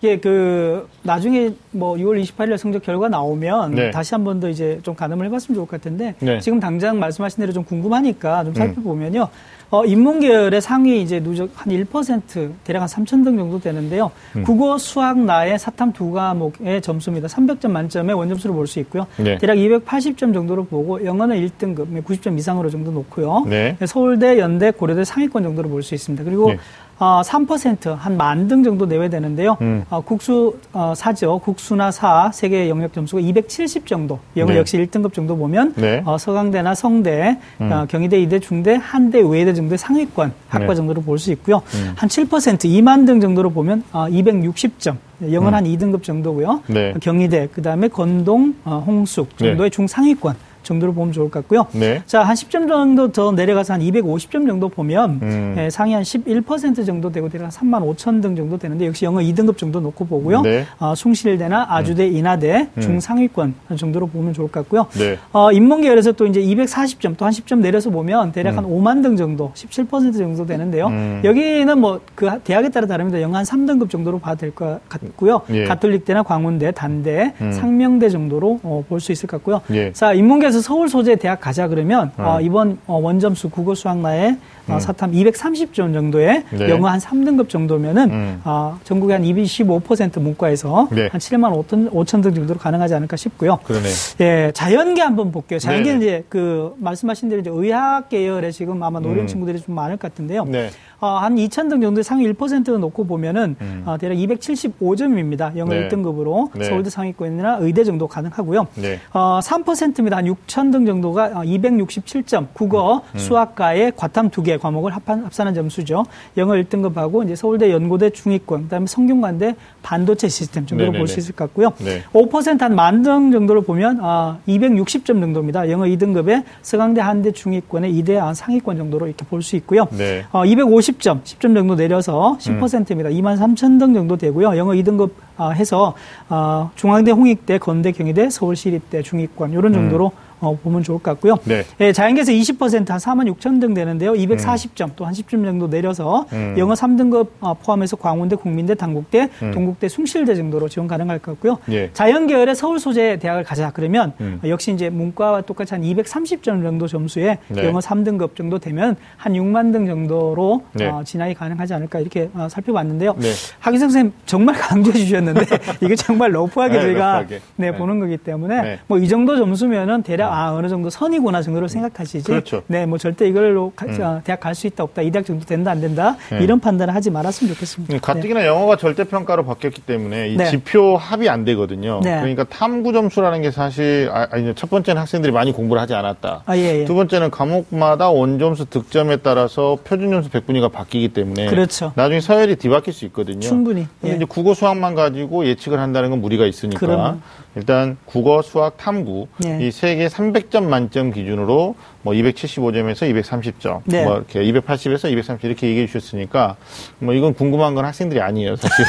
이게 0.01 0.19
그 0.21 0.89
나중에 1.03 1.51
뭐 1.73 1.97
6월 1.97 2.23
28일 2.23 2.57
성적 2.57 2.83
결과 2.83 3.09
나오면 3.09 3.75
네. 3.75 3.91
다시 3.91 4.15
한 4.15 4.23
번 4.25 4.39
더 4.41 4.49
이제 4.49 4.79
좀 4.83 4.95
가늠을 4.95 5.27
해봤으면 5.27 5.57
좋을 5.57 5.67
것 5.67 5.81
같은데 5.81 6.15
네. 6.21 6.39
지금 6.39 6.61
당장 6.61 6.99
말씀하신 7.01 7.41
대로 7.41 7.53
좀 7.53 7.65
궁금하니까 7.65 8.45
좀 8.45 8.55
살펴보면요. 8.55 9.27
어, 9.71 9.85
인문계열의 9.85 10.61
상위 10.63 11.03
이제 11.03 11.21
누적 11.21 11.51
한 11.55 11.73
1% 11.73 12.53
대략 12.65 12.81
한 12.81 12.89
3천 12.89 13.23
등 13.25 13.37
정도 13.37 13.59
되는데요. 13.61 14.11
음. 14.37 14.43
국어, 14.45 14.79
수학, 14.79 15.19
나의 15.19 15.59
사탐 15.59 15.93
두 15.93 16.11
과목의 16.13 16.81
점수입니다. 16.81 17.27
300점 17.29 17.71
만점의 17.73 18.15
원점수를 18.15 18.55
볼수 18.55 18.79
있고요. 18.81 19.07
네. 19.19 19.37
대략 19.37 19.57
280점 19.57 20.33
정도로 20.33 20.65
보고 20.67 21.05
영어는 21.05 21.37
1등급, 21.37 22.03
90점 22.03 22.39
이상으로 22.39 22.71
정도 22.71 22.91
놓고요. 22.93 23.45
네. 23.49 23.77
서울대, 23.87 24.39
연대, 24.39 24.71
고려대 24.71 25.05
상위권 25.05 25.43
정도로 25.43 25.69
볼 25.69 25.83
수 25.83 25.95
있습니다. 25.95 26.25
그리고 26.25 26.51
네. 26.53 26.59
어, 27.01 27.21
3%한 27.25 28.17
만 28.17 28.49
등 28.49 28.65
정도 28.65 28.87
내외되는데요. 28.87 29.57
음. 29.61 29.85
어, 29.91 30.01
국수 30.01 30.57
어, 30.73 30.95
사죠. 30.97 31.39
국수나 31.39 31.91
사 31.91 32.31
세계 32.33 32.69
영역 32.69 32.93
점수가 32.93 33.21
270 33.21 33.87
정도. 33.87 34.19
영어 34.37 34.53
네. 34.53 34.59
역시 34.59 34.79
1등급 34.79 35.13
정도 35.13 35.37
보면 35.37 35.75
네. 35.77 36.03
어, 36.05 36.17
서강대나 36.19 36.75
성대, 36.75 37.39
음. 37.61 37.71
어, 37.73 37.87
경희대, 37.89 38.21
이대, 38.21 38.39
중대, 38.41 38.75
한대, 38.81 39.21
외대 39.21 39.53
정도의 39.55 39.79
상위권 39.79 40.33
학과 40.49 40.67
네. 40.67 40.75
정도로 40.75 41.03
볼 41.03 41.19
수 41.19 41.31
있고요. 41.33 41.63
음. 41.75 41.95
한7% 41.97 42.59
2만 42.65 43.07
등 43.07 43.21
정도로 43.21 43.51
보면 43.51 43.83
어, 43.93 44.07
260점. 44.09 44.97
영어는 45.33 45.49
음. 45.49 45.55
한 45.55 45.65
2등급 45.65 46.03
정도고요. 46.05 46.63
네. 46.69 46.95
경희대, 47.01 47.49
그다음에 47.53 47.89
건동, 47.89 48.55
어, 48.65 48.83
홍숙 48.87 49.37
정도의 49.37 49.71
중상위권 49.71 50.35
정도로 50.63 50.93
보면 50.95 51.13
좋을 51.13 51.31
것 51.31 51.41
같고요. 51.41 51.67
네. 51.73 52.03
자, 52.07 52.23
한 52.23 52.35
10점 52.35 52.69
정도 52.69 53.11
더 53.13 53.33
내려가서 53.33 53.75
한 53.75 53.81
250점 53.81 54.47
정도 54.47 54.69
보면 54.69 55.19
음. 55.23 55.55
예, 55.59 55.71
상위 55.71 55.95
한 55.95 56.03
11% 56.03 56.85
정도 56.87 57.11
되고 57.11 57.29
대략 57.29 57.51
3만 57.51 57.83
5천 57.97 58.21
등 58.23 58.37
정도 58.37 58.59
되는데 58.59 58.87
역시 58.87 59.05
영어 59.05 59.21
2등급 59.21 59.57
정도 59.57 59.81
놓고 59.81 60.07
보고요. 60.07 60.43
네. 60.43 60.65
어, 60.79 60.95
숭실대나 60.95 61.67
아주대, 61.71 62.07
인하대 62.09 62.69
음. 62.77 62.81
중상위권 62.81 63.55
정도로 63.77 64.07
보면 64.09 64.33
좋을 64.35 64.49
것 64.51 64.61
같고요. 64.61 64.87
네. 64.99 65.19
어, 65.33 65.53
인문계열에서 65.53 66.13
또 66.13 66.27
이제 66.27 66.41
240점 66.41 67.17
또 67.17 67.25
한 67.25 67.33
10점 67.33 67.59
내려서 67.61 67.91
보면 67.91 68.33
대략 68.33 68.57
한 68.57 68.65
5만 68.65 69.03
등 69.03 69.17
정도, 69.17 69.53
17% 69.55 70.17
정도 70.17 70.47
되는데요. 70.47 70.87
음. 70.89 71.21
여기는 71.25 71.79
뭐 71.79 72.01
그 72.15 72.29
대학에 72.45 72.69
따라 72.71 72.87
다릅니다. 72.87 73.21
영어 73.21 73.37
한 73.39 73.45
3등급 73.45 73.91
정도로 73.91 74.19
봐도 74.19 74.39
될 74.39 74.51
것 74.55 74.81
같고요. 74.89 75.43
예. 75.51 75.65
가톨릭대나 75.65 76.23
광운대, 76.23 76.71
단대, 76.73 77.35
음. 77.41 77.53
상명대 77.53 78.09
정도로 78.09 78.61
어, 78.63 78.83
볼 78.89 78.99
수 79.01 79.13
있을 79.13 79.29
것 79.29 79.37
같고요. 79.39 79.61
예. 79.73 79.93
자, 79.93 80.13
인문계 80.15 80.48
에서 80.49 80.61
서울 80.61 80.89
소재 80.89 81.17
대학 81.17 81.41
가자 81.41 81.69
그러면 81.69 82.11
음. 82.19 82.25
어, 82.25 82.41
이번 82.41 82.79
어, 82.87 82.99
원점수 82.99 83.51
국어 83.51 83.75
수학나의 83.75 84.37
어, 84.69 84.75
음. 84.75 84.81
사탐 84.81 85.13
230점 85.13 85.93
정도의 85.93 86.45
네. 86.51 86.69
영어 86.71 86.89
한 86.89 86.99
3등급 86.99 87.49
정도면은 87.49 88.11
음. 88.11 88.41
어, 88.45 88.79
전국의 88.85 89.17
한 89.17 89.25
25% 89.25 90.21
문과에서 90.21 90.89
네. 90.91 91.09
한 91.13 91.21
7만 91.21 91.53
5천, 91.67 91.91
5천 91.91 92.23
등 92.23 92.35
정도로 92.35 92.59
가능하지 92.59 92.95
않을까 92.95 93.17
싶고요. 93.17 93.59
그러네. 93.65 93.89
예, 94.21 94.51
자연계 94.55 95.01
한번 95.03 95.33
볼게요. 95.33 95.59
자연계는 95.59 96.01
네네. 96.01 96.11
이제 96.11 96.25
그 96.29 96.75
말씀하신 96.79 97.29
대로 97.29 97.41
이제 97.41 97.51
의학 97.53 98.09
계열에 98.09 98.51
지금 98.51 98.83
아마 98.83 99.01
노린 99.01 99.21
음. 99.21 99.27
친구들이 99.27 99.61
좀 99.61 99.75
많을 99.75 99.97
것 99.97 100.11
같은데요. 100.11 100.45
네. 100.45 100.71
어, 101.01 101.07
한 101.19 101.37
2천 101.37 101.71
등 101.71 101.81
정도의 101.81 102.03
상위 102.03 102.27
1%를 102.33 102.81
놓고 102.81 103.05
보면은 103.05 103.55
음. 103.61 103.83
어, 103.87 103.97
대략 103.99 104.17
275점입니다. 104.17 105.57
영어 105.57 105.71
네. 105.73 105.89
1등급으로 105.89 106.51
네. 106.59 106.65
서울대 106.65 106.91
상위권이나 106.91 107.59
의대 107.61 107.85
정도 107.85 108.07
가능하고요. 108.09 108.67
네. 108.75 108.99
어, 109.13 109.39
3%입니다. 109.43 110.17
한 110.17 110.25
6천 110.25 110.73
등 110.73 110.87
정도가 110.87 111.27
어, 111.35 111.43
267점. 111.43 112.47
국어, 112.53 113.03
음. 113.15 113.19
수학과의 113.19 113.93
과탐 113.97 114.31
두 114.31 114.43
개 114.43 114.57
과목을 114.57 114.93
합한, 114.93 115.25
합산한 115.25 115.53
점수죠. 115.55 116.05
영어 116.37 116.55
1등급하고 116.55 117.25
이제 117.25 117.35
서울대 117.37 117.71
연고대 117.73 118.11
중위권, 118.11 118.63
그다음에 118.65 118.87
성균관대 118.87 119.57
반도체 119.83 120.29
시스템 120.29 120.65
정도로 120.65 120.87
네네네. 120.93 120.99
볼수 120.99 121.19
있을 121.21 121.35
것 121.35 121.45
같고요. 121.45 121.73
네. 121.79 122.03
5%한 122.13 122.75
만 122.75 123.03
등 123.03 123.31
정도로 123.31 123.63
보면 123.63 123.99
어, 124.01 124.39
260점 124.49 125.07
정도입니다. 125.21 125.71
영어 125.71 125.85
2등급에 125.85 126.43
서강대 126.63 127.01
한대 127.01 127.31
중위권의 127.33 127.93
2대 127.95 128.15
한 128.15 128.35
상위권 128.35 128.77
정도로 128.77 129.07
이렇게 129.07 129.25
볼 129.27 129.43
수 129.43 129.55
있고요. 129.57 129.87
네. 129.91 130.25
어, 130.33 130.45
250 130.45 130.88
점, 130.99 131.23
10점 131.23 131.55
정도 131.55 131.75
내려서 131.75 132.37
10%입니다. 132.41 133.11
2만 133.11 133.39
3천 133.39 133.79
등 133.79 133.95
정도 133.95 134.17
되고요. 134.17 134.57
영어 134.57 134.73
2등급 134.73 135.11
어, 135.37 135.51
해서 135.51 135.95
어, 136.29 136.71
중앙대, 136.75 137.11
홍익대, 137.11 137.59
건대, 137.59 137.93
경희대, 137.93 138.31
서울시립대, 138.31 139.03
중위권 139.03 139.53
이런 139.53 139.73
정도로 139.73 140.13
어, 140.41 140.57
보면 140.57 140.83
좋을 140.83 140.99
것 140.99 141.11
같고요. 141.13 141.37
네. 141.45 141.65
예, 141.81 141.93
자연계에서 141.93 142.33
20%한 142.33 142.99
4만 142.99 143.33
6천 143.35 143.61
등 143.61 143.75
되는데요. 143.75 144.13
240점 144.13 144.91
또한 144.97 145.13
10점 145.13 145.45
정도 145.45 145.69
내려서 145.69 146.27
음. 146.33 146.55
영어 146.59 146.75
3등급 146.75 147.29
어, 147.41 147.55
포함해서 147.55 147.97
광운대, 147.97 148.37
국민대, 148.37 148.75
당국대, 148.75 149.29
음. 149.43 149.51
동국대, 149.53 149.89
숭실대 149.89 150.35
정도로 150.35 150.69
지원 150.69 150.87
가능할 150.89 151.19
것 151.19 151.33
같고요. 151.33 151.59
예. 151.71 151.91
자연계열의 151.93 152.55
서울 152.55 152.79
소재 152.79 153.19
대학을 153.19 153.45
가자 153.45 153.71
그러면 153.73 154.13
음. 154.21 154.41
어, 154.45 154.49
역시 154.49 154.73
이제 154.73 154.91
문과와 154.91 155.43
똑같이 155.43 155.75
한 155.75 155.83
230점 155.83 156.63
정도 156.63 156.87
점수에 156.87 157.39
네. 157.49 157.65
영어 157.65 157.81
3등급 157.81 158.37
정도 158.37 158.59
되면 158.59 158.97
한 159.17 159.33
6만 159.33 159.73
등 159.73 159.87
정도로 159.87 160.63
네. 160.73 160.87
어, 160.87 161.03
진학이 161.05 161.35
가능하지 161.35 161.75
않을까 161.75 162.01
이렇게 162.01 162.31
어, 162.35 162.49
살펴봤는데요. 162.51 163.15
네. 163.19 163.31
하기성 163.59 163.89
선생님 163.91 164.13
정말 164.27 164.55
강조해 164.59 164.97
주셨는데 164.99 165.47
이게 165.83 165.95
정말 165.95 166.33
러프하게 166.33 166.75
네, 166.75 166.83
저희가 166.83 167.13
러프하게. 167.13 167.41
네, 167.57 167.71
네. 167.71 167.77
보는 167.77 168.01
거기 168.01 168.17
때문에 168.17 168.63
네. 168.63 168.79
뭐이 168.87 169.09
정도 169.09 169.37
점수면은 169.37 170.03
대략 170.03 170.28
아 170.33 170.53
어느 170.55 170.69
정도 170.69 170.91
선이구나 170.91 171.43
정도로 171.43 171.69
생각하시지. 171.69 172.25
그렇죠. 172.25 172.63
네, 172.67 172.87
뭐 172.87 172.99
절대 172.99 173.27
이걸로 173.29 173.73
가- 173.77 173.87
음. 173.87 173.99
어, 174.01 174.21
대학 174.25 174.41
갈 174.41 174.55
수 174.55 174.67
있다 174.67 174.83
없다 174.85 175.03
이 175.03 175.11
대학 175.11 175.25
정도 175.25 175.45
된다 175.45 175.71
안 175.71 175.81
된다 175.81 176.17
네. 176.31 176.43
이런 176.43 176.59
판단을 176.61 176.95
하지 176.95 177.11
말았으면 177.11 177.53
좋겠습니다. 177.55 177.95
음, 177.95 178.01
가뜩이나 178.01 178.45
영어가 178.47 178.77
절대 178.77 179.05
평가로 179.05 179.45
바뀌었기 179.45 179.83
때문에 179.83 180.29
이 180.31 180.37
네. 180.37 180.47
지표 180.47 180.97
합이 180.97 181.29
안 181.29 181.45
되거든요. 181.45 182.01
네. 182.03 182.17
그러니까 182.17 182.45
탐구 182.45 182.93
점수라는 182.93 183.43
게 183.43 183.51
사실 183.51 184.11
아, 184.13 184.27
아니 184.31 184.55
첫 184.55 184.69
번째는 184.71 185.01
학생들이 185.01 185.33
많이 185.33 185.53
공부를 185.53 185.81
하지 185.81 185.95
않았다. 185.95 186.43
아, 186.47 186.57
예, 186.57 186.81
예. 186.81 186.85
두 186.85 186.95
번째는 186.95 187.31
과목마다 187.31 188.11
원점수 188.11 188.67
득점에 188.67 189.19
따라서 189.19 189.79
표준 189.85 190.11
점수 190.11 190.29
100분위가 190.31 190.73
바뀌기 190.73 191.09
때문에 191.11 191.47
그렇죠. 191.47 191.93
나중에 191.95 192.21
서열이 192.21 192.57
뒤바뀔 192.57 192.93
수 192.93 193.05
있거든요. 193.07 193.41
충분히. 193.41 193.87
근데 194.01 194.13
예. 194.13 194.17
이제 194.17 194.25
국어 194.25 194.55
수학만 194.55 194.95
가지고 194.95 195.47
예측을 195.47 195.79
한다는 195.79 196.11
건 196.11 196.21
무리가 196.21 196.47
있으니까 196.47 196.79
그럼요. 196.81 197.19
일단 197.59 197.97
국어 198.05 198.41
수학 198.41 198.77
탐구 198.77 199.27
예. 199.45 199.59
이세 199.67 199.97
개 199.97 200.07
300점 200.07 200.63
만점 200.63 201.11
기준으로 201.11 201.75
뭐 202.03 202.15
275점에서 202.15 203.13
230점 203.23 203.81
네. 203.85 204.05
뭐 204.05 204.15
이렇게 204.15 204.41
280에서 204.45 205.11
230 205.11 205.45
이렇게 205.45 205.67
얘기해 205.67 205.87
주셨으니까 205.89 206.55
뭐 207.01 207.15
이건 207.15 207.35
궁금한 207.35 207.75
건 207.75 207.85
학생들이 207.85 208.21
아니에요 208.21 208.55
사실 208.55 208.85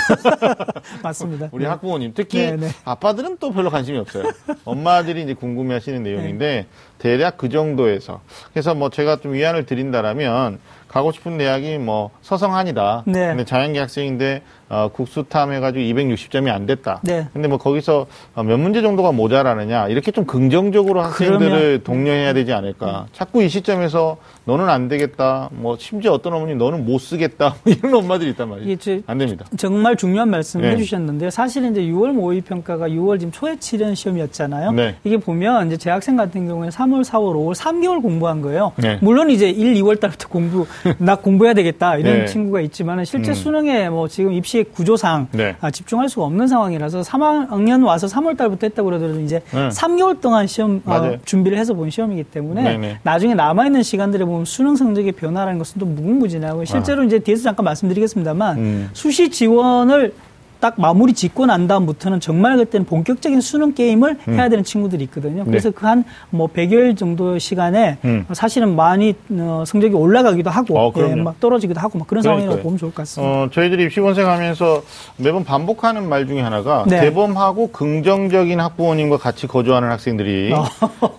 맞습니다. 1.01 1.49
우리 1.51 1.63
네. 1.63 1.69
학부모님 1.71 2.11
특히 2.13 2.45
네, 2.45 2.57
네. 2.57 2.69
아빠들은 2.85 3.37
또 3.39 3.51
별로 3.51 3.71
관심이 3.71 3.97
없어요 3.97 4.25
엄마들이 4.65 5.23
이제 5.23 5.33
궁금해하시는 5.33 6.03
내용인데 6.03 6.67
대략 6.99 7.37
그 7.37 7.49
정도에서 7.49 8.21
그래서 8.53 8.75
뭐 8.75 8.91
제가 8.91 9.15
좀 9.15 9.33
위안을 9.33 9.65
드린다라면 9.65 10.59
가고 10.87 11.11
싶은 11.11 11.39
대학이 11.39 11.79
뭐 11.79 12.11
서성한이다 12.21 13.03
네. 13.07 13.27
근데 13.29 13.45
자연계 13.45 13.79
학생인데 13.79 14.43
어, 14.69 14.87
국수탐 14.93 15.51
해가지고 15.51 15.83
260점이 15.83 16.47
안 16.53 16.67
됐다. 16.67 16.99
네. 17.03 17.27
근데 17.33 17.47
뭐 17.47 17.57
거기서 17.57 18.05
어, 18.35 18.43
몇 18.43 18.57
문제 18.57 18.81
정도가 18.83 19.11
모자라느냐 19.11 19.87
이렇게 19.87 20.11
좀 20.11 20.25
긍정적으로 20.25 21.01
학생들을 21.01 21.49
그러면- 21.49 21.83
독려해야 21.83 22.33
되지 22.33 22.53
않을까. 22.53 23.07
자꾸 23.11 23.41
이 23.41 23.49
시점에서 23.49 24.17
너는 24.49 24.67
안 24.67 24.87
되겠다. 24.87 25.49
뭐 25.51 25.77
심지어 25.79 26.11
어떤 26.13 26.33
어머니 26.33 26.55
너는 26.55 26.83
못 26.83 26.97
쓰겠다. 26.99 27.55
뭐 27.63 27.71
이런 27.73 27.93
엄마들이 27.93 28.31
있단 28.31 28.49
말이에요. 28.49 28.67
이게 28.71 28.75
저- 28.77 28.99
안 29.05 29.19
됩니다. 29.19 29.45
정말 29.57 29.95
중요한 29.95 30.29
말씀 30.31 30.61
네. 30.61 30.71
해주셨는데요. 30.71 31.29
사실은 31.29 31.71
이제 31.71 31.81
6월 31.83 32.13
모의 32.13 32.41
평가가 32.41 32.87
6월 32.89 33.19
지금 33.19 33.31
초에 33.31 33.57
치른 33.59 33.93
시험이었잖아요. 33.93 34.71
네. 34.71 34.95
이게 35.03 35.17
보면 35.17 35.67
이제 35.67 35.77
재학생 35.77 36.15
같은 36.15 36.47
경우에 36.47 36.69
3월, 36.69 37.03
4월, 37.03 37.35
5월 37.35 37.53
3개월 37.55 38.01
공부한 38.01 38.41
거예요. 38.41 38.71
네. 38.77 38.97
물론 39.01 39.29
이제 39.29 39.49
1, 39.51 39.75
2월 39.75 39.99
달부터 39.99 40.27
공부 40.29 40.65
나 40.97 41.15
공부해야 41.15 41.53
되겠다 41.53 41.97
이런 41.97 42.19
네. 42.21 42.25
친구가 42.25 42.61
있지만은 42.61 43.05
실제 43.05 43.31
음. 43.31 43.33
수능에 43.35 43.89
뭐 43.89 44.07
지금 44.07 44.33
입시 44.33 44.63
구조상 44.63 45.27
네. 45.31 45.55
아, 45.61 45.69
집중할 45.69 46.09
수가 46.09 46.25
없는 46.25 46.47
상황이라서 46.47 47.01
3학년 47.01 47.85
와서 47.85 48.07
3월 48.07 48.35
달부터 48.35 48.65
했다고 48.65 48.85
그러더라도 48.89 49.19
이제 49.19 49.41
네. 49.51 49.69
3개월 49.69 50.19
동안 50.21 50.47
시험 50.47 50.81
어. 50.85 51.17
준비를 51.23 51.57
해서 51.59 51.75
본 51.75 51.91
시험이기 51.91 52.23
때문에. 52.23 52.99
나중에 53.03 53.35
남아 53.35 53.67
있는 53.67 53.83
시간들에 53.83 54.25
보면 54.25 54.38
수능 54.45 54.75
성적의 54.75 55.13
변화라는 55.13 55.57
것은 55.59 55.79
또 55.79 55.85
무궁무진하고 55.85 56.65
실제로 56.65 57.03
이제 57.03 57.19
뒤에서 57.19 57.43
잠깐 57.43 57.63
말씀드리겠습니다만 57.65 58.57
음. 58.57 58.89
수시 58.93 59.29
지원을 59.29 60.13
딱 60.59 60.75
마무리 60.77 61.13
짓고 61.13 61.45
난 61.45 61.67
다음부터는 61.67 62.19
정말 62.19 62.57
그때는 62.57 62.85
본격적인 62.85 63.41
수능 63.41 63.73
게임을 63.73 64.17
해야 64.27 64.49
되는 64.49 64.63
친구들이 64.63 65.03
있거든요. 65.05 65.45
그래서 65.45 65.71
그한 65.71 66.03
뭐 66.29 66.47
100여일 66.47 66.97
정도 66.97 67.37
시간에 67.39 67.97
음. 68.03 68.25
사실은 68.33 68.75
많이 68.75 69.15
어, 69.31 69.63
성적이 69.65 69.95
올라가기도 69.95 70.49
하고 70.49 70.77
어, 70.77 70.93
예. 70.97 71.15
막 71.15 71.39
떨어지기도 71.39 71.79
하고 71.79 71.97
막 71.97 72.07
그런. 72.07 72.19
상황이라고 72.21 72.61
보면 72.61 72.77
좋을 72.77 72.91
것 72.91 72.97
같습니다. 73.03 73.33
어, 73.33 73.49
저희들이 73.49 73.85
입시본색 73.85 74.27
하면서 74.27 74.83
매번 75.17 75.43
반복하는 75.43 76.07
말 76.07 76.27
중에 76.27 76.41
하나가 76.41 76.83
네. 76.87 76.99
대범하고 77.01 77.71
긍정적인 77.71 78.59
학부모님과 78.59 79.17
같이 79.17 79.47
거주하는 79.47 79.89
학생들이 79.89 80.51
어, 80.53 80.65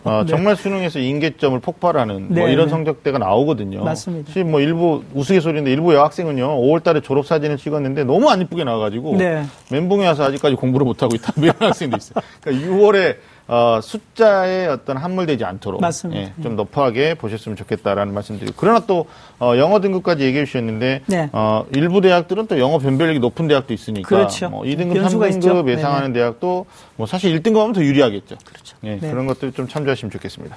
어, 0.04 0.24
정말 0.26 0.56
수능에서 0.56 0.98
인계점을 0.98 1.58
폭발하는 1.60 2.28
뭐 2.28 2.46
네, 2.46 2.52
이런 2.52 2.66
네. 2.66 2.70
성적대가 2.70 3.18
나오거든요. 3.18 3.82
맞습니다. 3.84 4.28
사실 4.28 4.44
뭐 4.44 4.60
일부 4.60 5.02
우스갯소리인데 5.14 5.72
일부 5.72 5.94
여학생은요 5.94 6.60
5월달에 6.60 7.02
졸업 7.02 7.26
사진을 7.26 7.56
찍었는데 7.56 8.04
너무 8.04 8.28
안 8.28 8.40
이쁘게 8.40 8.64
나와가지고 8.64 9.16
네. 9.30 9.46
멘붕에 9.70 10.06
와서 10.06 10.24
아직까지 10.24 10.56
공부를 10.56 10.84
못 10.84 11.02
하고 11.02 11.14
있다 11.14 11.32
뭐 11.36 11.44
이런 11.46 11.56
학생도 11.58 11.96
있어요. 11.96 12.22
그러니까 12.40 12.68
6월에 12.68 13.16
어, 13.52 13.80
숫자에 13.82 14.66
어떤 14.66 14.96
함몰되지 14.96 15.44
않도록 15.44 15.80
맞습니다. 15.80 16.22
예, 16.22 16.32
좀 16.40 16.54
높하게 16.54 17.14
보셨으면 17.14 17.56
좋겠다라는 17.56 18.14
말씀드리고 18.14 18.54
그러나 18.56 18.78
또 18.86 19.06
어, 19.40 19.54
영어 19.56 19.80
등급까지 19.80 20.22
얘기해 20.22 20.44
주셨는데 20.44 21.02
네. 21.06 21.28
어, 21.32 21.66
일부 21.74 22.00
대학들은 22.00 22.46
또 22.46 22.60
영어 22.60 22.78
변별력이 22.78 23.18
높은 23.18 23.48
대학도 23.48 23.74
있으니까 23.74 24.08
그렇죠. 24.08 24.50
뭐 24.50 24.62
2등급, 24.62 24.94
변수가 24.94 25.26
3등급 25.26 25.64
있죠. 25.64 25.68
예상하는 25.68 26.12
대학도 26.12 26.66
뭐 26.94 27.08
사실 27.08 27.36
1등급 27.36 27.56
하면 27.56 27.72
더 27.72 27.82
유리하겠죠. 27.82 28.36
그렇죠. 28.44 28.76
예, 28.84 29.00
네. 29.00 29.10
그런 29.10 29.26
것들 29.26 29.50
좀 29.50 29.66
참조하시면 29.66 30.12
좋겠습니다. 30.12 30.56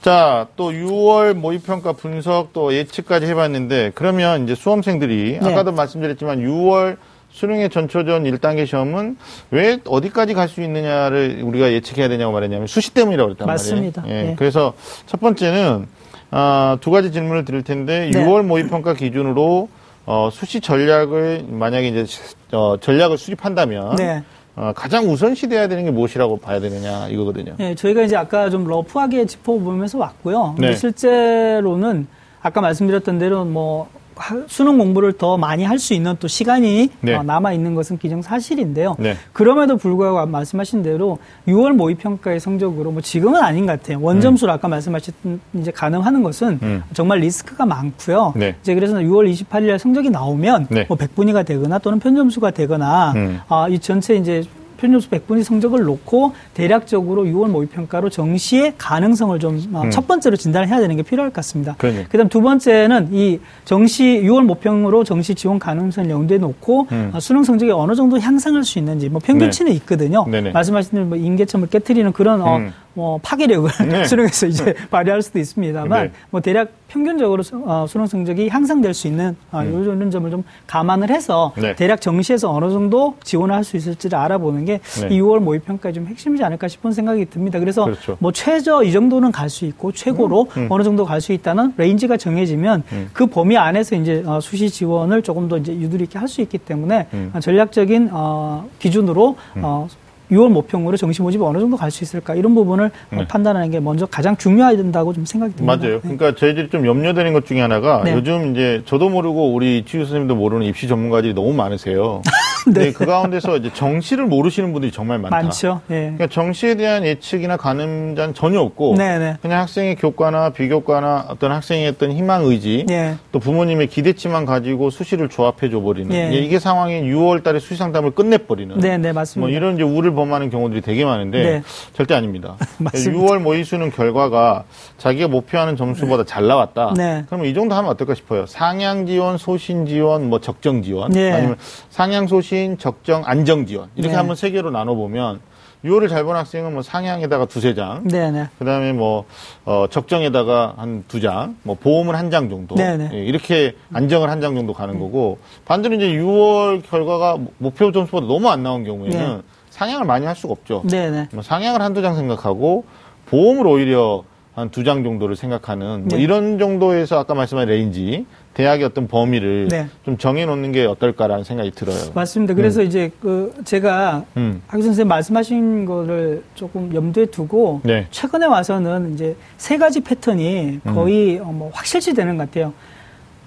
자, 0.00 0.46
또 0.56 0.70
6월 0.70 1.34
모의평가 1.34 1.92
분석 1.92 2.54
또 2.54 2.72
예측까지 2.72 3.26
해봤는데 3.26 3.92
그러면 3.94 4.44
이제 4.44 4.54
수험생들이 4.54 5.38
네. 5.38 5.50
아까도 5.50 5.72
말씀드렸지만 5.72 6.38
6월 6.38 6.96
수능의 7.32 7.70
전초전 7.70 8.24
1단계 8.24 8.66
시험은 8.66 9.16
왜 9.50 9.78
어디까지 9.86 10.34
갈 10.34 10.48
수 10.48 10.60
있느냐를 10.62 11.40
우리가 11.42 11.72
예측해야 11.72 12.08
되냐고 12.08 12.32
말했냐면 12.32 12.66
수시 12.66 12.92
때문이라고 12.92 13.28
그랬단 13.28 13.46
맞습니다. 13.46 14.02
말이에요. 14.02 14.24
예, 14.26 14.30
예. 14.30 14.34
그래서 14.36 14.74
첫 15.06 15.18
번째는 15.20 15.86
아, 16.30 16.76
두 16.80 16.90
가지 16.90 17.10
질문을 17.12 17.44
드릴 17.44 17.62
텐데 17.62 18.10
네. 18.12 18.24
6월 18.26 18.42
모의평가 18.44 18.94
기준으로 18.94 19.68
어, 20.04 20.28
수시 20.32 20.60
전략을 20.60 21.46
만약에 21.48 21.88
이제 21.88 22.06
어, 22.52 22.76
전략을 22.80 23.16
수립한다면 23.16 23.96
네. 23.96 24.22
어, 24.56 24.72
가장 24.74 25.04
우선시돼야 25.10 25.68
되는 25.68 25.84
게 25.84 25.90
무엇이라고 25.90 26.38
봐야 26.38 26.60
되느냐 26.60 27.08
이거거든요. 27.08 27.54
예, 27.60 27.74
저희가 27.74 28.02
이제 28.02 28.16
아까 28.16 28.50
좀 28.50 28.66
러프하게 28.66 29.24
짚어보면서 29.26 29.96
왔고요. 29.98 30.54
근데 30.56 30.70
네. 30.70 30.76
실제로는 30.76 32.06
아까 32.42 32.60
말씀드렸던 32.60 33.18
대로 33.18 33.44
뭐 33.46 33.84
하- 33.84 34.01
수능 34.48 34.78
공부를 34.78 35.12
더 35.12 35.36
많이 35.36 35.64
할 35.64 35.78
수 35.82 35.94
있는 35.94 36.14
또 36.20 36.28
시간이 36.28 36.90
네. 37.00 37.14
어, 37.14 37.22
남아 37.22 37.52
있는 37.52 37.74
것은 37.74 37.98
기정 37.98 38.22
사실인데요. 38.22 38.94
네. 38.98 39.16
그럼에도 39.32 39.76
불구하고 39.76 40.24
말씀하신 40.26 40.82
대로 40.84 41.18
6월 41.48 41.72
모의 41.72 41.96
평가의 41.96 42.38
성적으로 42.38 42.92
뭐 42.92 43.02
지금은 43.02 43.40
아닌 43.42 43.66
것 43.66 43.72
같아요. 43.80 44.00
원점수로 44.00 44.52
아까 44.52 44.68
말씀하셨던 44.68 45.40
이제 45.54 45.70
가능하는 45.72 46.22
것은 46.22 46.60
음. 46.62 46.82
정말 46.92 47.18
리스크가 47.18 47.66
많고요. 47.66 48.34
네. 48.36 48.54
이제 48.62 48.74
그래서 48.74 48.94
6월 48.94 49.32
28일 49.32 49.76
성적이 49.78 50.10
나오면 50.10 50.68
네. 50.70 50.84
뭐 50.88 50.96
100분위가 50.96 51.44
되거나 51.44 51.78
또는 51.80 51.98
편점수가 51.98 52.52
되거나 52.52 53.12
음. 53.16 53.40
아, 53.48 53.66
이 53.68 53.78
전체 53.80 54.14
이제 54.14 54.44
표준점수 54.82 55.08
백분위 55.10 55.44
성적을 55.44 55.84
놓고 55.84 56.32
대략적으로 56.54 57.24
6월 57.24 57.48
모의평가로 57.50 58.10
정시의 58.10 58.74
가능성을 58.76 59.38
좀첫 59.38 60.02
음. 60.04 60.06
번째로 60.06 60.36
진단을 60.36 60.68
해야 60.68 60.80
되는 60.80 60.96
게 60.96 61.02
필요할 61.02 61.30
것 61.30 61.36
같습니다. 61.36 61.76
그러네요. 61.78 62.04
그다음 62.08 62.28
두 62.28 62.42
번째는 62.42 63.08
이 63.12 63.38
정시 63.64 64.22
6월 64.24 64.44
모평으로 64.44 65.04
정시 65.04 65.34
지원 65.34 65.58
가능성을 65.58 66.10
염두에 66.10 66.38
놓고 66.38 66.88
음. 66.90 67.10
아, 67.14 67.20
수능 67.20 67.44
성적이 67.44 67.72
어느 67.72 67.94
정도 67.94 68.18
향상할 68.18 68.64
수 68.64 68.78
있는지 68.78 69.08
뭐 69.08 69.20
평균치는 69.24 69.72
있거든요. 69.72 70.26
네네. 70.28 70.50
말씀하신 70.50 70.90
대로 70.92 71.04
뭐 71.06 71.16
임계점을 71.16 71.68
깨뜨리는 71.68 72.12
그런 72.12 72.42
어, 72.42 72.56
음. 72.56 72.72
뭐 72.94 73.18
파괴력을 73.22 73.70
네. 73.88 74.04
수능에서 74.06 74.46
이제 74.46 74.74
발휘할 74.90 75.22
수도 75.22 75.38
있습니다만 75.38 76.04
네. 76.06 76.12
뭐 76.30 76.40
대략 76.40 76.68
평균적으로 76.88 77.42
수, 77.42 77.56
어, 77.64 77.86
수능 77.88 78.06
성적이 78.06 78.50
향상될 78.50 78.92
수 78.92 79.06
있는 79.06 79.34
어, 79.50 79.62
이런 79.62 80.10
점을 80.10 80.30
좀 80.30 80.44
감안을 80.66 81.08
해서 81.08 81.52
음. 81.56 81.62
네. 81.62 81.74
대략 81.74 82.02
정시에서 82.02 82.52
어느 82.52 82.70
정도 82.70 83.14
지원을 83.24 83.54
할 83.54 83.62
수 83.62 83.76
있을지를 83.76 84.18
알아보는 84.18 84.64
게 84.64 84.80
네. 85.00 85.14
이 85.14 85.20
6월 85.20 85.38
모의 85.38 85.60
평가의 85.60 85.94
좀 85.94 86.06
핵심이지 86.08 86.42
않을까 86.42 86.66
싶은 86.66 86.90
생각이 86.92 87.26
듭니다. 87.26 87.60
그래서 87.60 87.84
그렇죠. 87.84 88.16
뭐 88.18 88.32
최저 88.32 88.82
이 88.82 88.90
정도는 88.92 89.30
갈 89.30 89.48
수 89.48 89.64
있고 89.66 89.92
최고로 89.92 90.48
음. 90.56 90.66
어느 90.68 90.82
정도 90.82 91.04
갈 91.04 91.20
수 91.20 91.32
있다는 91.32 91.74
range가 91.76 92.16
정해지면 92.16 92.82
음. 92.90 93.10
그 93.12 93.26
범위 93.26 93.56
안에서 93.56 93.94
이제 93.94 94.22
어, 94.26 94.40
수시 94.40 94.68
지원을 94.68 95.22
조금 95.22 95.48
더 95.48 95.56
이제 95.58 95.72
유도리 95.72 96.04
있게 96.04 96.18
할 96.18 96.26
수 96.26 96.40
있기 96.40 96.58
때문에 96.58 97.06
음. 97.14 97.30
어, 97.34 97.38
전략적인 97.40 98.08
어, 98.12 98.68
기준으로 98.80 99.36
어, 99.56 99.86
6월 100.32 100.48
모평으로 100.50 100.96
정시 100.96 101.22
모집이 101.22 101.44
어느 101.44 101.58
정도 101.58 101.76
갈 101.76 101.92
수 101.92 102.02
있을까 102.04 102.34
이런 102.34 102.54
부분을 102.54 102.86
어, 102.86 102.90
네. 103.16 103.26
판단하는 103.28 103.70
게 103.70 103.78
먼저 103.78 104.06
가장 104.06 104.34
중요해야 104.36 104.76
된다고 104.78 105.12
좀 105.12 105.26
생각이 105.26 105.54
듭니다. 105.54 105.76
맞아요. 105.76 105.94
네. 105.96 106.00
그러니까 106.00 106.34
저희들이 106.34 106.70
좀 106.70 106.86
염려되는 106.86 107.34
것 107.34 107.44
중에 107.44 107.60
하나가 107.60 108.02
네. 108.02 108.14
요즘 108.14 108.52
이제 108.52 108.80
저도 108.86 109.10
모르고 109.10 109.52
우리 109.52 109.84
치유 109.84 110.04
선생님도 110.04 110.34
모르는 110.34 110.64
입시 110.64 110.88
전문가들이 110.88 111.34
너무 111.34 111.52
많으세요. 111.52 112.22
네. 112.72 112.92
그 112.92 113.04
가운데서 113.04 113.56
이제 113.58 113.70
정시를 113.74 114.24
모르시는 114.26 114.72
분들이 114.72 114.90
정말 114.92 115.18
많다. 115.18 115.36
많죠. 115.36 115.80
예. 115.90 116.12
그러니까 116.14 116.28
정시에 116.28 116.76
대한 116.76 117.04
예측이나 117.04 117.56
가늠자는 117.56 118.34
전혀 118.34 118.60
없고 118.60 118.94
네네. 118.96 119.38
그냥 119.42 119.60
학생의 119.62 119.96
교과나 119.96 120.50
비교과나 120.50 121.26
어떤 121.28 121.50
학생의 121.52 121.88
어떤 121.88 122.12
희망 122.12 122.44
의지 122.44 122.86
예. 122.88 123.16
또 123.32 123.38
부모님의 123.40 123.88
기대치만 123.88 124.46
가지고 124.46 124.90
수시를 124.90 125.28
조합해 125.28 125.70
줘 125.70 125.80
버리는 125.80 126.14
예. 126.14 126.32
이게 126.32 126.58
상황인 126.58 127.04
6월 127.12 127.42
달에 127.42 127.58
수시 127.58 127.76
상담을 127.76 128.12
끝내 128.12 128.38
버리는 128.38 128.78
네, 128.78 128.96
네, 128.96 129.12
뭐 129.12 129.20
맞습니다. 129.20 129.50
이런 129.54 129.74
이제 129.74 129.82
우를 129.82 130.12
범하는 130.22 130.50
경우들이 130.50 130.80
되게 130.82 131.04
많은데 131.04 131.42
네. 131.42 131.62
절대 131.94 132.14
아닙니다. 132.14 132.56
맞습니다. 132.78 133.22
6월 133.24 133.40
모의 133.40 133.64
수능 133.64 133.90
결과가 133.90 134.64
자기가 134.98 135.28
목표하는 135.28 135.76
점수보다 135.76 136.24
잘 136.24 136.46
나왔다. 136.46 136.94
네. 136.96 137.24
그러면 137.26 137.46
이 137.46 137.54
정도 137.54 137.74
하면 137.74 137.90
어떨까 137.90 138.14
싶어요. 138.14 138.46
상향 138.46 139.06
지원, 139.06 139.36
소신 139.38 139.86
지원, 139.86 140.28
뭐 140.30 140.40
적정 140.40 140.82
지원, 140.82 141.10
네. 141.10 141.32
아니면 141.32 141.56
상향 141.90 142.26
소신, 142.28 142.78
적정 142.78 143.22
안정 143.26 143.66
지원 143.66 143.88
이렇게 143.96 144.12
네. 144.12 144.16
한번 144.16 144.36
세 144.36 144.50
개로 144.50 144.70
나눠 144.70 144.94
보면 144.94 145.40
6월을 145.84 146.08
잘 146.08 146.22
본 146.24 146.36
학생은 146.36 146.74
뭐 146.74 146.82
상향에다가 146.82 147.46
두세 147.46 147.74
장, 147.74 148.02
네, 148.04 148.30
네. 148.30 148.46
그 148.56 148.64
다음에 148.64 148.92
뭐 148.92 149.24
어, 149.64 149.86
적정에다가 149.90 150.74
한 150.76 151.02
두 151.08 151.20
장, 151.20 151.56
뭐 151.64 151.74
보험은 151.74 152.14
한 152.14 152.30
장 152.30 152.48
정도 152.48 152.76
네네. 152.76 153.10
예, 153.12 153.18
이렇게 153.24 153.74
안정을 153.92 154.30
한 154.30 154.40
장 154.40 154.54
정도 154.54 154.72
가는 154.74 155.00
거고 155.00 155.38
반대로 155.64 155.96
이제 155.96 156.06
6월 156.06 156.82
결과가 156.88 157.38
목표 157.58 157.90
점수보다 157.90 158.28
너무 158.28 158.48
안 158.48 158.62
나온 158.62 158.84
경우에는 158.84 159.18
네. 159.18 159.42
상향을 159.72 160.06
많이 160.06 160.26
할 160.26 160.36
수가 160.36 160.52
없죠. 160.52 160.82
네, 160.84 161.10
네. 161.10 161.28
뭐 161.32 161.42
상향을 161.42 161.80
한두 161.80 162.02
장 162.02 162.14
생각하고 162.14 162.84
보험을 163.26 163.66
오히려 163.66 164.22
한 164.54 164.68
두 164.70 164.84
장 164.84 165.02
정도를 165.02 165.34
생각하는 165.34 166.08
뭐 166.08 166.18
네. 166.18 166.22
이런 166.22 166.58
정도에서 166.58 167.18
아까 167.18 167.32
말씀한 167.32 167.66
range 167.68 168.26
대학의 168.52 168.84
어떤 168.84 169.08
범위를 169.08 169.68
네. 169.68 169.86
좀 170.04 170.18
정해놓는 170.18 170.72
게 170.72 170.84
어떨까라는 170.84 171.42
생각이 171.42 171.70
들어요. 171.70 171.96
맞습니다. 172.14 172.52
그래서 172.52 172.82
이제 172.82 173.10
그 173.22 173.54
제가 173.64 174.26
음. 174.36 174.60
하 174.66 174.82
선생님 174.82 175.08
말씀하신 175.08 175.86
거를 175.86 176.42
조금 176.54 176.94
염두에 176.94 177.24
두고 177.26 177.80
네. 177.82 178.06
최근에 178.10 178.44
와서는 178.44 179.14
이제 179.14 179.36
세 179.56 179.78
가지 179.78 180.02
패턴이 180.02 180.80
거의 180.84 181.38
어, 181.38 181.44
뭐 181.46 181.70
확실시 181.72 182.12
되는 182.12 182.36
것 182.36 182.50
같아요. 182.50 182.74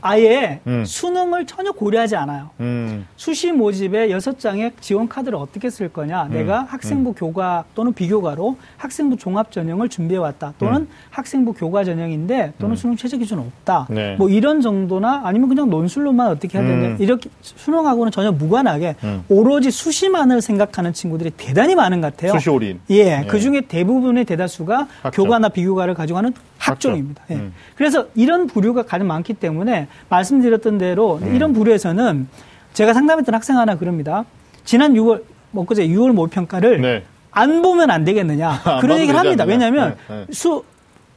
아예 0.06 0.60
음. 0.68 0.86
수능을 0.86 1.48
전혀 1.48 1.72
고려하지 1.72 2.16
않아요. 2.16 2.52
음, 2.60 3.08
수시 3.16 3.52
모집에 3.52 4.12
여섯 4.12 4.38
장의 4.38 4.74
지원 4.80 5.10
카드를 5.10 5.36
어떻게 5.36 5.72
쓸 5.72 5.90
거냐. 5.90 6.26
내가 6.26 6.62
학생부 6.62 7.14
교과 7.14 7.66
또는 7.74 7.92
비교과로 7.92 8.56
학생부 8.78 9.18
종합 9.18 9.52
전형을 9.52 9.90
준비해 9.90 10.20
왔다. 10.20 10.54
또는 10.60 10.88
학생부 11.10 11.54
교과 11.54 11.84
전형인데 11.84 12.54
또는 12.60 12.76
수능 12.76 12.96
최저 12.96 13.18
기준 13.18 13.40
없다. 13.40 13.88
네. 13.90 14.16
뭐 14.18 14.30
이런 14.30 14.62
정도나 14.62 15.22
아니면 15.24 15.50
그냥 15.50 15.72
논술로만 15.72 16.28
어떻게 16.28 16.60
해야 16.60 16.68
되냐. 16.68 16.88
음. 16.90 16.98
이렇게 17.00 17.28
수능하고는 17.42 18.12
전혀 18.12 18.32
무관하게 18.32 18.96
음. 19.04 19.24
오로지 19.28 19.72
수시만을 19.72 20.40
생각하는 20.42 20.94
친구들이 20.94 21.32
대단히 21.32 21.74
많은 21.74 22.02
것 22.02 22.16
같아요. 22.16 22.34
수시 22.34 22.52
올인. 22.52 22.80
예, 22.92 22.96
예. 22.96 23.26
그 23.28 23.40
중에 23.40 23.62
대부분의 23.62 24.26
대다수가 24.26 24.88
학종. 25.02 25.26
교과나 25.26 25.50
비교과를 25.50 25.96
가져가는 25.96 26.32
학종. 26.60 26.92
학종입니다. 26.92 27.24
예. 27.32 27.36
음. 27.36 27.54
그래서 27.76 28.06
이런 28.14 28.46
부류가 28.46 28.84
가장 28.84 29.08
많기 29.08 29.34
때문에 29.34 29.88
말씀드렸던 30.10 30.78
대로 30.78 31.20
음. 31.22 31.36
이런 31.36 31.54
부류에서는 31.54 32.28
제가 32.74 32.94
상담했던 32.94 33.34
학생 33.34 33.58
하나 33.58 33.78
그럽니다. 33.78 34.26
지난 34.64 34.94
6월, 34.94 35.24
뭐 35.52 35.66
그제 35.66 35.88
6월 35.88 36.12
모의평가를 36.12 36.82
네. 36.82 37.04
안 37.32 37.62
보면 37.62 37.90
안 37.92 38.04
되겠느냐. 38.04 38.62
안 38.64 38.80
그런 38.80 39.00
얘기를 39.00 39.20
합니다. 39.20 39.44
않느냐. 39.44 39.66
왜냐하면 39.66 39.98
네, 40.08 40.26
네. 40.28 40.34
수, 40.34 40.64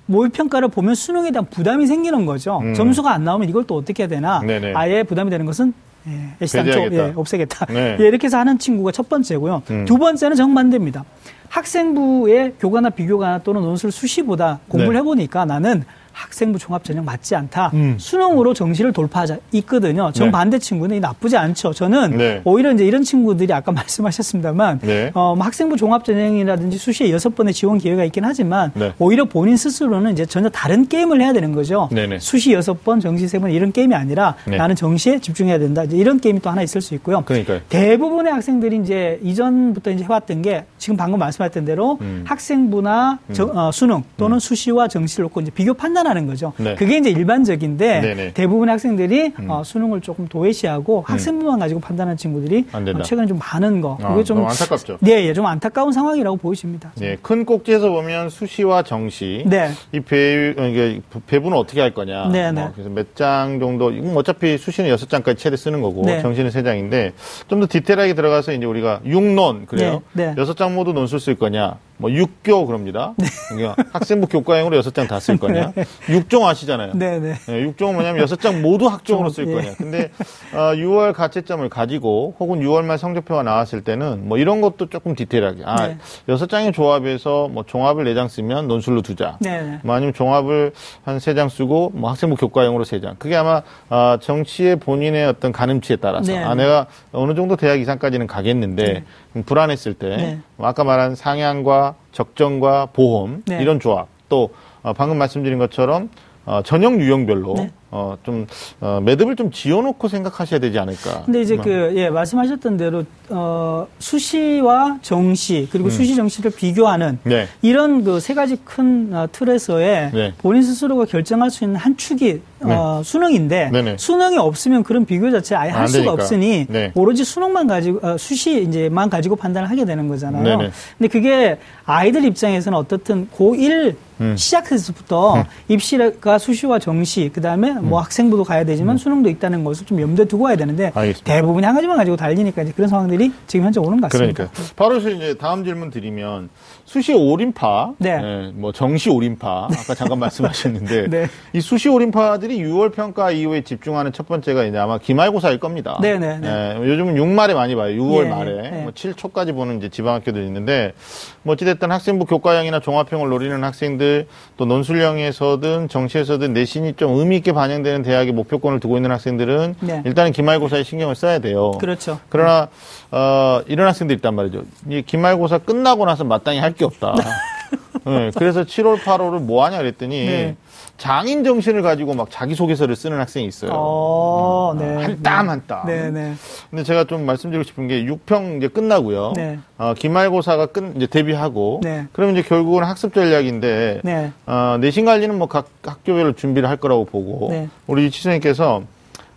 모의평가를 0.07 0.69
보면 0.69 0.95
수능에 0.95 1.31
대한 1.31 1.47
부담이 1.47 1.87
생기는 1.87 2.27
거죠. 2.27 2.61
음. 2.63 2.75
점수가 2.75 3.11
안 3.11 3.25
나오면 3.25 3.49
이걸 3.49 3.65
또 3.65 3.77
어떻게 3.77 4.03
해야 4.03 4.09
되나. 4.09 4.41
네네. 4.41 4.73
아예 4.75 5.03
부담이 5.03 5.31
되는 5.31 5.47
것은 5.47 5.73
예, 6.07 6.35
애시당초. 6.41 6.89
예, 6.93 7.13
없애겠다. 7.15 7.67
네. 7.67 7.97
예, 8.01 8.07
이렇게 8.07 8.27
해서 8.27 8.39
하는 8.39 8.59
친구가 8.59 8.93
첫 8.93 9.09
번째고요. 9.09 9.63
음. 9.71 9.85
두 9.85 9.99
번째는 9.99 10.37
정반대입니다. 10.37 11.05
학생부의 11.49 12.55
교과나 12.61 12.91
비교과나 12.91 13.39
또는 13.39 13.63
논술 13.63 13.93
수시보다 13.93 14.61
공부를 14.69 14.95
네. 14.95 14.99
해보니까 15.01 15.45
나는 15.45 15.85
학생부 16.23 16.59
종합 16.59 16.83
전형 16.85 17.05
맞지 17.05 17.35
않다. 17.37 17.71
음. 17.75 17.95
수능으로 17.99 18.53
정시를 18.55 18.93
돌파하자 18.93 19.39
있거든요. 19.53 20.11
정반대 20.13 20.59
친구는 20.59 20.99
나쁘지 21.01 21.37
않죠. 21.37 21.73
저는 21.73 22.17
네. 22.17 22.41
오히려 22.45 22.73
이제 22.73 22.85
이런 22.85 23.03
친구들이 23.05 23.53
아까 23.53 23.71
말씀하셨습니다만 24.19 24.81
네. 24.83 25.11
어, 25.15 25.35
뭐 25.37 25.45
학생부 25.47 25.77
종합 25.77 26.05
전형이라든지 26.05 26.77
수시에 26.79 27.11
여섯 27.13 27.35
번의 27.37 27.55
지원 27.55 27.79
기회가 27.79 28.05
있긴 28.05 28.25
하지만 28.25 28.73
네. 28.75 28.93
오히려 28.99 29.25
본인 29.27 29.57
스스로는 29.57 30.13
이제 30.13 30.27
전혀 30.27 30.49
다른 30.49 30.89
게임을 30.89 31.21
해야 31.23 31.33
되는 31.33 31.53
거죠. 31.53 31.89
수시 32.19 32.53
여섯 32.53 32.83
번, 32.85 32.99
정시 33.01 33.29
세 33.29 33.39
번 33.39 33.53
이런 33.53 33.71
게임이 33.71 33.95
아니라 33.95 34.35
네. 34.47 34.57
나는 34.57 34.75
정시에 34.75 35.21
집중해야 35.21 35.61
된다. 35.61 35.85
이제 35.85 35.97
이런 35.97 36.19
게임이 36.19 36.41
또 36.41 36.51
하나 36.51 36.63
있을 36.63 36.81
수 36.81 36.95
있고요. 36.97 37.23
그러니까요. 37.25 37.61
대부분의 37.69 38.33
학생들이 38.33 38.79
이제 38.83 39.21
이전부터 39.23 39.93
이제 39.93 40.03
해왔던 40.03 40.43
게 40.43 40.65
지금 40.79 40.97
방금 40.97 41.21
말씀하셨던 41.21 41.65
대로 41.65 41.99
음. 42.01 42.25
학생부나 42.27 43.19
정- 43.33 43.57
어, 43.57 43.71
수능 43.71 44.03
또는 44.17 44.41
수시와 44.41 44.89
정시를 44.89 45.25
놓고 45.25 45.41
이제 45.43 45.51
비교 45.53 45.75
판단 45.75 46.08
하는 46.09 46.27
거죠. 46.27 46.53
네. 46.57 46.75
그게 46.75 46.97
이제 46.99 47.11
일반적인데 47.11 48.01
네네. 48.01 48.27
음. 48.27 48.31
대부분의 48.35 48.73
학생들이 48.73 49.33
어, 49.49 49.63
수능을 49.65 50.01
조금 50.01 50.27
도외시하고 50.27 51.05
학생부만 51.07 51.59
가지고 51.59 51.81
판단하는 51.81 52.17
친구들이. 52.17 52.67
어, 52.73 53.03
최근에 53.03 53.27
좀 53.27 53.39
많은 53.39 53.81
거. 53.81 53.99
아, 54.03 54.09
그게 54.13 54.25
좀 54.25 54.45
안타깝죠. 54.47 54.99
네, 55.01 55.27
예, 55.27 55.33
좀 55.33 55.47
안타까운 55.47 55.93
상황이라고 55.93 56.37
보여집니다. 56.37 56.93
네, 56.97 57.17
큰 57.23 57.45
꼭지에서 57.45 57.91
보면 57.91 58.31
수시와 58.31 58.83
정시. 58.83 59.45
네. 59.47 59.71
이 59.93 60.01
배, 60.01 60.55
어, 60.57 60.65
이게 60.67 61.01
배분을 61.27 61.57
어떻게 61.57 61.81
할 61.81 61.93
거냐. 61.95 62.29
네, 62.29 62.51
뭐 62.53 62.63
네. 62.65 62.71
그래서 62.75 62.91
몇 62.91 63.07
장 63.15 63.59
정도, 63.59 63.93
어차피 64.15 64.59
수시는 64.59 64.89
여섯 64.91 65.09
장까지 65.09 65.43
최대 65.43 65.57
쓰는 65.57 65.81
거고, 65.83 66.03
네. 66.05 66.21
정시는 66.23 66.51
세 66.51 66.63
장인데, 66.63 67.13
좀 67.49 67.59
더 67.61 67.67
디테일하게 67.69 68.15
들어가서 68.15 68.53
이제 68.53 68.65
우리가 68.65 69.01
육논 69.05 69.67
그래요. 69.67 70.03
네, 70.13 70.27
네. 70.27 70.35
여섯 70.39 70.57
장 70.57 70.75
모두 70.75 70.93
논술 70.93 71.19
쓸 71.19 71.35
거냐. 71.35 71.77
뭐 72.01 72.11
육교 72.13 72.65
그럽니다. 72.67 73.15
그러니까 73.51 73.77
학생부 73.93 74.29
교과형으로 74.29 74.77
여섯 74.77 74.95
장 74.95 75.07
다 75.09 75.19
쓸 75.19 75.37
거냐. 75.41 75.73
육종 76.09 76.47
아시잖아요. 76.47 76.93
네, 76.95 77.19
네. 77.19 77.35
네, 77.47 77.61
육종은 77.63 77.95
뭐냐면 77.95 78.23
여섯 78.23 78.41
장 78.41 78.63
모두 78.63 78.87
학종으로 78.87 79.31
쓸 79.31 79.49
예. 79.49 79.53
거냐. 79.55 79.73
근데 79.77 80.11
어, 80.55 80.75
6월 80.75 81.13
가채점을 81.13 81.69
가지고 81.69 82.35
혹은 82.39 82.61
6월 82.61 82.85
말 82.85 82.99
성적표가 82.99 83.43
나왔을 83.43 83.83
때는 83.83 84.29
뭐 84.29 84.39
이런 84.39 84.61
것도 84.61 84.87
조금 84.91 85.15
디테일하게 85.17 85.63
아 85.65 85.89
네. 85.89 85.99
여섯 86.29 86.49
장의 86.49 86.73
조합에서 86.73 87.49
뭐 87.49 87.65
종합을 87.67 88.05
네 88.05 88.15
장 88.15 88.29
쓰면 88.29 88.69
논술로 88.69 89.03
두 89.03 89.15
장. 89.17 89.37
네, 89.41 89.61
네. 89.63 89.79
뭐 89.83 89.95
아니면 89.95 90.15
종합을 90.15 90.73
한 91.05 91.19
세 91.19 91.35
장 91.35 91.49
쓰고 91.49 91.91
뭐 91.95 92.11
학생부 92.11 92.37
교과형으로 92.37 92.85
세 92.85 93.01
장. 93.01 93.17
그게 93.19 93.35
아마 93.37 93.63
아, 93.89 94.19
정치의 94.21 94.77
본인의 94.77 95.27
어떤 95.27 95.51
가늠치에 95.53 95.97
따라서 95.97 96.33
네. 96.33 96.39
아 96.39 96.55
내가 96.55 96.87
어느 97.13 97.35
정도 97.35 97.57
대학 97.57 97.81
이상까지는 97.81 98.27
가겠는데 98.29 99.03
좀 99.33 99.43
불안했을 99.43 99.95
때 99.95 100.09
네. 100.17 100.39
뭐 100.57 100.69
아까 100.69 100.85
말한 100.85 101.15
상향과 101.17 101.88
적정과 102.13 102.87
보험 102.93 103.43
네. 103.47 103.61
이런 103.63 103.81
조합 103.81 104.09
또 104.29 104.51
어, 104.83 104.93
방금 104.93 105.19
말씀드린 105.19 105.59
것처럼 105.59 106.11
어, 106.45 106.63
전형 106.63 107.01
유형별로 107.01 107.55
네. 107.57 107.73
어, 107.91 108.17
좀 108.23 108.47
어, 108.81 109.01
매듭을 109.03 109.35
좀 109.37 109.51
지어놓고 109.51 110.09
생각하셔야 110.09 110.61
되지 110.61 110.79
않을까. 110.79 111.23
근데 111.25 111.41
이제 111.41 111.55
뭐, 111.57 111.65
그, 111.65 111.93
예, 111.97 112.11
말씀하셨던 112.11 112.77
대로, 112.77 113.05
어, 113.31 113.87
수시와 113.99 114.99
정시, 115.03 115.69
그리고 115.73 115.89
수시 115.91 116.15
정시를 116.15 116.51
비교하는 116.53 117.19
음. 117.25 117.29
네. 117.29 117.49
이런 117.63 118.05
그 118.05 118.21
세 118.21 118.35
가지 118.35 118.57
큰 118.63 119.11
어, 119.15 119.27
틀에서의 119.33 120.11
네. 120.13 120.35
본인 120.39 120.63
스스로가 120.63 121.07
결정할 121.07 121.51
수 121.51 121.65
있는 121.65 121.77
한 121.77 121.97
축이 121.97 122.41
어, 122.61 123.01
수능인데 123.05 123.71
네네. 123.73 123.97
수능이 123.99 124.37
없으면 124.37 124.83
그런 124.83 125.07
비교 125.07 125.31
자체 125.31 125.55
아예 125.55 125.71
할안 125.71 125.87
수가 125.87 125.99
되니까. 126.05 126.13
없으니 126.13 126.67
네. 126.69 126.93
오로지 126.95 127.25
수능만 127.25 127.67
가지고 127.69 128.07
어, 128.07 128.19
수시 128.19 128.63
이제만 128.65 129.09
가지고 129.09 129.37
판단을 129.37 129.71
하게 129.71 129.85
되는 129.87 130.09
거잖아요. 130.09 130.43
네네. 130.43 130.71
근데 130.99 131.09
그게 131.09 131.59
아이들 131.87 132.25
입장에서는 132.25 132.77
어떻든 132.77 133.29
고1 133.35 133.95
음. 134.21 134.37
시작해서부터 134.37 135.45
입시가 135.69 136.39
수시와 136.39 136.81
정시 136.81 137.31
그다음에 137.33 137.71
뭐 137.81 138.01
학생부도 138.01 138.45
가야 138.45 138.65
되지만 138.65 138.97
수능도 138.97 139.29
있다는 139.31 139.65
것을 139.65 139.87
좀 139.87 140.01
염두에 140.01 140.25
두고 140.27 140.45
가야 140.45 140.57
되는데 140.57 140.87
음. 140.87 140.99
알겠습니다. 140.99 141.35
대부분이 141.35 141.67
한 141.67 141.75
가지만 141.75 141.97
가지고 141.97 142.17
달리니까 142.17 142.63
이제 142.63 142.73
그런 142.73 142.89
상황들이 142.89 143.33
지금 143.47 143.67
현재 143.67 143.81
오는 143.81 144.01
것 144.01 144.11
같습니다. 144.11 144.49
그러니까 144.49 144.75
바로 144.77 144.99
이제 144.99 145.35
다음 145.39 145.65
질문 145.65 145.91
드리면 145.91 146.49
수시 146.89 147.13
올인파, 147.13 147.93
네. 147.99 148.19
예, 148.19 148.51
뭐 148.55 148.73
정시 148.73 149.11
올인파 149.11 149.65
아까 149.65 149.95
잠깐 149.95 150.19
말씀하셨는데 150.21 151.09
네. 151.13 151.27
이 151.53 151.61
수시 151.61 151.91
올인파들이 151.91 152.59
6월 152.61 152.95
평가 152.95 153.31
이후에 153.31 153.61
집중하는 153.61 154.11
첫 154.15 154.27
번째가 154.27 154.65
이제 154.65 154.79
아마 154.79 154.97
기말고사일 154.97 155.61
겁니다. 155.61 155.99
네, 156.01 156.19
네, 156.19 156.39
네. 156.39 156.49
예, 156.49 156.89
요즘은 156.89 157.17
6말에 157.17 157.53
많이 157.53 157.75
봐요. 157.75 157.95
6월 158.03 158.25
예, 158.25 158.29
말에 158.31 158.65
예. 158.65 158.71
뭐 158.85 158.93
7초까지 158.93 159.55
보는 159.55 159.77
이제 159.77 159.91
지방학교들 159.91 160.43
있는데 160.45 160.95
뭐 161.43 161.53
어찌됐든 161.53 161.91
학생부 161.91 162.25
교과형이나 162.25 162.81
종합형을 162.81 163.29
노리는 163.29 163.63
학생들 163.63 164.27
또 164.57 164.65
논술형에서든 164.65 165.89
정시에서든 165.89 166.55
내신이 166.55 166.95
좀 166.95 167.19
의미 167.19 167.37
있게 167.37 167.53
반영되는 167.53 168.03
대학의 168.03 168.33
목표권을 168.33 168.81
두고 168.81 168.97
있는 168.97 169.11
학생들은 169.11 169.75
네. 169.81 170.03
일단은 170.07 170.33
기말고사에 170.33 170.85
신경을 170.85 171.17
써야 171.17 171.39
돼요. 171.39 171.73
그렇죠. 171.73 172.19
그러나 172.31 172.69
어, 173.11 173.61
이런 173.67 173.87
학생들이 173.89 174.17
있단 174.19 174.35
말이죠. 174.35 174.63
이 174.89 175.03
기말고사 175.03 175.59
끝나고 175.59 176.05
나서 176.05 176.25
마땅히 176.25 176.59
할 176.59 176.73
게 176.75 176.85
없다. 176.85 177.15
네, 178.05 178.31
그래서 178.37 178.63
7월, 178.65 178.99
8월을 178.99 179.41
뭐 179.41 179.65
하냐 179.65 179.79
그랬더니 179.79 180.27
네. 180.27 180.57
장인 180.97 181.45
정신을 181.45 181.83
가지고 181.83 182.15
막 182.15 182.31
자기소개서를 182.31 182.97
쓰는 182.97 183.19
학생이 183.21 183.47
있어요. 183.47 183.71
어, 183.75 184.75
네. 184.79 184.95
한땀 185.03 185.49
한 185.51 185.63
땀. 185.67 185.87
네, 185.87 186.11
네. 186.11 186.35
근데 186.71 186.83
제가 186.85 187.05
좀 187.05 187.25
말씀드리고 187.27 187.65
싶은 187.65 187.87
게 187.89 188.05
6평 188.05 188.59
이제 188.59 188.69
끝나고요. 188.69 189.33
네. 189.37 189.59
어, 189.77 189.95
기말고사가 189.97 190.67
끝 190.67 190.93
이제 190.97 191.07
데뷔하고 191.07 191.81
네. 191.83 192.07
그러면 192.13 192.37
이제 192.37 192.47
결국은 192.49 192.85
학습 192.85 193.13
전략인데 193.15 194.01
네. 194.05 194.33
어, 194.47 194.77
내신 194.81 195.05
관리는 195.05 195.37
뭐 195.37 195.49
각 195.49 195.69
학교별로 195.85 196.33
준비를 196.35 196.69
할 196.69 196.77
거라고 196.79 197.05
보고 197.05 197.49
네. 197.51 197.69
우리 197.87 198.11
치선님께서 198.11 198.83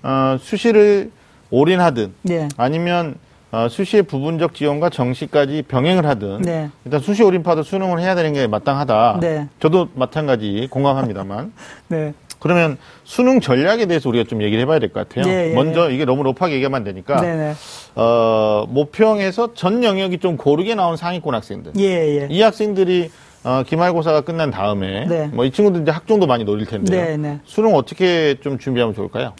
어, 0.03 0.37
수시를 0.39 1.11
올인하든 1.51 2.13
네. 2.23 2.47
아니면 2.57 3.15
어, 3.51 3.67
수시의 3.69 4.03
부분적 4.03 4.53
지원과 4.53 4.89
정시까지 4.89 5.63
병행을 5.67 6.05
하든 6.05 6.41
네. 6.41 6.69
일단 6.85 7.01
수시 7.01 7.21
올인파도 7.21 7.63
수능을 7.63 7.99
해야 7.99 8.15
되는 8.15 8.31
게 8.33 8.47
마땅하다. 8.47 9.17
네. 9.19 9.47
저도 9.59 9.89
마찬가지 9.93 10.67
공감합니다만 10.71 11.51
네. 11.89 12.13
그러면 12.39 12.77
수능 13.03 13.39
전략에 13.39 13.85
대해서 13.85 14.09
우리가 14.09 14.27
좀 14.27 14.41
얘기를 14.41 14.61
해봐야 14.63 14.79
될 14.79 14.89
것 14.91 15.07
같아요. 15.07 15.31
예, 15.31 15.51
예, 15.51 15.53
먼저 15.53 15.91
이게 15.91 16.05
너무 16.05 16.23
로프하게 16.23 16.55
얘기하면 16.55 16.77
안 16.77 16.83
되니까 16.83 17.21
네, 17.21 17.35
네. 17.35 17.53
어, 17.95 18.65
모평에서 18.69 19.53
전 19.53 19.83
영역이 19.83 20.17
좀 20.19 20.37
고르게 20.37 20.73
나온 20.73 20.97
상위권 20.97 21.35
학생들 21.35 21.73
예, 21.77 21.83
예. 22.21 22.27
이 22.31 22.41
학생들이 22.41 23.11
어, 23.43 23.63
기말고사가 23.67 24.21
끝난 24.21 24.49
다음에 24.49 25.05
네. 25.07 25.27
뭐이 25.27 25.51
친구들 25.51 25.81
이제 25.81 25.91
학종도 25.91 26.25
많이 26.25 26.43
노릴 26.43 26.65
텐데요. 26.65 27.03
네, 27.05 27.17
네. 27.17 27.39
수능 27.43 27.75
어떻게 27.75 28.35
좀 28.39 28.57
준비하면 28.57 28.95
좋을까요? 28.95 29.33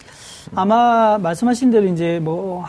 아마 0.54 1.18
말씀하신 1.18 1.72
대로 1.72 1.88
이제 1.88 2.20
뭐 2.22 2.66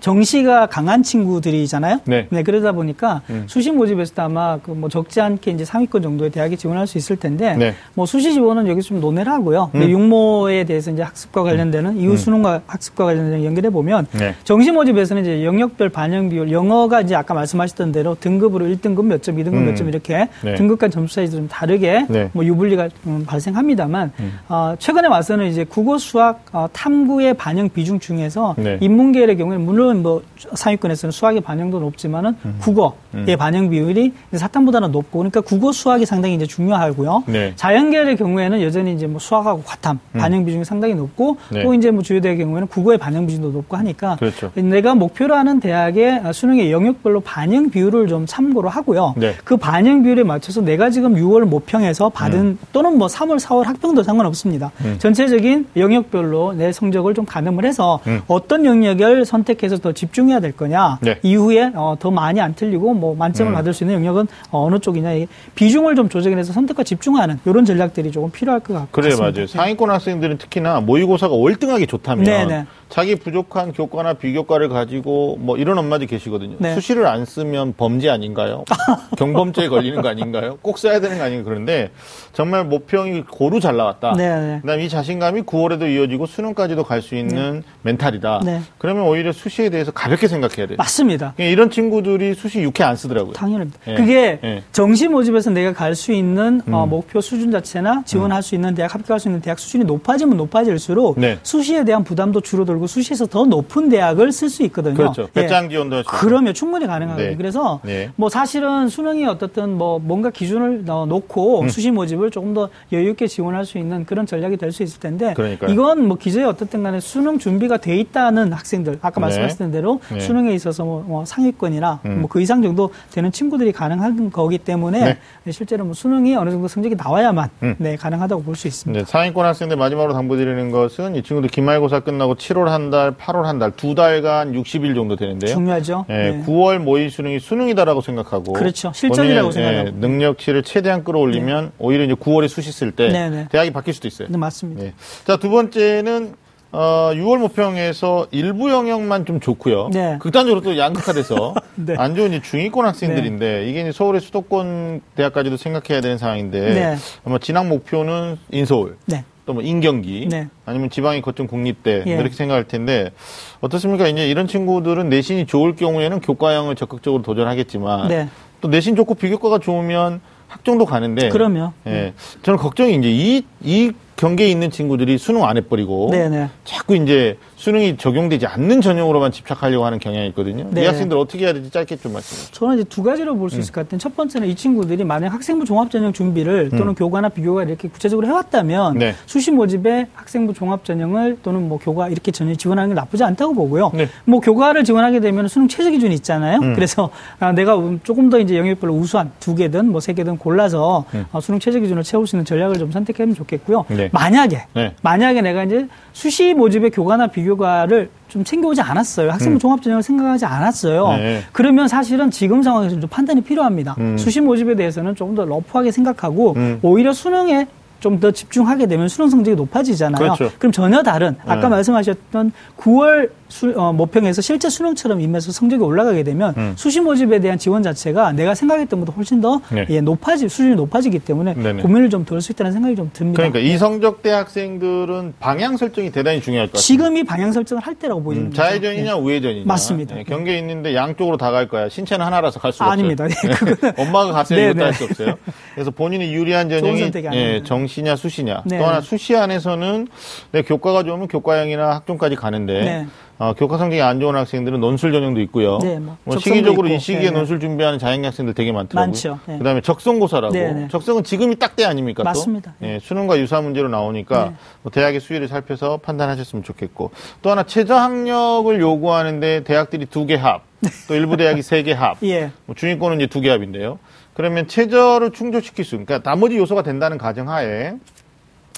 정시가 0.00 0.66
강한 0.66 1.02
친구들이잖아요. 1.02 2.00
네. 2.04 2.28
그러다 2.44 2.72
보니까 2.72 3.22
음. 3.30 3.44
수시 3.46 3.72
모집에서도 3.72 4.22
아마 4.22 4.58
그 4.58 4.76
뭐 4.76 4.88
적지 4.88 5.20
않게 5.20 5.50
이제 5.50 5.64
상위권 5.64 6.02
정도의 6.02 6.30
대학에 6.30 6.56
지원할 6.56 6.86
수 6.86 6.98
있을 6.98 7.16
텐데 7.16 7.56
네. 7.56 7.74
뭐 7.94 8.06
수시 8.06 8.32
지원은 8.34 8.68
여기서 8.68 8.88
좀 8.88 9.00
논의를 9.00 9.32
하고요. 9.32 9.70
음. 9.74 9.82
육모에 9.82 10.64
대해서 10.64 10.90
이제 10.90 11.02
학습과 11.02 11.42
관련되는 11.42 11.96
이후 11.96 12.16
수능과 12.16 12.62
학습과 12.66 13.06
관련된 13.06 13.44
연결해 13.44 13.70
보면 13.70 14.06
네. 14.12 14.34
정시 14.44 14.70
모집에서는 14.70 15.22
이제 15.22 15.44
영역별 15.44 15.88
반영 15.88 16.28
비율 16.28 16.52
영어가 16.52 17.00
이제 17.00 17.14
아까 17.14 17.34
말씀하셨던 17.34 17.92
대로 17.92 18.16
등급으로 18.20 18.66
1등급 18.66 19.06
몇 19.06 19.22
점, 19.22 19.36
2등급 19.36 19.54
음. 19.54 19.66
몇점 19.66 19.88
이렇게 19.88 20.28
네. 20.44 20.54
등급 20.54 20.78
간 20.78 20.90
점수 20.90 21.14
차이도 21.16 21.36
좀 21.36 21.48
다르게 21.48 22.06
네. 22.08 22.22
음. 22.22 22.30
뭐 22.32 22.44
유불리가 22.44 22.88
음, 23.06 23.24
발생합니다만 23.26 24.12
어, 24.48 24.74
최근에 24.78 25.08
와서는 25.08 25.46
이제 25.46 25.64
국어 25.64 25.98
수학 25.98 26.44
어, 26.52 26.68
탐구의 26.72 27.34
반영 27.34 27.70
비중 27.70 27.98
중에서 27.98 28.54
네. 28.58 28.78
인문계열의 28.80 29.36
경우에는 29.38 29.64
물론 29.64 29.85
뭐 29.94 30.22
상위권에서는 30.54 31.10
수학의 31.10 31.40
반영도 31.40 31.80
높지만은 31.80 32.36
음. 32.44 32.56
국어의 32.60 33.36
반영 33.38 33.70
비율이 33.70 34.12
사탐보다는 34.32 34.92
높고 34.92 35.18
그러니까 35.18 35.40
국어 35.40 35.72
수학이 35.72 36.06
상당히 36.06 36.34
이제 36.34 36.46
중요하고요. 36.46 37.24
네. 37.26 37.52
자연계열의 37.56 38.16
경우에는 38.16 38.62
여전히 38.62 38.92
이제 38.92 39.06
뭐 39.06 39.18
수학하고 39.18 39.62
과탐 39.64 39.98
반영 40.12 40.44
비중이 40.44 40.64
상당히 40.64 40.94
높고 40.94 41.36
네. 41.50 41.62
또 41.62 41.74
이제 41.74 41.90
뭐 41.90 42.02
주요대의 42.02 42.38
경우에는 42.38 42.68
국어의 42.68 42.98
반영 42.98 43.26
비중도 43.26 43.50
높고 43.50 43.76
하니까 43.76 44.16
그렇죠. 44.16 44.50
내가 44.54 44.94
목표로 44.94 45.34
하는 45.34 45.60
대학의 45.60 46.22
수능의 46.32 46.72
영역별로 46.72 47.20
반영 47.20 47.70
비율을 47.70 48.08
좀 48.08 48.26
참고로 48.26 48.68
하고요. 48.68 49.14
네. 49.16 49.34
그 49.44 49.56
반영 49.56 50.02
비율에 50.02 50.22
맞춰서 50.22 50.60
내가 50.60 50.90
지금 50.90 51.14
6월 51.14 51.44
모평에서 51.44 52.10
받은 52.10 52.58
또는 52.72 52.98
뭐 52.98 53.06
3월, 53.06 53.38
4월 53.38 53.64
학평도 53.64 54.02
상관없습니다. 54.02 54.70
음. 54.84 54.96
전체적인 54.98 55.66
영역별로 55.76 56.54
내 56.54 56.72
성적을 56.72 57.14
좀 57.14 57.24
가늠을 57.24 57.64
해서 57.64 58.00
음. 58.06 58.22
어떤 58.26 58.64
영역을 58.64 59.24
선택해서 59.24 59.75
더 59.80 59.92
집중해야 59.92 60.40
될 60.40 60.52
거냐. 60.52 60.98
네. 61.02 61.18
이후에 61.22 61.72
어, 61.74 61.96
더 61.98 62.10
많이 62.10 62.40
안 62.40 62.54
틀리고 62.54 62.94
뭐 62.94 63.14
만점을 63.14 63.52
음. 63.52 63.54
받을 63.54 63.72
수 63.72 63.84
있는 63.84 63.96
영역은 63.96 64.26
어, 64.50 64.68
느 64.70 64.78
쪽이냐. 64.78 65.12
이 65.14 65.26
비중을 65.54 65.94
좀 65.96 66.08
조정해서 66.08 66.52
선택과 66.52 66.82
집중하는 66.82 67.40
이런 67.44 67.64
전략들이 67.64 68.10
조금 68.12 68.30
필요할 68.30 68.60
것 68.60 68.74
같고. 68.74 68.88
그래 68.92 69.12
요 69.12 69.18
맞아요. 69.18 69.46
상위권 69.46 69.90
학생들은 69.90 70.38
특히나 70.38 70.80
모의고사가 70.80 71.34
월등하게 71.34 71.86
좋다면 71.86 72.24
네네. 72.24 72.66
자기 72.88 73.16
부족한 73.16 73.72
교과나 73.72 74.14
비교과를 74.14 74.68
가지고 74.68 75.36
뭐 75.40 75.56
이런 75.56 75.76
엄마들이 75.78 76.06
계시거든요. 76.06 76.56
네. 76.58 76.74
수시를 76.74 77.06
안 77.06 77.24
쓰면 77.24 77.74
범죄 77.76 78.08
아닌가요? 78.10 78.64
경범죄에 79.18 79.68
걸리는 79.68 80.02
거 80.02 80.08
아닌가요? 80.08 80.58
꼭 80.62 80.78
써야 80.78 81.00
되는 81.00 81.18
거 81.18 81.24
아닌가 81.24 81.44
그런데 81.44 81.90
정말 82.32 82.64
모평이 82.64 83.22
고루 83.30 83.60
잘 83.60 83.76
나왔다. 83.76 84.14
네, 84.16 84.40
네. 84.40 84.58
그다음 84.62 84.80
이 84.80 84.88
자신감이 84.88 85.42
9월에도 85.42 85.90
이어지고 85.94 86.26
수능까지도 86.26 86.84
갈 86.84 86.96
수 87.02 87.14
있는 87.14 87.62
멘탈이다. 87.82 88.40
네. 88.44 88.60
그러면 88.78 89.04
오히려 89.04 89.30
수시에 89.30 89.68
대해서 89.68 89.92
가볍게 89.92 90.26
생각해야 90.26 90.66
돼요. 90.66 90.76
맞습니다. 90.78 91.34
그러니까 91.36 91.52
이런 91.52 91.70
친구들이 91.70 92.34
수시 92.34 92.60
6회 92.62 92.82
안 92.82 92.96
쓰더라고요. 92.96 93.34
당연합니다. 93.34 93.78
예. 93.86 93.94
그게 93.94 94.40
예. 94.42 94.62
정시 94.72 95.06
모집에서 95.08 95.50
내가 95.50 95.72
갈 95.72 95.94
수 95.94 96.12
있는 96.12 96.60
어, 96.70 96.84
음. 96.84 96.90
목표 96.90 97.20
수준 97.20 97.50
자체나 97.50 98.02
지원할 98.04 98.42
수 98.42 98.54
있는 98.54 98.74
대학, 98.74 98.92
합격할 98.94 99.18
수 99.20 99.28
있는 99.28 99.40
대학 99.40 99.58
수준이 99.58 99.84
높아지면 99.84 100.36
높아질수록 100.36 101.18
네. 101.18 101.38
수시에 101.42 101.84
대한 101.84 102.02
부담도 102.04 102.40
줄어들 102.42 102.75
고 102.78 102.86
수시에서 102.86 103.26
더 103.26 103.44
높은 103.44 103.88
대학을 103.88 104.32
쓸 104.32 104.48
수 104.48 104.62
있거든요. 104.64 104.94
그렇죠. 104.94 105.22
예. 105.36 105.42
배짱 105.42 105.68
지원도 105.70 106.00
있고. 106.00 106.10
그러면 106.16 106.54
충분히 106.54 106.86
가능하거든요. 106.86 107.30
네. 107.30 107.36
그래서 107.36 107.80
네. 107.84 108.10
뭐 108.16 108.28
사실은 108.28 108.88
수능이 108.88 109.26
어떻든 109.26 109.76
뭐 109.76 109.98
뭔가 109.98 110.30
기준을 110.30 110.84
어, 110.88 111.06
놓고 111.06 111.62
음. 111.62 111.68
수시 111.68 111.90
모집을 111.90 112.30
조금 112.30 112.54
더 112.54 112.68
여유 112.92 113.10
있게 113.10 113.26
지원할 113.26 113.64
수 113.64 113.78
있는 113.78 114.04
그런 114.04 114.26
전략이 114.26 114.56
될 114.56 114.72
수 114.72 114.82
있을 114.82 115.00
텐데 115.00 115.32
그러니까요. 115.34 115.72
이건 115.72 116.06
뭐 116.08 116.16
기저에 116.18 116.44
어떻든 116.44 116.82
간에 116.82 117.00
수능 117.00 117.38
준비가 117.38 117.76
돼 117.78 117.96
있다는 117.96 118.52
학생들 118.52 118.98
아까 119.00 119.14
네. 119.14 119.20
말씀하셨던 119.22 119.70
대로 119.72 120.00
네. 120.12 120.20
수능에 120.20 120.52
있어서 120.54 120.84
뭐, 120.84 121.02
뭐 121.06 121.24
상위권이나 121.24 122.00
음. 122.04 122.20
뭐그 122.22 122.40
이상 122.40 122.62
정도 122.62 122.90
되는 123.12 123.30
친구들이 123.32 123.72
가능한 123.72 124.30
거기 124.32 124.58
때문에 124.58 125.18
네. 125.44 125.52
실제로 125.52 125.84
뭐 125.84 125.94
수능이 125.94 126.34
어느 126.36 126.50
정도 126.50 126.68
성적이 126.68 126.96
나와야만 126.96 127.48
음. 127.62 127.74
네, 127.78 127.96
가능하다고 127.96 128.42
볼 128.42 128.56
수 128.56 128.66
있습니다. 128.68 128.98
네, 129.00 129.04
상위권 129.10 129.44
학생들 129.46 129.76
마지막으로 129.76 130.12
당부드리는 130.14 130.70
것은 130.70 131.14
이 131.14 131.22
친구들 131.22 131.48
기말고사 131.50 132.00
끝나고 132.00 132.34
7월 132.36 132.65
한 132.68 132.90
달, 132.90 133.12
8월 133.12 133.42
한 133.42 133.58
달, 133.58 133.70
두 133.72 133.94
달간 133.94 134.52
60일 134.52 134.94
정도 134.94 135.16
되는데요. 135.16 135.54
중요하죠. 135.54 136.06
예, 136.10 136.12
네. 136.12 136.44
9월 136.46 136.78
모의 136.78 137.10
수능이 137.10 137.38
수능이다라고 137.40 138.00
생각하고 138.00 138.52
그렇죠. 138.52 138.92
실전이라고 138.94 139.50
생각하고. 139.50 139.88
예, 139.88 139.90
능력치를 139.92 140.62
최대한 140.62 141.04
끌어올리면 141.04 141.72
오히려 141.78 142.04
이제 142.04 142.14
9월에 142.14 142.48
수시 142.48 142.72
쓸때 142.72 143.08
네, 143.08 143.30
네. 143.30 143.48
대학이 143.50 143.70
바뀔 143.70 143.94
수도 143.94 144.08
있어요. 144.08 144.28
네, 144.30 144.36
맞습니다. 144.38 144.82
네. 144.82 144.94
자, 145.26 145.36
두 145.36 145.50
번째는 145.50 146.34
어, 146.72 147.10
6월 147.14 147.38
모평에서 147.38 148.26
일부 148.32 148.70
영역만 148.70 149.24
좀 149.24 149.40
좋고요. 149.40 149.88
네. 149.92 150.18
극단적으로 150.20 150.60
또 150.60 150.76
양극화돼서 150.76 151.54
네. 151.76 151.94
안 151.96 152.14
좋은 152.14 152.32
이제 152.32 152.42
중위권 152.42 152.84
학생들인데 152.84 153.66
이게 153.68 153.80
이제 153.80 153.92
서울의 153.92 154.20
수도권 154.20 155.00
대학까지도 155.14 155.56
생각해야 155.56 156.02
되는 156.02 156.18
상황인데 156.18 156.74
네. 156.74 156.96
아마 157.24 157.38
진학 157.38 157.68
목표는 157.68 158.36
인서울 158.50 158.96
네. 159.06 159.24
또 159.46 159.54
뭐 159.54 159.62
인경기 159.62 160.26
네. 160.28 160.48
아니면 160.66 160.90
지방이 160.90 161.22
거점 161.22 161.46
국립대 161.46 162.02
예. 162.06 162.10
이렇게 162.10 162.34
생각할 162.34 162.64
텐데 162.64 163.12
어떻습니까? 163.60 164.08
이제 164.08 164.28
이런 164.28 164.46
친구들은 164.48 165.08
내신이 165.08 165.46
좋을 165.46 165.76
경우에는 165.76 166.20
교과형을 166.20 166.74
적극적으로 166.74 167.22
도전하겠지만 167.22 168.08
네. 168.08 168.28
또 168.60 168.68
내신 168.68 168.96
좋고 168.96 169.14
비교과가 169.14 169.58
좋으면 169.60 170.20
학종도 170.48 170.84
가는데 170.84 171.28
그럼요. 171.30 171.72
예. 171.86 172.12
저는 172.42 172.58
걱정이 172.58 172.96
이제 172.96 173.08
이, 173.10 173.42
이 173.62 173.92
경계에 174.16 174.48
있는 174.48 174.70
친구들이 174.70 175.18
수능 175.18 175.44
안 175.44 175.56
해버리고 175.56 176.08
네네. 176.10 176.48
자꾸 176.64 176.96
이제 176.96 177.36
수능이 177.56 177.96
적용되지 177.96 178.46
않는 178.46 178.80
전형으로만 178.80 179.32
집착하려고 179.32 179.84
하는 179.86 179.98
경향이 179.98 180.26
있거든요. 180.28 180.66
네. 180.70 180.82
이 180.82 180.86
학생들 180.86 181.16
어떻게 181.18 181.44
해야 181.44 181.52
될지 181.52 181.70
짧게 181.70 181.96
좀 181.96 182.12
말씀해 182.12 182.36
주세요. 182.38 182.52
저는 182.52 182.74
이제 182.76 182.84
두 182.84 183.02
가지로 183.02 183.36
볼 183.36 183.50
수 183.50 183.58
있을 183.58 183.72
것 183.72 183.82
같아요. 183.82 183.98
첫 183.98 184.16
번째는 184.16 184.48
이 184.48 184.54
친구들이 184.54 185.04
만약 185.04 185.32
학생부 185.32 185.64
종합전형 185.64 186.12
준비를 186.12 186.70
또는 186.70 186.94
교과나 186.94 187.28
비교과 187.28 187.64
이렇게 187.64 187.88
구체적으로 187.88 188.26
해왔다면 188.26 188.94
음. 188.96 188.98
네. 188.98 189.14
수시 189.26 189.50
모집에 189.50 190.06
학생부 190.14 190.52
종합전형을 190.54 191.38
또는 191.42 191.68
뭐 191.68 191.78
교과 191.78 192.08
이렇게 192.08 192.30
전혀 192.32 192.54
지원하는 192.54 192.90
게 192.90 192.94
나쁘지 192.94 193.22
않다고 193.24 193.54
보고요. 193.54 193.92
네. 193.94 194.08
뭐 194.24 194.40
교과를 194.40 194.84
지원하게 194.84 195.20
되면 195.20 195.46
수능 195.48 195.68
최저 195.68 195.90
기준이 195.90 196.14
있잖아요. 196.16 196.58
음. 196.60 196.74
그래서 196.74 197.10
아, 197.38 197.52
내가 197.52 197.78
조금 198.02 198.28
더 198.30 198.38
이제 198.40 198.56
영역별로 198.56 198.94
우수한 198.94 199.30
두 199.40 199.54
개든 199.54 199.90
뭐 199.90 200.00
세 200.00 200.12
개든 200.12 200.36
골라서 200.38 201.04
음. 201.14 201.24
어, 201.32 201.40
수능 201.40 201.58
최저 201.58 201.80
기준을 201.80 202.02
채울 202.02 202.26
수 202.26 202.36
있는 202.36 202.44
전략을 202.44 202.78
좀 202.78 202.92
선택하면 202.92 203.34
좋겠고요. 203.34 203.84
네. 204.06 204.10
만약에 204.12 204.66
네. 204.74 204.94
만약에 205.02 205.42
내가 205.42 205.64
이제 205.64 205.88
수시 206.12 206.54
모집의 206.54 206.90
교과나 206.90 207.28
비교과를 207.28 208.10
좀 208.28 208.44
챙겨오지 208.44 208.80
않았어요. 208.80 209.30
학생부 209.30 209.56
음. 209.56 209.58
종합전형을 209.58 210.02
생각하지 210.02 210.44
않았어요. 210.44 211.08
네. 211.16 211.42
그러면 211.52 211.88
사실은 211.88 212.30
지금 212.30 212.62
상황에서는 212.62 213.00
좀 213.00 213.10
판단이 213.10 213.42
필요합니다. 213.42 213.96
음. 213.98 214.16
수시 214.18 214.40
모집에 214.40 214.74
대해서는 214.74 215.14
조금 215.14 215.34
더 215.34 215.44
러프하게 215.44 215.90
생각하고 215.92 216.54
음. 216.56 216.78
오히려 216.82 217.12
수능에 217.12 217.66
좀 218.06 218.20
더 218.20 218.30
집중하게 218.30 218.86
되면 218.86 219.08
수능 219.08 219.28
성적이 219.28 219.56
높아지잖아요. 219.56 220.18
그렇죠. 220.34 220.50
럼 220.60 220.72
전혀 220.72 221.02
다른 221.02 221.36
아까 221.44 221.62
네. 221.62 221.68
말씀하셨던 221.68 222.52
9월 222.78 223.30
수, 223.48 223.72
어, 223.76 223.92
모평에서 223.92 224.40
실제 224.42 224.68
수능처럼 224.68 225.20
임해서 225.20 225.52
성적이 225.52 225.82
올라가게 225.84 226.22
되면 226.24 226.54
음. 226.56 226.72
수시 226.76 227.00
모집에 227.00 227.38
대한 227.40 227.58
지원 227.58 227.82
자체가 227.82 228.32
내가 228.32 228.54
생각했던 228.54 229.00
것보다 229.00 229.14
훨씬 229.16 229.40
더 229.40 229.60
네. 229.70 229.86
예, 229.90 230.00
높아지 230.00 230.48
수준이 230.48 230.74
높아지기 230.74 231.20
때문에 231.20 231.54
네네. 231.54 231.82
고민을 231.82 232.10
좀 232.10 232.24
덜 232.24 232.40
수 232.40 232.52
있다는 232.52 232.72
생각이 232.72 232.96
좀 232.96 233.10
듭니다. 233.12 233.36
그러니까 233.36 233.60
이성적대 233.60 234.30
학생들은 234.30 235.34
방향 235.38 235.76
설정이 235.76 236.10
대단히 236.10 236.40
중요할 236.40 236.66
것 236.68 236.72
같아요. 236.72 236.82
지금이 236.82 237.24
방향 237.24 237.52
설정을 237.52 237.82
할 237.82 237.94
때라고 237.94 238.20
음, 238.20 238.24
보이는 238.24 238.44
거죠. 238.50 238.56
좌회전이냐 238.62 239.10
예. 239.10 239.12
우회전이냐. 239.12 239.64
맞습니다. 239.66 240.18
예, 240.18 240.24
경계에 240.24 240.58
있는데 240.58 240.94
양쪽으로 240.94 241.36
다 241.36 241.50
갈 241.50 241.68
거야. 241.68 241.88
신체는 241.88 242.24
하나라서 242.26 242.58
갈 242.58 242.72
수가 242.72 242.90
아닙니다. 242.90 243.24
없어요. 243.24 243.50
예, 243.50 243.54
그거는 243.54 243.92
엄마가 243.98 244.32
갔어요. 244.32 244.58
네, 244.58 244.64
이것도 244.66 244.78
네. 244.78 244.84
할수 244.84 245.04
없어요. 245.04 245.34
그래서 245.74 245.90
본인이 245.92 246.32
유리한 246.34 246.68
전형이 246.68 247.00
예, 247.32 247.38
아닙니다. 247.38 247.64
정시냐 247.96 248.16
수시냐. 248.16 248.62
네. 248.66 248.78
또 248.78 248.84
하나 248.84 249.00
수시 249.00 249.34
안에서는 249.36 250.08
내 250.52 250.62
교과가 250.62 251.02
좋으면 251.04 251.28
교과형이나 251.28 251.94
학종까지 251.96 252.36
가는데 252.36 252.72
네. 252.84 253.06
어, 253.38 253.52
교과 253.54 253.76
성적이 253.78 254.00
안 254.02 254.18
좋은 254.20 254.34
학생들은 254.34 254.80
논술 254.80 255.12
전형도 255.12 255.40
있고요. 255.42 255.78
네, 255.78 255.98
뭐 255.98 256.16
뭐 256.24 256.38
시기적으로 256.38 256.88
있고. 256.88 256.96
이 256.96 256.98
시기에 257.00 257.20
네, 257.24 257.30
네. 257.30 257.38
논술 257.38 257.60
준비하는 257.60 257.98
자행 257.98 258.24
학생들 258.24 258.54
되게 258.54 258.72
많더라고요. 258.72 259.06
많죠. 259.08 259.38
네. 259.46 259.58
그다음에 259.58 259.80
적성고사라고. 259.80 260.52
네, 260.54 260.72
네. 260.72 260.88
적성은 260.90 261.24
지금이 261.24 261.56
딱 261.56 261.76
때 261.76 261.84
아닙니까? 261.84 262.22
또? 262.22 262.28
맞습니다. 262.30 262.74
예, 262.82 262.98
수능과 263.02 263.38
유사 263.38 263.60
문제로 263.60 263.88
나오니까 263.88 264.44
네. 264.44 264.52
뭐 264.82 264.90
대학의 264.90 265.20
수위를 265.20 265.46
살펴서 265.48 265.98
판단하셨으면 265.98 266.62
좋겠고 266.64 267.10
또 267.42 267.50
하나 267.50 267.64
최저 267.64 267.94
학력을 267.96 268.78
요구하는데 268.80 269.64
대학들이 269.64 270.06
두 270.06 270.26
개 270.26 270.34
합, 270.36 270.62
또 271.06 271.14
일부 271.14 271.36
대학이 271.36 271.60
세 271.62 271.82
개 271.82 271.92
합, 271.92 272.16
예. 272.24 272.50
뭐 272.64 272.74
중위권은 272.74 273.18
이제 273.20 273.26
두 273.26 273.40
개 273.42 273.50
합인데요. 273.50 273.98
그러면 274.36 274.68
최저를 274.68 275.30
충족시킬 275.30 275.82
수, 275.84 275.92
그러니까 275.92 276.18
나머지 276.18 276.58
요소가 276.58 276.82
된다는 276.82 277.16
가정하에 277.16 277.94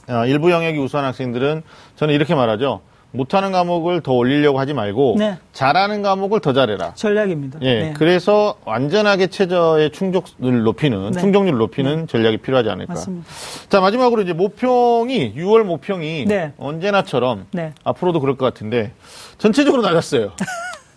어, 0.08 0.24
일부 0.26 0.52
영역이 0.52 0.78
우수한 0.78 1.04
학생들은 1.04 1.62
저는 1.96 2.14
이렇게 2.14 2.36
말하죠. 2.36 2.80
못하는 3.10 3.50
과목을 3.52 4.02
더 4.02 4.12
올리려고 4.12 4.60
하지 4.60 4.72
말고 4.74 5.16
네. 5.18 5.38
잘하는 5.52 6.02
과목을 6.02 6.40
더 6.40 6.52
잘해라. 6.52 6.92
전략입니다. 6.94 7.58
예, 7.62 7.74
네. 7.80 7.94
그래서 7.96 8.56
완전하게 8.66 9.28
최저의 9.28 9.90
충족을 9.90 10.62
높이는 10.62 11.10
네. 11.10 11.20
충족률을 11.20 11.58
높이는 11.58 12.06
전략이 12.06 12.36
필요하지 12.36 12.68
않을까. 12.70 12.92
맞습니다. 12.92 13.26
자 13.68 13.80
마지막으로 13.80 14.22
이제 14.22 14.34
모평이 14.34 15.34
6월 15.34 15.64
모평이 15.64 16.26
네. 16.28 16.52
언제나처럼 16.58 17.46
네. 17.50 17.72
앞으로도 17.82 18.20
그럴 18.20 18.36
것 18.36 18.44
같은데 18.44 18.92
전체적으로 19.38 19.82
낮았어요. 19.82 20.32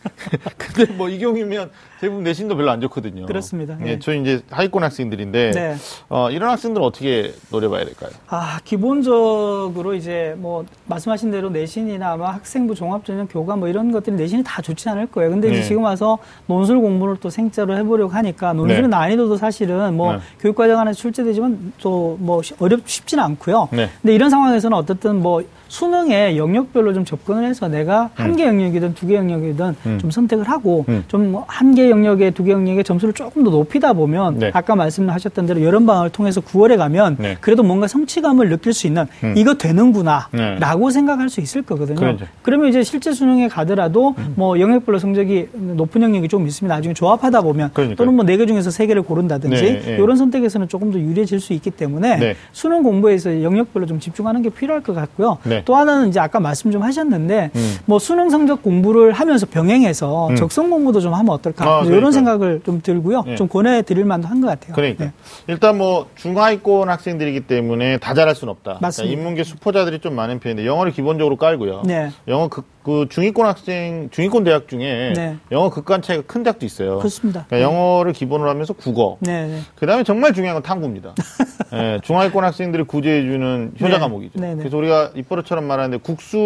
근데 0.57 0.91
뭐 0.93 1.09
이 1.09 1.19
경우면 1.19 1.69
대부분 2.01 2.23
내신도 2.23 2.57
별로 2.57 2.71
안 2.71 2.81
좋거든요. 2.81 3.27
그렇습니다. 3.27 3.77
예, 3.81 3.83
네. 3.85 3.99
저 3.99 4.11
이제 4.15 4.41
하위권 4.49 4.83
학생들인데 4.83 5.51
네. 5.51 5.75
어, 6.09 6.31
이런 6.31 6.49
학생들 6.49 6.81
은 6.81 6.87
어떻게 6.87 7.31
노려봐야 7.51 7.85
될까요? 7.85 8.09
아, 8.27 8.59
기본적으로 8.63 9.93
이제 9.93 10.33
뭐 10.39 10.65
말씀하신 10.87 11.29
대로 11.29 11.51
내신이나 11.51 12.13
아마 12.13 12.31
학생부 12.33 12.73
종합전형 12.73 13.27
교과 13.27 13.55
뭐 13.55 13.67
이런 13.67 13.91
것들이 13.91 14.15
내신이 14.15 14.43
다 14.43 14.63
좋지 14.63 14.89
않을 14.89 15.05
거예요. 15.11 15.29
근데 15.29 15.49
네. 15.49 15.57
이제 15.59 15.67
지금 15.67 15.83
와서 15.83 16.17
논술 16.47 16.81
공부를 16.81 17.17
또 17.21 17.29
생짜로 17.29 17.77
해보려고 17.77 18.11
하니까 18.13 18.53
논술의 18.53 18.81
네. 18.81 18.87
난이도도 18.87 19.37
사실은 19.37 19.95
뭐 19.95 20.13
네. 20.13 20.19
교육과정 20.39 20.79
안에 20.79 20.93
출제되지만 20.93 21.73
또 21.79 22.01
뭐 22.19 22.41
어렵 22.59 22.81
쉽지는 22.85 23.23
않고요. 23.23 23.69
네. 23.71 23.89
근데 24.01 24.15
이런 24.15 24.29
상황에서는 24.29 24.75
어떻든 24.77 25.21
뭐 25.21 25.43
수능에 25.67 26.35
영역별로 26.37 26.93
좀 26.93 27.05
접근을 27.05 27.45
해서 27.45 27.67
내가 27.67 28.09
한개 28.15 28.45
영역이든 28.45 28.95
두 28.95 29.07
개 29.07 29.15
영역이든 29.15 29.75
음. 29.85 29.99
좀 29.99 30.11
선택을 30.11 30.49
하고 30.49 30.85
음. 30.89 31.03
좀한개 31.07 31.89
영역에 31.91 32.31
두개 32.31 32.51
영역의 32.51 32.83
점수를 32.83 33.13
조금 33.13 33.43
더 33.43 33.51
높이다 33.51 33.93
보면 33.93 34.39
네. 34.39 34.51
아까 34.53 34.75
말씀하셨던 34.75 35.45
대로 35.45 35.61
여름 35.63 35.85
방학을 35.85 36.09
통해서 36.09 36.41
9월에 36.41 36.77
가면 36.77 37.17
네. 37.19 37.37
그래도 37.39 37.61
뭔가 37.61 37.87
성취감을 37.87 38.49
느낄 38.49 38.73
수 38.73 38.87
있는 38.87 39.05
음. 39.23 39.33
이거 39.37 39.53
되는구나 39.53 40.27
네. 40.31 40.55
라고 40.59 40.89
생각할 40.89 41.29
수 41.29 41.41
있을 41.41 41.61
거거든요. 41.61 41.99
그렇죠. 41.99 42.25
그러면 42.41 42.69
이제 42.69 42.81
실제 42.83 43.11
수능에 43.13 43.47
가더라도 43.47 44.15
음. 44.17 44.33
뭐 44.35 44.59
영역별로 44.59 44.97
성적이 44.97 45.49
높은 45.53 46.01
영역이 46.01 46.27
좀 46.27 46.47
있으면 46.47 46.69
나중에 46.69 46.93
조합하다 46.95 47.41
보면 47.41 47.71
그러니까요. 47.73 47.95
또는 47.97 48.15
뭐 48.15 48.25
네 48.25 48.37
개 48.37 48.45
중에서 48.45 48.71
세 48.71 48.87
개를 48.87 49.01
고른다든지 49.03 49.61
네, 49.61 49.79
네. 49.81 49.95
이런 49.95 50.15
선택에서는 50.15 50.67
조금 50.69 50.91
더 50.91 50.97
유리해질 50.99 51.39
수 51.39 51.53
있기 51.53 51.69
때문에 51.71 52.17
네. 52.17 52.35
수능 52.53 52.81
공부에서 52.81 53.43
영역별로 53.43 53.85
좀 53.85 53.99
집중하는 53.99 54.41
게 54.41 54.49
필요할 54.49 54.81
것 54.83 54.93
같고요. 54.95 55.37
네. 55.43 55.51
네. 55.57 55.61
또 55.65 55.75
하나는 55.75 56.07
이제 56.07 56.19
아까 56.21 56.39
말씀 56.39 56.71
좀 56.71 56.81
하셨는데 56.81 57.51
음. 57.53 57.75
뭐 57.85 57.99
수능 57.99 58.29
성적 58.29 58.61
공부를 58.63 59.11
하면서 59.11 59.45
병행해서 59.45 60.29
음. 60.29 60.35
적성 60.37 60.69
공부도 60.69 61.01
좀 61.01 61.13
하면 61.13 61.29
어떨까 61.29 61.65
아, 61.65 61.80
이런 61.85 61.99
그러니까요. 61.99 62.11
생각을 62.11 62.61
좀 62.65 62.81
들고요. 62.81 63.23
네. 63.23 63.35
좀 63.35 63.47
권해드릴 63.47 64.05
만도 64.05 64.27
한 64.27 64.41
것 64.41 64.47
같아요. 64.47 64.73
그러니까 64.73 65.05
네. 65.05 65.11
일단 65.47 65.77
뭐 65.77 66.07
중하위권 66.15 66.89
학생들이기 66.89 67.41
때문에 67.41 67.97
다 67.97 68.13
잘할 68.13 68.33
수는 68.35 68.51
없다. 68.51 68.77
맞습니다. 68.81 69.03
그러니까 69.09 69.19
인문계 69.21 69.43
수포자들이 69.43 69.99
좀 69.99 70.15
많은 70.15 70.39
편인데 70.39 70.65
영어를 70.65 70.91
기본적으로 70.91 71.35
깔고요. 71.37 71.83
네. 71.85 72.09
영어 72.27 72.47
그, 72.47 72.63
그 72.83 73.05
중위권 73.09 73.45
학생 73.45 74.09
중위권 74.11 74.43
대학 74.43 74.67
중에 74.67 75.13
네. 75.15 75.37
영어 75.51 75.69
극간 75.69 76.01
차이가 76.01 76.23
큰 76.25 76.41
대학도 76.43 76.65
있어요. 76.65 76.97
그렇습니다. 76.97 77.45
그러니까 77.47 77.69
영어를 77.69 78.13
기본으로 78.13 78.49
하면서 78.49 78.73
국어. 78.73 79.17
네, 79.19 79.45
네. 79.47 79.59
그다음에 79.75 80.03
정말 80.03 80.33
중요한 80.33 80.55
건 80.55 80.63
탐구입니다. 80.63 81.13
예, 81.73 81.99
중하위권 82.03 82.43
학생들이 82.43 82.83
구제해주는 82.83 83.73
효자 83.79 83.93
네. 83.93 83.99
과목이죠. 83.99 84.39
네, 84.39 84.49
네. 84.55 84.55
그래서 84.57 84.75
우리가 84.77 85.11
입버릇처럼 85.15 85.63
말하는데 85.65 85.97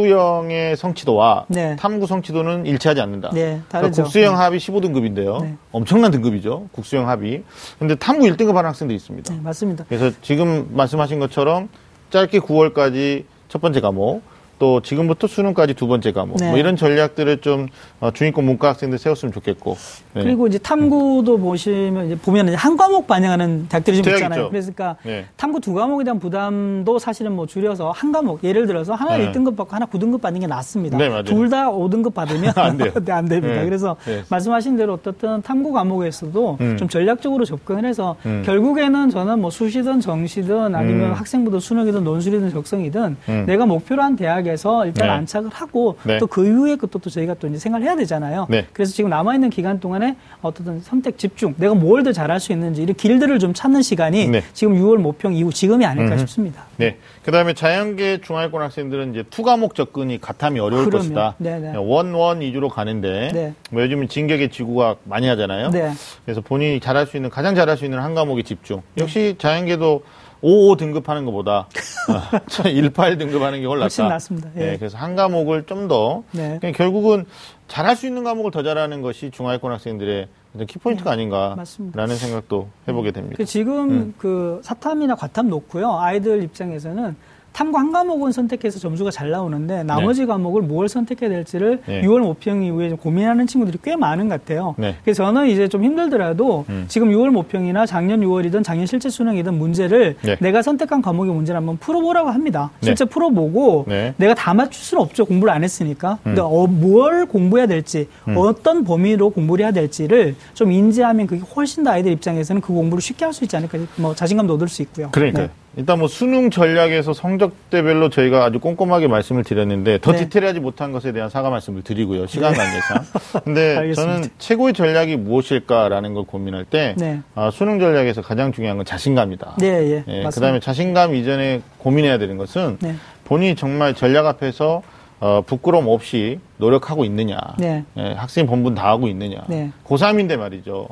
국수형의 0.06 0.76
성취도와 0.78 1.46
네. 1.48 1.76
탐구 1.78 2.06
성취도는 2.08 2.66
일치하지 2.66 3.02
않는다. 3.02 3.30
네, 3.34 3.62
그러니까. 3.70 3.92
국수형 4.04 4.38
합이 4.38 4.58
15등급인데 4.58 5.25
요. 5.26 5.40
네. 5.42 5.56
엄청난 5.72 6.12
등급이죠. 6.12 6.70
국수형 6.72 7.10
합이. 7.10 7.44
근데 7.80 7.96
탐구 7.96 8.26
1등급 8.28 8.54
하는 8.54 8.70
학생도 8.70 8.94
있습니다. 8.94 9.34
네, 9.34 9.40
맞습니다. 9.42 9.86
그래서 9.88 10.12
지금 10.22 10.70
말씀하신 10.72 11.20
것처럼 11.20 11.70
짧게 12.12 12.40
9월까지 12.40 13.26
첫 13.50 13.62
번째 13.62 13.82
과목, 13.82 14.22
또 14.58 14.82
지금부터 14.82 15.28
수능까지 15.28 15.74
두 15.74 15.88
번째 15.88 16.12
과목, 16.12 16.38
네. 16.38 16.50
뭐 16.50 16.58
이런 16.58 16.76
전략들을 16.76 17.42
좀 17.42 17.68
어, 18.00 18.12
중위권 18.12 18.46
문과 18.46 18.70
학생들 18.70 18.98
세웠으면 18.98 19.34
좋겠고. 19.34 19.76
네. 20.14 20.24
그리고 20.24 20.48
이제 20.48 20.58
탐구도 20.58 21.38
보시면 21.38 22.06
이제 22.06 22.16
보면 22.16 22.56
한 22.56 22.78
과목 22.78 23.08
반영하는 23.08 23.68
대학들이 23.68 24.02
좀 24.02 24.14
있잖아요. 24.14 24.50
그러니까 24.50 24.96
네. 25.04 25.26
탐구 25.36 25.60
두 25.60 25.74
과목에 25.74 26.04
대한 26.06 26.20
부담도 26.20 27.00
사실은 27.00 27.34
뭐 27.34 27.46
줄여서 27.46 27.92
한 27.92 28.12
과목 28.12 28.44
예를 28.44 28.66
들어서 28.66 28.94
하나 28.94 29.18
네. 29.18 29.32
1등급 29.32 29.58
받고 29.58 29.76
하나 29.76 29.86
9등급 29.86 30.22
받는 30.22 30.40
게 30.40 30.48
낫습니다. 30.48 30.98
네. 30.98 31.24
둘다 31.24 31.72
5등급 31.72 32.14
받으면 32.14 32.54
안 32.56 32.78
돼요. 32.78 32.94
네, 33.04 33.12
안 33.12 33.26
됩니다. 33.26 33.56
네. 33.56 33.66
그래서 33.66 33.98
네. 34.06 34.24
말씀하신 34.30 34.78
대로 34.78 34.94
어떻든 34.94 35.42
탐구 35.42 35.74
과목에서도 35.74 36.58
음. 36.62 36.78
좀 36.78 36.88
전략적으로 36.88 37.44
접근을 37.44 37.86
해서 37.86 38.16
음. 38.26 38.44
결국에는 38.46 39.10
저는 39.10 39.42
뭐 39.42 39.50
수시든 39.50 40.00
정시든 40.00 40.76
아니면 40.76 41.10
음. 41.10 41.14
학생부든 41.14 41.60
수능이든 41.60 42.04
논술이든 42.04 42.52
적성이든 42.52 43.18
음. 43.28 43.44
내가 43.46 43.66
목표로 43.66 44.02
한 44.02 44.16
대학 44.16 44.45
에서 44.48 44.86
일단 44.86 45.08
네. 45.08 45.14
안착을 45.14 45.50
하고 45.52 45.98
네. 46.04 46.18
또그 46.20 46.46
이후에 46.46 46.76
것도 46.76 47.00
또 47.00 47.10
저희가 47.10 47.34
또 47.36 47.48
이제 47.48 47.58
생각을 47.58 47.86
해야 47.86 47.96
되잖아요. 47.96 48.48
네. 48.50 48.66
그래서 48.74 48.94
지금 48.94 49.10
남아 49.10 49.34
있는 49.34 49.50
기간 49.50 49.80
동안에 49.80 50.16
어떻든 50.42 50.80
선택 50.82 51.18
집중, 51.18 51.54
내가 51.58 51.74
뭘 51.74 52.04
더 52.04 52.12
잘할 52.12 52.40
수 52.40 52.52
있는지 52.52 52.84
이런 52.84 52.96
길들을 52.96 53.40
좀 53.40 53.54
찾는 53.54 53.82
시간이 53.82 54.28
네. 54.28 54.44
지금 54.54 54.76
6월 54.76 54.98
모평 54.98 55.34
이후 55.34 55.52
지금이 55.52 55.86
아닐까 55.86 56.12
음흠. 56.12 56.20
싶습니다. 56.20 56.66
네. 56.78 56.98
그 57.24 57.32
다음에 57.32 57.54
자연계 57.54 58.22
중하위권 58.22 58.62
학생들은 58.62 59.12
이제 59.12 59.24
투과목 59.30 59.74
접근이 59.74 60.22
가탐이 60.22 60.60
어려울 60.60 60.86
그러면, 60.86 61.14
것이다. 61.14 61.36
원원 61.80 62.42
위주로 62.42 62.70
가는데, 62.70 63.30
네. 63.34 63.54
뭐 63.72 63.82
요즘 63.82 64.08
진격의 64.08 64.50
지구가 64.52 64.98
많이 65.06 65.28
하잖아요. 65.28 65.72
네. 65.72 65.92
그래서 66.26 66.42
본인이 66.42 66.80
잘할 66.80 67.08
수 67.08 67.18
있는, 67.18 67.30
가장 67.32 67.56
잘할 67.56 67.78
수 67.78 67.86
있는 67.86 68.00
한 68.00 68.14
과목에 68.14 68.44
집중. 68.44 68.82
역시 68.98 69.36
자연계도 69.40 70.04
55 70.42 70.76
등급하는 70.78 71.26
것보다 71.26 71.68
18 72.66 73.18
등급하는 73.18 73.62
게 73.62 73.66
훨씬 73.68 74.04
낫다. 74.04 74.14
낫습니다. 74.16 74.50
예. 74.58 74.60
네, 74.72 74.78
그래서 74.78 74.98
한 74.98 75.16
과목을 75.16 75.66
좀 75.66 75.88
더, 75.88 76.24
네. 76.32 76.58
그냥 76.60 76.74
결국은 76.74 77.26
잘할 77.68 77.96
수 77.96 78.06
있는 78.06 78.24
과목을 78.24 78.52
더 78.52 78.64
잘하는 78.64 79.02
것이 79.02 79.32
중하위권 79.32 79.72
학생들의 79.72 80.28
키포인트가 80.68 81.12
아닌가. 81.12 81.50
네. 81.50 81.56
맞습니다. 81.58 82.00
라는 82.00 82.16
생각도 82.16 82.70
해보게 82.88 83.12
됩니다. 83.12 83.36
그 83.38 83.46
지금 83.46 83.90
음. 83.90 84.14
그 84.18 84.60
사탐이나 84.64 85.16
과탐 85.16 85.50
놓고요. 85.50 85.98
아이들 85.98 86.44
입장에서는 86.44 87.16
탐구 87.56 87.78
한 87.78 87.94
과목은 87.94 88.34
선택해서 88.34 88.80
점수가 88.80 89.12
잘 89.12 89.30
나오는데 89.30 89.84
나머지 89.84 90.26
과목을 90.26 90.62
뭘 90.64 90.90
선택해야 90.90 91.30
될지를 91.30 91.80
네. 91.86 92.02
6월 92.02 92.20
모평 92.20 92.62
이후에 92.64 92.90
좀 92.90 92.98
고민하는 92.98 93.48
친구들이 93.48 93.78
꽤 93.82 93.96
많은 93.96 94.28
것 94.28 94.42
같아요. 94.42 94.76
네. 94.78 94.98
그래서 95.06 95.24
저는 95.24 95.48
이제 95.48 95.70
좀 95.70 95.82
힘들더라도 95.86 96.66
음. 96.68 96.84
지금 96.90 97.12
6월 97.12 97.30
모평이나 97.30 97.86
작년 97.86 98.20
6월이든 98.20 98.62
작년 98.62 98.86
실제 98.86 99.10
수능이든 99.10 99.54
문제를 99.54 100.18
네. 100.22 100.36
내가 100.42 100.62
선택한 100.62 101.02
과목의 101.02 101.34
문제를 101.34 101.58
한번 101.58 101.78
풀어보라고 101.78 102.30
합니다. 102.30 102.72
네. 102.82 102.88
실제 102.88 103.06
풀어보고 103.06 103.86
네. 103.88 104.14
내가 104.18 104.34
다 104.34 104.54
맞출 104.54 104.84
수는 104.84 105.02
없죠. 105.02 105.24
공부를 105.24 105.54
안 105.54 105.64
했으니까. 105.64 106.20
근데 106.26 106.42
음. 106.42 106.46
어, 106.46 106.68
뭘 106.68 107.26
공부해야 107.26 107.68
될지, 107.68 108.10
어떤 108.36 108.84
범위로 108.84 109.30
공부를 109.30 109.64
해야 109.64 109.72
될지를 109.72 110.36
좀 110.54 110.74
인지하면 110.74 111.26
그게 111.26 111.42
훨씬 111.56 111.86
더 111.86 111.92
아이들 111.92 112.12
입장에서는 112.12 112.62
그 112.62 112.74
공부를 112.74 113.02
쉽게 113.02 113.24
할 113.24 113.34
수 113.36 113.44
있지 113.46 113.56
않을까. 113.56 113.78
뭐 113.98 114.14
자신감도 114.14 114.54
얻을 114.56 114.68
수 114.68 114.82
있고요. 114.82 115.10
그러니까요. 115.12 115.50
네. 115.76 115.82
일단 115.82 116.00
뭐 116.00 116.08
수능 116.08 116.50
전략에서 116.50 117.14
성적대별로 117.14 118.10
저희가 118.10 118.46
아주 118.46 118.60
꼼꼼하게 118.60 119.08
말씀을 119.08 119.44
드렸는데 119.44 120.00
더 120.02 120.14
네. 120.14 120.20
디테일하지 120.20 120.60
못한 120.60 120.92
것에 120.92 121.12
대한 121.12 121.30
사과 121.30 121.50
말씀을 121.50 121.84
드리고요. 121.84 122.28
시간 122.28 122.54
관계상. 122.54 123.06
근데. 123.44 123.76
저는 123.94 124.24
최고의 124.40 124.74
전략이 124.74 125.18
무엇일까라는 125.18 126.14
걸 126.14 126.24
고민할 126.26 126.66
때 126.66 126.96
네. 126.98 127.22
아, 127.36 127.52
수능 127.52 127.80
전략에서 127.80 128.22
가장 128.22 128.52
중요한 128.52 128.78
건 128.78 128.86
자신감이다. 128.86 129.56
네, 129.60 129.68
예. 129.68 130.04
예, 130.08 130.24
맞습니다. 130.24 130.30
그다음에 130.30 130.60
자신감 130.60 131.16
이전에 131.16 131.62
고민해야 131.78 132.18
되는 132.18 132.38
것은 132.38 132.78
네. 132.82 132.96
본인이 133.26 133.56
정말 133.56 133.94
전략 133.94 134.26
앞에서 134.26 134.82
어, 135.20 135.42
부끄러움 135.46 135.88
없이 135.88 136.40
노력하고 136.58 137.06
있느냐. 137.06 137.38
네. 137.58 137.84
예, 137.98 138.14
학생 138.14 138.46
본분 138.48 138.76
다 138.76 138.90
하고 138.90 139.08
있느냐. 139.08 139.38
네. 139.48 139.72
고3인데 139.86 140.38
말이죠. 140.38 140.88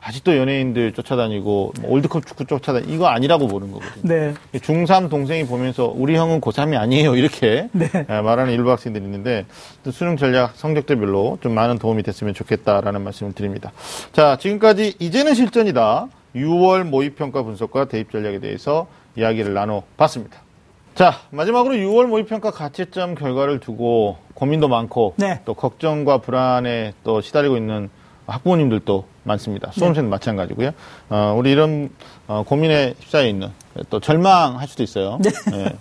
아직도 0.00 0.36
연예인들 0.36 0.92
쫓아다니고 0.92 1.72
뭐 1.80 1.90
올드컵 1.90 2.26
축구 2.26 2.44
쫓아다니 2.44 2.92
이거 2.92 3.06
아니라고 3.06 3.48
보는 3.48 3.72
거거든요. 3.72 4.02
네. 4.14 4.34
중3 4.54 5.10
동생이 5.10 5.46
보면서 5.46 5.92
우리 5.94 6.16
형은 6.16 6.40
고3이 6.40 6.78
아니에요. 6.78 7.16
이렇게 7.16 7.68
네. 7.72 7.88
예, 7.94 8.20
말하는 8.20 8.52
일부 8.52 8.70
학생들이 8.70 9.04
있는데 9.04 9.46
또 9.82 9.90
수능 9.90 10.16
전략 10.16 10.52
성적대별로 10.56 11.38
좀 11.40 11.54
많은 11.54 11.78
도움이 11.78 12.02
됐으면 12.02 12.34
좋겠다라는 12.34 13.02
말씀을 13.02 13.32
드립니다. 13.32 13.72
자, 14.12 14.36
지금까지 14.38 14.94
이제는 14.98 15.34
실전이다. 15.34 16.08
6월 16.34 16.84
모의평가 16.84 17.42
분석과 17.42 17.86
대입 17.86 18.10
전략에 18.10 18.38
대해서 18.38 18.86
이야기를 19.16 19.54
나눠봤습니다. 19.54 20.40
자, 20.94 21.14
마지막으로 21.30 21.74
6월 21.74 22.06
모의평가 22.06 22.50
가채점 22.50 23.14
결과를 23.14 23.60
두고 23.60 24.16
고민도 24.34 24.68
많고 24.68 25.14
네. 25.16 25.40
또 25.44 25.54
걱정과 25.54 26.18
불안에 26.18 26.92
또 27.04 27.20
시달리고 27.20 27.56
있는 27.56 27.88
학부모님들도 28.26 29.04
많습니다. 29.28 29.70
수험생도 29.72 30.10
마찬가지고요. 30.10 30.72
어, 31.10 31.34
우리 31.36 31.52
이런 31.52 31.90
어, 32.26 32.42
고민에 32.46 32.94
휩싸여 33.00 33.26
있는 33.26 33.50
또 33.90 34.00
절망할 34.00 34.66
수도 34.66 34.82
있어요. 34.82 35.18
네. 35.22 35.30
예. 35.52 35.76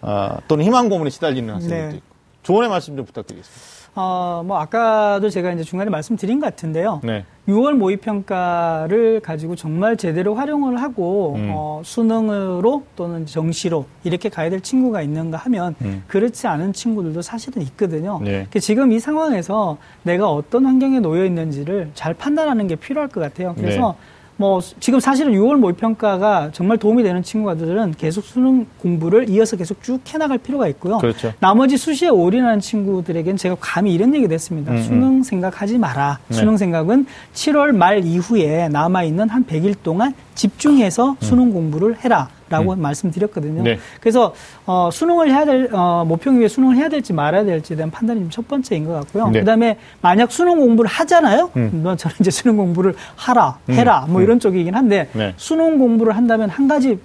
어, 0.00 0.38
또는 0.48 0.64
희망 0.64 0.88
고문에 0.88 1.10
시달리는 1.10 1.52
학생들도 1.52 1.88
네. 1.90 1.96
있고. 1.96 2.06
조언의 2.42 2.70
말씀 2.70 2.96
좀 2.96 3.04
부탁드리겠습니다. 3.04 3.77
어, 4.00 4.44
뭐 4.46 4.58
아까도 4.58 5.28
제가 5.28 5.50
이제 5.50 5.64
중간에 5.64 5.90
말씀드린 5.90 6.38
것 6.38 6.46
같은데요. 6.46 7.00
네. 7.02 7.24
6월 7.48 7.72
모의 7.72 7.96
평가를 7.96 9.18
가지고 9.18 9.56
정말 9.56 9.96
제대로 9.96 10.36
활용을 10.36 10.80
하고 10.80 11.34
음. 11.36 11.48
어, 11.50 11.82
수능으로 11.84 12.84
또는 12.94 13.26
정시로 13.26 13.86
이렇게 14.04 14.28
가야 14.28 14.50
될 14.50 14.60
친구가 14.60 15.02
있는가 15.02 15.38
하면 15.38 15.74
음. 15.82 16.04
그렇지 16.06 16.46
않은 16.46 16.74
친구들도 16.74 17.22
사실은 17.22 17.62
있거든요. 17.62 18.20
네. 18.22 18.46
그 18.52 18.60
지금 18.60 18.92
이 18.92 19.00
상황에서 19.00 19.78
내가 20.04 20.30
어떤 20.30 20.66
환경에 20.66 21.00
놓여 21.00 21.24
있는지를 21.24 21.90
잘 21.94 22.14
판단하는 22.14 22.68
게 22.68 22.76
필요할 22.76 23.08
것 23.08 23.20
같아요. 23.20 23.54
그래서 23.56 23.96
네. 23.98 24.17
뭐 24.38 24.60
지금 24.78 25.00
사실은 25.00 25.32
6월 25.32 25.56
모의평가가 25.56 26.50
정말 26.52 26.78
도움이 26.78 27.02
되는 27.02 27.24
친구들은 27.24 27.94
계속 27.98 28.24
수능 28.24 28.66
공부를 28.78 29.28
이어서 29.28 29.56
계속 29.56 29.82
쭉 29.82 30.00
해나갈 30.08 30.38
필요가 30.38 30.68
있고요. 30.68 30.98
그렇죠. 30.98 31.32
나머지 31.40 31.76
수시에 31.76 32.08
올인하는 32.08 32.60
친구들에겐 32.60 33.36
제가 33.36 33.56
감히 33.60 33.92
이런 33.92 34.14
얘기도 34.14 34.32
했습니다. 34.32 34.70
음, 34.70 34.82
수능 34.82 35.22
생각하지 35.24 35.78
마라. 35.78 36.20
네. 36.28 36.36
수능 36.36 36.56
생각은 36.56 37.06
7월 37.34 37.72
말 37.74 38.04
이후에 38.04 38.68
남아있는 38.68 39.28
한 39.28 39.44
100일 39.44 39.74
동안 39.82 40.14
집중해서 40.36 41.16
수능 41.20 41.52
공부를 41.52 41.96
해라. 42.04 42.28
라고 42.48 42.74
말씀드렸거든요. 42.76 43.60
음. 43.60 43.64
네. 43.64 43.78
그래서 44.00 44.34
어, 44.66 44.88
수능을 44.92 45.30
해야 45.30 45.44
될 45.44 45.68
어, 45.72 46.04
모평 46.06 46.40
위에 46.40 46.48
수능을 46.48 46.76
해야 46.76 46.88
될지 46.88 47.12
말아야 47.12 47.44
될지에 47.44 47.76
대한 47.76 47.90
판단이 47.90 48.20
좀 48.20 48.38
첫 48.38 48.46
번째인 48.46 48.84
것 48.84 48.92
같고요. 48.92 49.28
네. 49.30 49.40
그다음에 49.40 49.78
만약 50.00 50.30
수능 50.30 50.60
공부를 50.60 50.88
하잖아요. 50.88 51.50
음. 51.56 51.80
뭐 51.82 51.96
저는 51.96 52.16
이제 52.20 52.30
수능 52.30 52.56
공부를 52.56 52.94
하라, 53.16 53.58
해라, 53.68 54.06
뭐 54.08 54.20
음. 54.20 54.24
이런 54.24 54.38
쪽이긴 54.40 54.74
한데 54.76 55.08
네. 55.12 55.34
수능 55.36 55.78
공부를 55.78 56.16
한다면 56.16 56.48
한 56.48 56.68
가지 56.68 56.98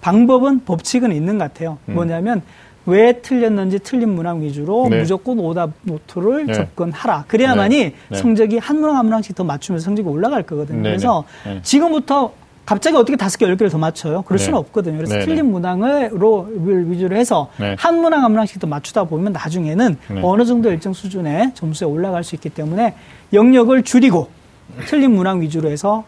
방법은 0.00 0.64
법칙은 0.64 1.10
있는 1.12 1.38
것 1.38 1.44
같아요. 1.52 1.78
음. 1.88 1.94
뭐냐면 1.94 2.42
왜 2.86 3.20
틀렸는지 3.20 3.80
틀린 3.80 4.10
문항 4.14 4.42
위주로 4.42 4.86
네. 4.88 5.00
무조건 5.00 5.40
오답 5.40 5.70
노트를 5.82 6.46
네. 6.46 6.52
접근하라. 6.54 7.24
그래야만이 7.26 7.76
네. 7.78 7.94
네. 8.10 8.16
성적이 8.16 8.58
한 8.58 8.78
문항 8.80 8.96
한 8.96 9.06
문항씩 9.06 9.34
더 9.34 9.42
맞추면서 9.42 9.84
성적이 9.84 10.08
올라갈 10.08 10.44
거거든요. 10.44 10.82
네, 10.82 10.90
그래서 10.90 11.24
네. 11.44 11.54
네. 11.54 11.62
지금부터 11.62 12.32
갑자기 12.66 12.96
어떻게 12.96 13.16
다섯 13.16 13.38
개, 13.38 13.46
열 13.46 13.56
개를 13.56 13.70
더 13.70 13.78
맞춰요? 13.78 14.22
그럴 14.22 14.38
네. 14.38 14.44
수는 14.44 14.58
없거든요. 14.58 14.96
그래서 14.96 15.16
네, 15.16 15.24
틀린 15.24 15.50
문항으로 15.52 16.48
위주로 16.58 17.16
해서 17.16 17.48
네. 17.58 17.76
한 17.78 18.00
문항 18.00 18.24
한 18.24 18.32
문항씩 18.32 18.60
더 18.60 18.66
맞추다 18.66 19.04
보면 19.04 19.32
나중에는 19.32 19.96
네. 20.10 20.20
어느 20.22 20.44
정도 20.44 20.70
일정 20.70 20.92
수준의 20.92 21.52
점수에 21.54 21.86
올라갈 21.86 22.24
수 22.24 22.34
있기 22.34 22.50
때문에 22.50 22.94
영역을 23.32 23.84
줄이고 23.84 24.28
틀린 24.86 25.12
문항 25.12 25.40
위주로 25.40 25.70
해서 25.70 26.04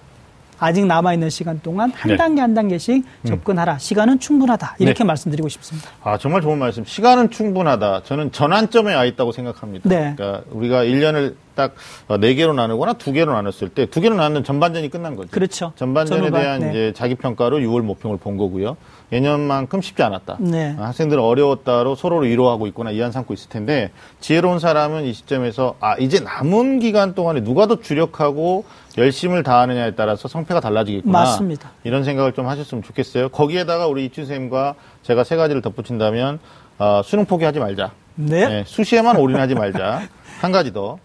아직 0.58 0.86
남아 0.86 1.14
있는 1.14 1.30
시간 1.30 1.60
동안 1.62 1.90
한 1.94 2.10
네. 2.12 2.16
단계 2.16 2.40
한 2.40 2.54
단계씩 2.54 3.04
접근하라. 3.26 3.78
시간은 3.78 4.18
충분하다. 4.20 4.76
이렇게 4.78 4.98
네. 4.98 5.04
말씀드리고 5.04 5.48
싶습니다. 5.48 5.90
아, 6.02 6.18
정말 6.18 6.40
좋은 6.42 6.58
말씀. 6.58 6.84
시간은 6.84 7.30
충분하다. 7.30 8.02
저는 8.04 8.32
전환점에 8.32 8.94
와 8.94 9.04
있다고 9.04 9.32
생각합니다. 9.32 9.88
네. 9.88 10.14
그러니까 10.16 10.42
우리가 10.50 10.84
1년을 10.84 11.34
딱 11.54 11.74
네 12.20 12.34
개로 12.34 12.52
나누거나 12.54 12.92
두 12.94 13.10
개로 13.12 13.32
나눴을 13.32 13.68
때 13.74 13.86
두 13.86 14.00
개로 14.00 14.14
나누면 14.14 14.44
전반전이 14.44 14.90
끝난 14.90 15.16
거죠. 15.16 15.28
그렇죠. 15.30 15.72
전반전에 15.76 16.20
전후반, 16.20 16.40
대한 16.42 16.60
네. 16.60 16.70
이제 16.70 16.92
자기 16.94 17.14
평가로 17.16 17.58
6월 17.58 17.82
모평을 17.82 18.16
본 18.18 18.36
거고요. 18.36 18.76
예년만큼 19.10 19.80
쉽지 19.80 20.02
않았다. 20.02 20.36
네. 20.40 20.76
아, 20.78 20.84
학생들은 20.86 21.22
어려웠다로 21.22 21.94
서로를 21.94 22.28
위로하고 22.28 22.66
있거나 22.68 22.90
이안 22.90 23.10
삼고 23.10 23.32
있을 23.34 23.48
텐데 23.48 23.90
지혜로운 24.20 24.58
사람은 24.58 25.04
이 25.04 25.12
시점에서 25.12 25.76
아 25.80 25.96
이제 25.96 26.20
남은 26.20 26.80
기간 26.80 27.14
동안에 27.14 27.42
누가 27.42 27.66
더 27.66 27.80
주력하고 27.80 28.64
열심을 28.98 29.42
다하느냐에 29.42 29.94
따라서 29.94 30.28
성패가 30.28 30.60
달라지겠구나. 30.60 31.18
맞습니다. 31.20 31.70
이런 31.84 32.04
생각을 32.04 32.32
좀 32.32 32.46
하셨으면 32.48 32.82
좋겠어요. 32.82 33.30
거기에다가 33.30 33.86
우리 33.86 34.04
이춘 34.04 34.26
쌤과 34.26 34.74
제가 35.02 35.24
세 35.24 35.36
가지를 35.36 35.62
덧붙인다면 35.62 36.38
어, 36.78 37.00
수능 37.04 37.24
포기하지 37.24 37.58
말자. 37.60 37.92
네. 38.14 38.48
네, 38.48 38.64
수시에만 38.66 39.16
올인하지 39.16 39.54
말자. 39.54 40.02
한 40.40 40.52
가지 40.52 40.72
더. 40.72 40.98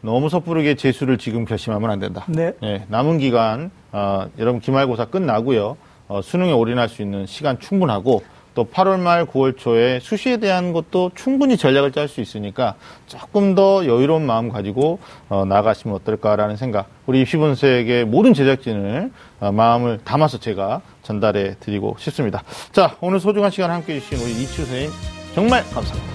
너무 0.00 0.28
섣부르게 0.28 0.74
재수를 0.74 1.16
지금 1.16 1.44
결심하면 1.44 1.90
안 1.90 2.00
된다. 2.00 2.24
네. 2.28 2.54
남은 2.88 3.18
기간 3.18 3.70
어, 3.92 4.26
여러분 4.38 4.60
기말고사 4.60 5.06
끝나고요. 5.06 5.76
어, 6.12 6.20
수능에 6.20 6.52
올인할 6.52 6.90
수 6.90 7.00
있는 7.00 7.24
시간 7.26 7.58
충분하고 7.58 8.22
또 8.54 8.66
8월 8.66 9.00
말 9.00 9.24
9월 9.24 9.56
초에 9.56 9.98
수시에 9.98 10.36
대한 10.36 10.74
것도 10.74 11.12
충분히 11.14 11.56
전략을 11.56 11.90
짤 11.90 12.06
수 12.06 12.20
있으니까 12.20 12.74
조금 13.06 13.54
더 13.54 13.86
여유로운 13.86 14.26
마음 14.26 14.50
가지고 14.50 14.98
어, 15.30 15.46
나가시면 15.46 15.96
어떨까라는 15.96 16.58
생각. 16.58 16.86
우리 17.06 17.22
입시본색의 17.22 18.04
모든 18.04 18.34
제작진을 18.34 19.10
어, 19.40 19.52
마음을 19.52 20.00
담아서 20.04 20.36
제가 20.38 20.82
전달해 21.02 21.54
드리고 21.60 21.96
싶습니다. 21.98 22.42
자, 22.72 22.94
오늘 23.00 23.20
소중한 23.20 23.50
시간 23.50 23.70
함께 23.70 23.94
해 23.94 24.00
주신 24.00 24.18
우리 24.18 24.32
이추 24.42 24.66
선생님 24.66 24.90
정말 25.34 25.64
감사합니다. 25.72 26.12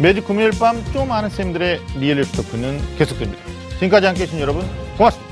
매주 0.00 0.24
금요일 0.24 0.52
밤 0.58 0.82
좀 0.94 1.12
아는 1.12 1.28
쌤들의 1.28 1.80
real 1.98 2.16
뉴스 2.16 2.32
talk는 2.32 2.80
계속됩니다. 2.96 3.42
지금까지 3.74 4.06
함께 4.06 4.22
해 4.22 4.26
주신 4.26 4.40
여러분 4.40 4.64
고맙습니다. 4.96 5.31